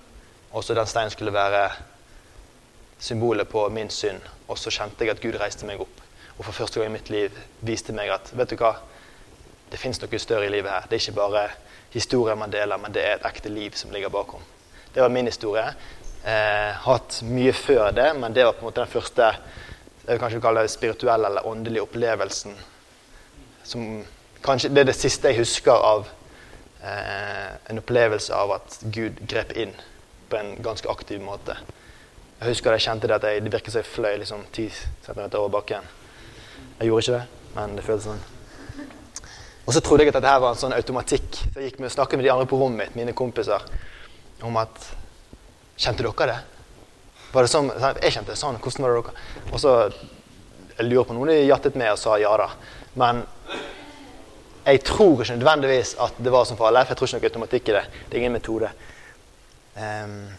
Og 0.57 0.65
så 0.65 0.75
den 0.75 0.89
steinen 0.89 1.13
skulle 1.13 1.35
være 1.35 1.67
symbolet 2.99 3.49
på 3.49 3.67
min 3.69 3.91
synd. 3.93 4.21
Og 4.49 4.57
så 4.59 4.73
kjente 4.73 5.05
jeg 5.05 5.13
at 5.13 5.21
Gud 5.21 5.37
reiste 5.37 5.69
meg 5.69 5.83
opp. 5.85 6.01
Og 6.39 6.47
for 6.47 6.57
første 6.57 6.81
gang 6.81 6.89
i 6.89 6.95
mitt 6.95 7.11
liv 7.13 7.37
viste 7.61 7.93
meg 7.93 8.09
at 8.15 8.33
vet 8.33 8.55
du 8.55 8.57
hva, 8.63 8.79
det 9.69 9.81
fins 9.83 10.01
noe 10.01 10.21
større 10.23 10.49
i 10.49 10.53
livet 10.55 10.73
her. 10.73 10.87
Det 10.89 10.97
er 10.97 11.05
ikke 11.05 11.19
bare 11.19 11.45
historier 11.93 12.39
man 12.39 12.53
deler, 12.55 12.81
men 12.81 12.95
det 12.97 13.05
er 13.05 13.19
et 13.19 13.29
ekte 13.29 13.53
liv 13.53 13.77
som 13.77 13.93
ligger 13.93 14.13
bakom. 14.15 14.41
Det 14.95 15.03
var 15.03 15.13
min 15.13 15.29
historie. 15.29 15.67
Eh, 16.25 16.73
hatt 16.87 17.19
mye 17.29 17.53
før 17.53 17.91
det, 17.93 18.09
men 18.17 18.33
det 18.33 18.47
var 18.47 18.57
på 18.57 18.65
en 18.65 18.71
måte 18.71 18.81
den 18.81 18.93
første 18.93 19.27
jeg 20.05 20.13
vil 20.13 20.21
kanskje 20.21 20.41
kalle 20.45 20.63
det 20.65 20.73
spirituelle 20.73 21.29
eller 21.29 21.47
åndelige 21.49 21.83
opplevelsen. 21.85 22.55
Som, 23.65 24.05
kanskje, 24.45 24.71
det 24.73 24.83
er 24.83 24.89
det 24.91 24.97
siste 24.97 25.33
jeg 25.33 25.43
husker 25.43 25.73
av 25.77 26.09
eh, 26.85 27.53
en 27.73 27.81
opplevelse 27.81 28.37
av 28.37 28.53
at 28.57 28.79
Gud 28.93 29.21
grep 29.29 29.53
inn 29.57 29.73
på 30.29 30.41
en 30.41 30.55
ganske 30.65 30.89
aktiv 30.93 31.21
måte. 31.25 31.57
Jeg 32.41 32.55
husker 32.55 32.77
jeg 32.77 32.87
kjente 32.87 33.09
det 33.09 33.17
at 33.17 33.29
jeg, 33.29 33.45
det 33.45 33.53
virket 33.53 33.73
som 33.73 33.81
jeg 33.85 33.93
fløy 33.93 34.19
liksom 34.25 34.49
10 34.53 34.67
cm 35.07 35.23
over 35.29 35.53
bakken. 35.59 35.93
Jeg 36.81 36.89
gjorde 36.89 37.05
ikke 37.05 37.19
det, 37.21 37.53
men 37.55 37.77
det 37.77 37.87
føltes 37.87 38.11
sånn. 38.11 38.27
Og 39.65 39.73
så 39.73 39.81
trodde 39.81 40.05
jeg 40.05 40.13
at 40.13 40.21
dette 40.21 40.37
var 40.41 40.53
en 40.53 40.61
sånn 40.61 40.77
automatikk. 40.77 41.41
Så 41.47 41.61
jeg 41.61 41.71
gikk 41.71 41.81
med 41.81 41.93
og 41.93 41.97
snakket 42.01 42.21
med 42.21 42.29
de 42.29 42.33
andre 42.33 42.49
på 42.49 42.61
rommet 42.61 42.85
mitt, 42.85 43.01
mine 43.01 43.17
kompiser, 43.17 43.65
om 44.45 44.57
at 44.61 44.93
Kjente 45.77 46.07
dere 46.07 46.27
det? 46.31 46.41
Var 47.35 47.43
det 47.43 47.51
sånn, 47.51 47.71
Jeg 48.03 48.13
kjente 48.15 48.31
det 48.33 48.39
sånn. 48.39 48.61
Hvordan 48.63 48.87
var 48.87 48.95
det 48.95 49.03
dere? 49.03 49.25
Og 49.53 49.61
så 49.61 49.75
jeg 50.75 50.89
lurer 50.89 51.07
på 51.07 51.15
noen 51.15 51.31
de 51.31 51.41
jattet 51.47 51.77
med 51.79 51.93
og 51.93 51.99
sa 51.99 52.17
ja 52.19 52.33
da. 52.39 52.49
Men 52.99 53.25
jeg 54.65 54.81
tror 54.87 55.21
ikke 55.23 55.37
nødvendigvis 55.37 55.97
at 56.03 56.17
det 56.19 56.33
var 56.33 56.47
som 56.49 56.59
for 56.59 56.71
alle. 56.71 56.85
For 56.87 56.95
jeg 56.95 57.01
tror 57.01 57.11
ikke 57.11 57.21
noe 57.21 57.31
automatikk 57.31 57.69
i 57.69 57.77
det. 57.77 57.85
Det 58.09 58.17
er 58.17 58.23
ingen 58.23 58.39
metode. 58.39 58.71
Um, 59.75 60.33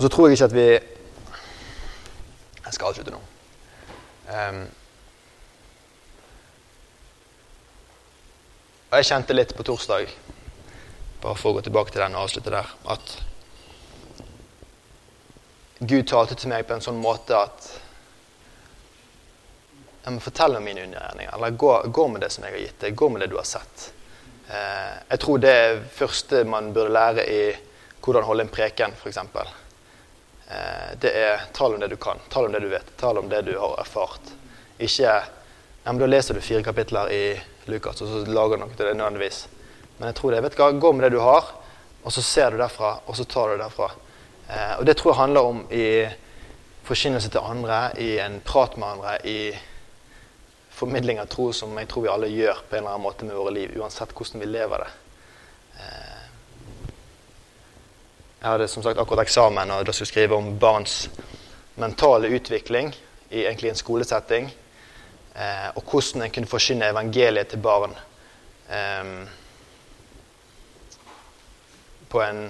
Og 0.00 0.04
så 0.04 0.08
tror 0.08 0.28
jeg 0.28 0.32
ikke 0.32 0.44
at 0.44 0.54
vi 0.54 0.62
Jeg 2.64 2.72
skal 2.72 2.86
avslutte 2.86 3.12
nå. 3.12 3.18
Um, 4.32 4.60
og 8.90 8.96
jeg 8.98 9.06
kjente 9.06 9.34
litt 9.36 9.52
på 9.54 9.62
torsdag, 9.66 10.08
bare 11.22 11.38
for 11.38 11.52
å 11.52 11.58
gå 11.58 11.66
tilbake 11.68 11.94
til 11.94 12.02
den 12.02 12.16
og 12.18 12.26
avslutte 12.26 12.50
der, 12.50 12.72
at 12.90 13.12
Gud 15.78 16.08
talte 16.10 16.34
til 16.34 16.50
meg 16.50 16.66
på 16.66 16.74
en 16.74 16.82
sånn 16.84 16.98
måte 17.00 17.38
at 17.38 17.68
jeg 20.02 20.16
må 20.16 20.20
fortelle 20.24 20.58
om 20.58 20.66
mine 20.66 20.82
undergjerninger. 20.88 21.30
Eller 21.36 21.56
gå, 21.60 21.70
gå, 21.86 22.04
med 22.08 22.20
det 22.24 22.30
som 22.34 22.44
jeg 22.44 22.52
har 22.52 22.62
gitt 22.64 22.84
deg. 22.84 22.94
Gå 22.96 23.08
med 23.12 23.22
det 23.22 23.30
du 23.32 23.36
har 23.38 23.48
sett. 23.48 23.86
Eh, 24.48 24.94
jeg 25.12 25.22
tror 25.22 25.40
det 25.40 25.52
er 25.54 25.82
første 25.94 26.42
man 26.48 26.72
burde 26.74 26.92
lære 26.96 27.26
i 27.30 27.42
hvordan 28.00 28.26
holde 28.26 28.46
en 28.46 28.52
preken, 28.52 28.96
f.eks. 28.96 29.18
Eh, 30.50 30.88
det 31.00 31.12
er 31.14 31.44
tal 31.56 31.76
om 31.76 31.80
det 31.80 31.92
du 31.92 31.98
kan, 32.00 32.20
tal 32.32 32.48
om 32.48 32.56
det 32.56 32.64
du 32.64 32.70
vet, 32.72 32.96
tal 33.00 33.20
om 33.20 33.28
det 33.30 33.44
du 33.48 33.52
har 33.60 33.76
erfart. 33.84 34.32
Ikke 34.80 35.20
ja, 35.84 35.92
men 35.92 35.98
Da 35.98 36.06
leser 36.06 36.34
du 36.34 36.40
fire 36.40 36.62
kapitler 36.62 37.12
i 37.12 37.24
Lukas, 37.64 38.02
og 38.02 38.08
så 38.08 38.24
lager 38.28 38.56
du 38.56 38.64
noe 38.64 38.76
til 38.76 38.86
det 38.86 38.96
nødvendigvis. 38.98 39.46
Men 39.98 40.10
jeg 40.10 40.16
tror 40.20 40.34
det. 40.34 40.42
vet 40.42 40.56
du, 40.56 40.80
Gå 40.80 40.92
med 40.92 41.04
det 41.04 41.16
du 41.16 41.20
har, 41.20 41.44
og 42.02 42.12
så 42.12 42.22
ser 42.22 42.50
du 42.50 42.58
derfra, 42.60 42.98
og 43.06 43.16
så 43.16 43.24
tar 43.24 43.48
du 43.48 43.62
derfra. 43.62 43.90
Eh, 44.48 44.78
og 44.78 44.86
det 44.86 44.96
tror 44.96 45.12
jeg 45.12 45.20
handler 45.20 45.40
om 45.40 45.64
i 45.72 46.06
forkynnelse 46.84 47.30
til 47.30 47.40
andre, 47.44 47.90
i 47.98 48.18
en 48.18 48.40
prat 48.44 48.76
med 48.76 48.88
andre, 48.88 49.18
i 49.24 49.52
formidling 50.70 51.20
av 51.20 51.28
tro 51.28 51.50
som 51.52 51.76
jeg 51.76 51.88
tror 51.90 52.06
vi 52.06 52.12
alle 52.12 52.30
gjør 52.32 52.62
på 52.68 52.76
en 52.76 52.80
eller 52.82 52.94
annen 52.94 53.04
måte 53.04 53.28
med 53.28 53.36
våre 53.36 53.52
liv, 53.52 53.76
uansett 53.76 54.14
hvordan 54.16 54.40
vi 54.40 54.48
lever 54.48 54.84
det. 54.84 54.90
Eh, 55.76 56.24
jeg 58.40 58.48
hadde 58.48 58.68
som 58.72 58.82
sagt 58.82 58.98
akkurat 58.98 59.26
eksamen 59.26 59.74
og 59.74 59.84
da 59.84 59.92
skulle 59.92 60.06
jeg 60.08 60.14
skrive 60.14 60.38
om 60.40 60.54
barns 60.58 61.02
mentale 61.80 62.30
utvikling 62.32 62.94
i 63.28 63.44
egentlig 63.44 63.74
en 63.74 63.80
skolesetting. 63.80 64.48
Eh, 65.34 65.68
og 65.76 65.84
hvordan 65.86 66.24
en 66.24 66.32
kunne 66.34 66.50
forsyne 66.50 66.88
evangeliet 66.90 67.52
til 67.52 67.62
barn 67.62 67.94
eh, 68.70 69.12
på 72.10 72.22
en 72.24 72.48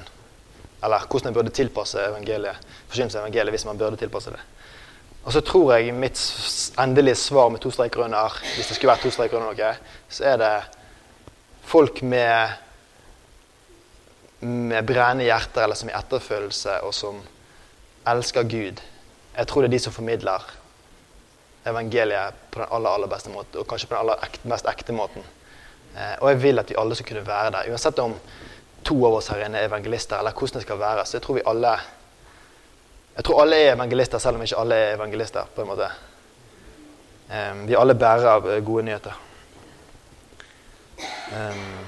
Eller 0.83 1.05
hvordan 1.05 1.29
en 1.29 1.35
burde 1.35 1.51
tilpasse 1.53 2.01
evangeliet, 2.01 2.57
forkynnelse 2.89 3.19
av 3.19 3.27
evangeliet 3.27 3.53
hvis 3.53 3.67
man 3.69 3.79
burde 3.79 3.99
tilpasse 4.01 4.31
det. 4.33 4.41
Og 5.25 5.35
så 5.35 5.43
tror 5.45 5.75
jeg 5.75 5.93
mitt 5.93 6.17
endelige 6.81 7.19
svar 7.21 7.51
med 7.53 7.61
to 7.61 7.71
streker 7.71 8.07
under, 8.07 8.39
hvis 8.55 8.71
det 8.71 8.77
skulle 8.79 8.95
vært 8.95 9.05
to 9.05 9.13
streker 9.13 9.37
under 9.37 9.53
noe, 9.53 9.75
så 10.09 10.25
er 10.31 10.39
det 10.41 10.55
folk 11.69 12.01
med, 12.01 12.57
med 14.41 14.89
brennende 14.89 15.29
hjerter, 15.29 15.67
eller 15.67 15.77
som 15.77 15.93
i 15.93 15.99
etterfølelse, 15.99 16.79
og 16.89 16.97
som 16.97 17.21
elsker 18.09 18.49
Gud. 18.49 18.81
Jeg 19.37 19.47
tror 19.47 19.61
det 19.61 19.69
er 19.69 19.77
de 19.77 19.83
som 19.85 19.93
formidler 19.93 20.49
evangeliet 21.67 22.35
på 22.51 22.63
den 22.63 22.69
aller, 22.71 22.91
aller 22.91 23.11
beste 23.11 23.31
måten, 23.31 23.61
og 23.61 23.69
kanskje 23.69 23.89
på 23.89 23.95
den 23.95 24.05
aller 24.05 24.25
ekte, 24.25 24.49
mest 24.49 24.69
ekte 24.71 24.97
måten. 24.97 25.25
Eh, 25.97 26.17
og 26.21 26.31
jeg 26.31 26.43
vil 26.43 26.63
at 26.63 26.71
vi 26.71 26.79
alle 26.79 26.95
skal 26.95 27.13
kunne 27.13 27.27
være 27.27 27.55
der. 27.57 27.71
Uansett 27.73 27.99
om 27.99 28.15
to 28.85 28.97
av 29.07 29.19
oss 29.19 29.29
her 29.29 29.45
inne 29.45 29.61
er 29.61 29.69
evangelister, 29.69 30.19
eller 30.19 30.33
hvordan 30.33 30.61
det 30.61 30.67
skal 30.67 30.79
være, 30.81 31.07
så 31.07 31.19
jeg 31.19 31.27
tror 31.27 31.41
vi 31.41 31.49
alle 31.53 31.79
jeg 33.17 33.25
tror 33.25 33.43
alle 33.43 33.57
er 33.57 33.75
evangelister, 33.75 34.19
selv 34.19 34.39
om 34.39 34.43
ikke 34.43 34.57
alle 34.57 34.75
er 34.75 34.95
evangelister. 34.95 35.45
på 35.55 35.61
en 35.61 35.67
måte. 35.69 35.91
Um, 37.31 37.69
vi 37.69 37.75
alle 37.75 37.95
bærere 37.95 38.31
av 38.31 38.47
gode 38.65 38.83
nyheter. 38.83 39.19
Um, 41.33 41.87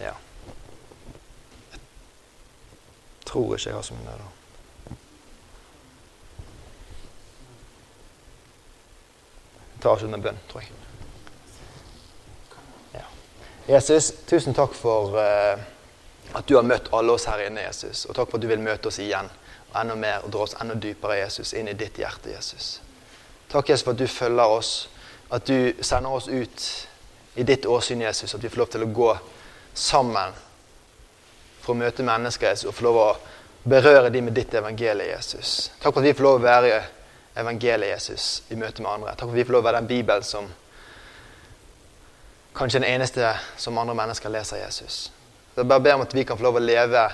ja. 0.00 0.12
Jeg 1.72 3.26
tror 3.26 3.54
ikke 3.54 3.68
jeg 3.68 3.74
har 3.74 3.82
så 3.82 3.94
mye 3.94 4.10
der, 4.10 4.20
da. 4.20 4.41
Ta 9.82 9.96
oss 9.96 10.02
med 10.06 10.22
bønn, 10.22 10.38
tror 10.50 10.62
jeg. 10.62 10.70
Ja. 12.94 13.06
Jesus, 13.74 14.12
tusen 14.30 14.54
takk 14.54 14.76
for 14.78 15.16
uh, 15.18 15.58
at 16.32 16.46
du 16.48 16.54
har 16.56 16.66
møtt 16.66 16.92
alle 16.94 17.16
oss 17.16 17.26
her 17.26 17.42
inne, 17.48 17.64
Jesus. 17.66 18.04
Og 18.06 18.14
takk 18.14 18.30
for 18.30 18.38
at 18.38 18.44
du 18.44 18.50
vil 18.50 18.62
møte 18.62 18.88
oss 18.88 19.00
igjen 19.02 19.28
og 19.72 19.76
enda 19.80 19.96
mer 19.98 20.24
og 20.24 20.32
dra 20.32 20.46
oss 20.46 20.54
enda 20.60 20.76
dypere, 20.78 21.18
Jesus, 21.22 21.54
inn 21.58 21.70
i 21.72 21.76
ditt 21.78 21.98
hjerte, 21.98 22.30
Jesus. 22.34 22.76
Takk, 23.50 23.68
Jesus, 23.72 23.84
for 23.84 23.96
at 23.96 24.00
du 24.00 24.06
følger 24.06 24.56
oss, 24.56 24.72
at 25.32 25.46
du 25.48 25.82
sender 25.82 26.14
oss 26.14 26.28
ut 26.28 26.66
i 27.34 27.44
ditt 27.48 27.66
åsyn, 27.66 28.04
Jesus. 28.04 28.34
At 28.34 28.44
vi 28.44 28.52
får 28.52 28.62
lov 28.62 28.72
til 28.72 28.86
å 28.86 28.90
gå 28.92 29.10
sammen 29.74 30.34
for 31.62 31.74
å 31.74 31.80
møte 31.82 32.06
mennesker, 32.06 32.52
Jesus, 32.52 32.68
og 32.70 32.76
få 32.76 32.88
lov 32.88 33.00
å 33.02 33.12
berøre 33.64 34.10
dem 34.10 34.28
med 34.28 34.36
ditt 34.36 34.54
evangelie, 34.54 35.12
Jesus. 35.12 35.70
Takk 35.80 35.94
for 35.94 36.02
at 36.02 36.10
vi 36.10 36.16
får 36.16 36.26
lov 36.26 36.40
å 36.40 36.44
være 36.46 36.82
evangeliet, 37.36 37.90
Jesus, 37.94 38.42
i 38.50 38.56
møte 38.56 38.82
med 38.82 38.90
andre. 38.90 39.14
Takk 39.14 39.28
for 39.28 39.34
at 39.34 39.40
vi 39.40 39.44
får 39.46 39.56
lov 39.56 39.64
å 39.64 39.68
være 39.68 39.80
den 39.82 39.90
Bibelen 39.90 40.26
som 40.26 40.48
kanskje 42.56 42.82
den 42.82 42.88
eneste 42.90 43.34
som 43.56 43.78
andre 43.78 43.96
mennesker 43.96 44.32
leser, 44.32 44.64
Jesus. 44.64 45.06
Jeg 45.56 45.68
bare 45.68 45.84
ber 45.84 45.98
om 45.98 46.04
at 46.04 46.14
vi 46.14 46.24
kan 46.24 46.38
få 46.38 46.46
lov 46.48 46.60
å 46.60 46.64
leve 46.64 47.06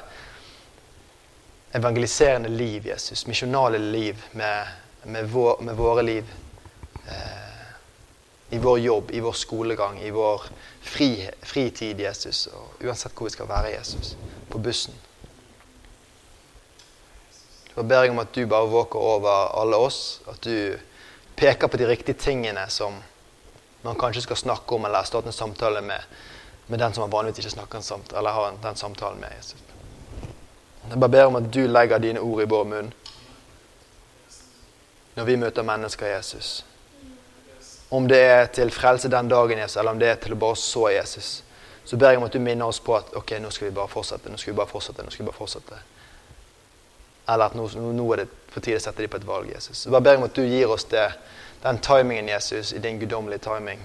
evangeliserende 1.78 2.48
liv, 2.48 2.86
Jesus. 2.86 3.26
Misjonale 3.26 3.78
liv 3.78 4.24
med, 4.32 4.66
med, 5.04 5.28
vår, 5.30 5.62
med 5.62 5.76
våre 5.76 6.02
liv. 6.02 6.34
Eh, 7.06 7.44
I 8.50 8.58
vår 8.58 8.78
jobb, 8.78 9.10
i 9.10 9.20
vår 9.20 9.32
skolegang, 9.32 9.98
i 10.00 10.10
vår 10.10 10.46
fri, 10.80 11.28
fritid, 11.42 12.00
Jesus. 12.00 12.46
Og 12.46 12.86
uansett 12.86 13.12
hvor 13.12 13.28
vi 13.28 13.34
skal 13.34 13.50
være, 13.50 13.74
Jesus. 13.74 14.14
På 14.48 14.58
bussen. 14.58 14.94
Så 17.78 17.82
ber 17.86 18.02
jeg 18.02 18.10
om 18.10 18.18
at 18.18 18.32
du 18.34 18.42
bare 18.50 18.66
våker 18.66 18.98
over 18.98 19.52
alle 19.54 19.78
oss. 19.78 20.18
At 20.26 20.42
du 20.42 20.74
peker 21.38 21.70
på 21.70 21.78
de 21.78 21.86
riktige 21.86 22.18
tingene 22.18 22.64
som 22.74 22.96
man 23.86 23.94
kanskje 23.94 24.24
skal 24.24 24.36
snakke 24.36 24.74
om 24.74 24.88
eller 24.88 25.04
starte 25.06 25.30
en 25.30 25.36
samtale 25.36 25.78
med, 25.86 26.00
med 26.66 26.82
den 26.82 26.94
som 26.94 27.04
man 27.04 27.12
vanligvis 27.12 27.44
ikke 27.44 27.52
snakker 27.52 27.78
en 27.78 27.86
samtale, 27.86 28.18
eller 28.18 28.34
har 28.34 28.56
den 28.62 28.76
samtalen 28.76 29.20
med. 29.20 29.30
Jesus. 29.36 29.60
Jeg 30.88 30.98
bare 30.98 31.10
ber 31.10 31.28
om 31.30 31.38
at 31.38 31.46
du 31.54 31.60
legger 31.70 32.02
dine 32.02 32.20
ord 32.20 32.42
i 32.42 32.46
vår 32.50 32.64
munn 32.64 32.88
når 35.14 35.28
vi 35.28 35.36
møter 35.38 35.62
mennesker, 35.62 36.10
Jesus. 36.16 36.64
Om 37.94 38.08
det 38.10 38.18
er 38.18 38.50
til 38.58 38.74
frelse 38.74 39.10
den 39.10 39.30
dagen, 39.30 39.58
Jesus, 39.58 39.76
eller 39.76 39.94
om 39.94 40.02
det 40.02 40.10
er 40.10 40.18
til 40.24 40.34
å 40.34 40.40
bare 40.42 40.58
så 40.58 40.88
Jesus, 40.96 41.30
så 41.84 41.96
ber 41.96 42.10
jeg 42.10 42.18
om 42.18 42.26
at 42.26 42.34
du 42.34 42.42
minner 42.42 42.66
oss 42.66 42.82
på 42.82 42.98
at 42.98 43.14
ok, 43.14 43.36
nå 43.38 43.54
skal 43.54 43.70
vi 43.70 43.76
bare 43.78 43.94
fortsette, 43.94 44.34
nå 44.34 44.42
skal 44.42 44.52
vi 44.52 44.58
bare 44.58 44.74
fortsette, 44.74 45.06
nå 45.06 45.14
skal 45.14 45.24
vi 45.24 45.30
bare 45.30 45.38
fortsette. 45.38 45.80
Eller 47.28 47.44
at 47.44 47.54
nå, 47.54 47.68
nå 47.92 48.12
er 48.12 48.22
det 48.22 48.28
på 48.54 48.60
tide 48.64 48.80
å 48.80 48.82
sette 48.82 49.04
dem 49.04 49.12
på 49.12 49.20
et 49.20 49.26
valg, 49.28 49.50
Jesus. 49.52 49.84
Så 49.84 49.92
bare 49.92 50.06
ber 50.06 50.20
om 50.20 50.26
at 50.28 50.36
du 50.36 50.42
gir 50.46 50.70
oss 50.72 50.86
det, 50.88 51.06
den 51.62 51.80
timingen, 51.84 52.28
Jesus, 52.28 52.72
i 52.72 52.80
din 52.80 53.00
guddommelige 53.00 53.44
timing. 53.44 53.82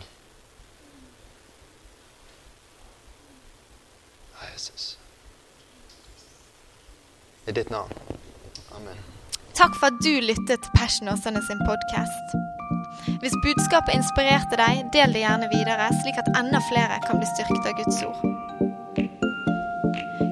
Ja, 4.38 4.48
Jesus. 4.54 4.98
I 7.46 7.52
ditt 7.52 7.70
navn. 7.70 7.92
Amen. 8.78 9.04
Takk 9.54 9.76
for 9.76 9.92
at 9.92 10.00
du 10.06 10.14
lyttet 10.24 10.64
til 10.64 10.72
Passion 10.80 11.12
Åsane 11.12 11.44
sin 11.50 11.60
podkast. 11.68 12.38
Hvis 13.20 13.36
budskapet 13.44 13.98
inspirerte 14.00 14.56
deg, 14.60 14.86
del 14.96 15.14
det 15.16 15.26
gjerne 15.26 15.52
videre, 15.52 15.92
slik 16.00 16.20
at 16.22 16.32
enda 16.40 16.64
flere 16.72 17.02
kan 17.04 17.20
bli 17.20 17.28
styrket 17.36 17.68
av 17.68 17.76
Guds 17.82 18.00
ord. 18.08 18.22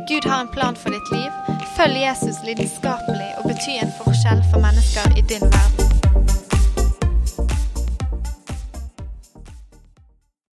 Gud 0.08 0.28
har 0.32 0.40
en 0.42 0.54
plan 0.56 0.80
for 0.80 0.96
ditt 0.96 1.12
liv. 1.12 1.51
Følg 1.82 2.02
Jesus 2.02 2.36
lidenskapelig 2.46 3.30
og 3.38 3.44
bety 3.50 3.74
en 3.84 3.94
forskjell 3.98 4.44
for 4.52 4.62
mennesker 4.66 5.18
i 5.18 5.22
din 5.32 5.42
verden. 5.42 5.91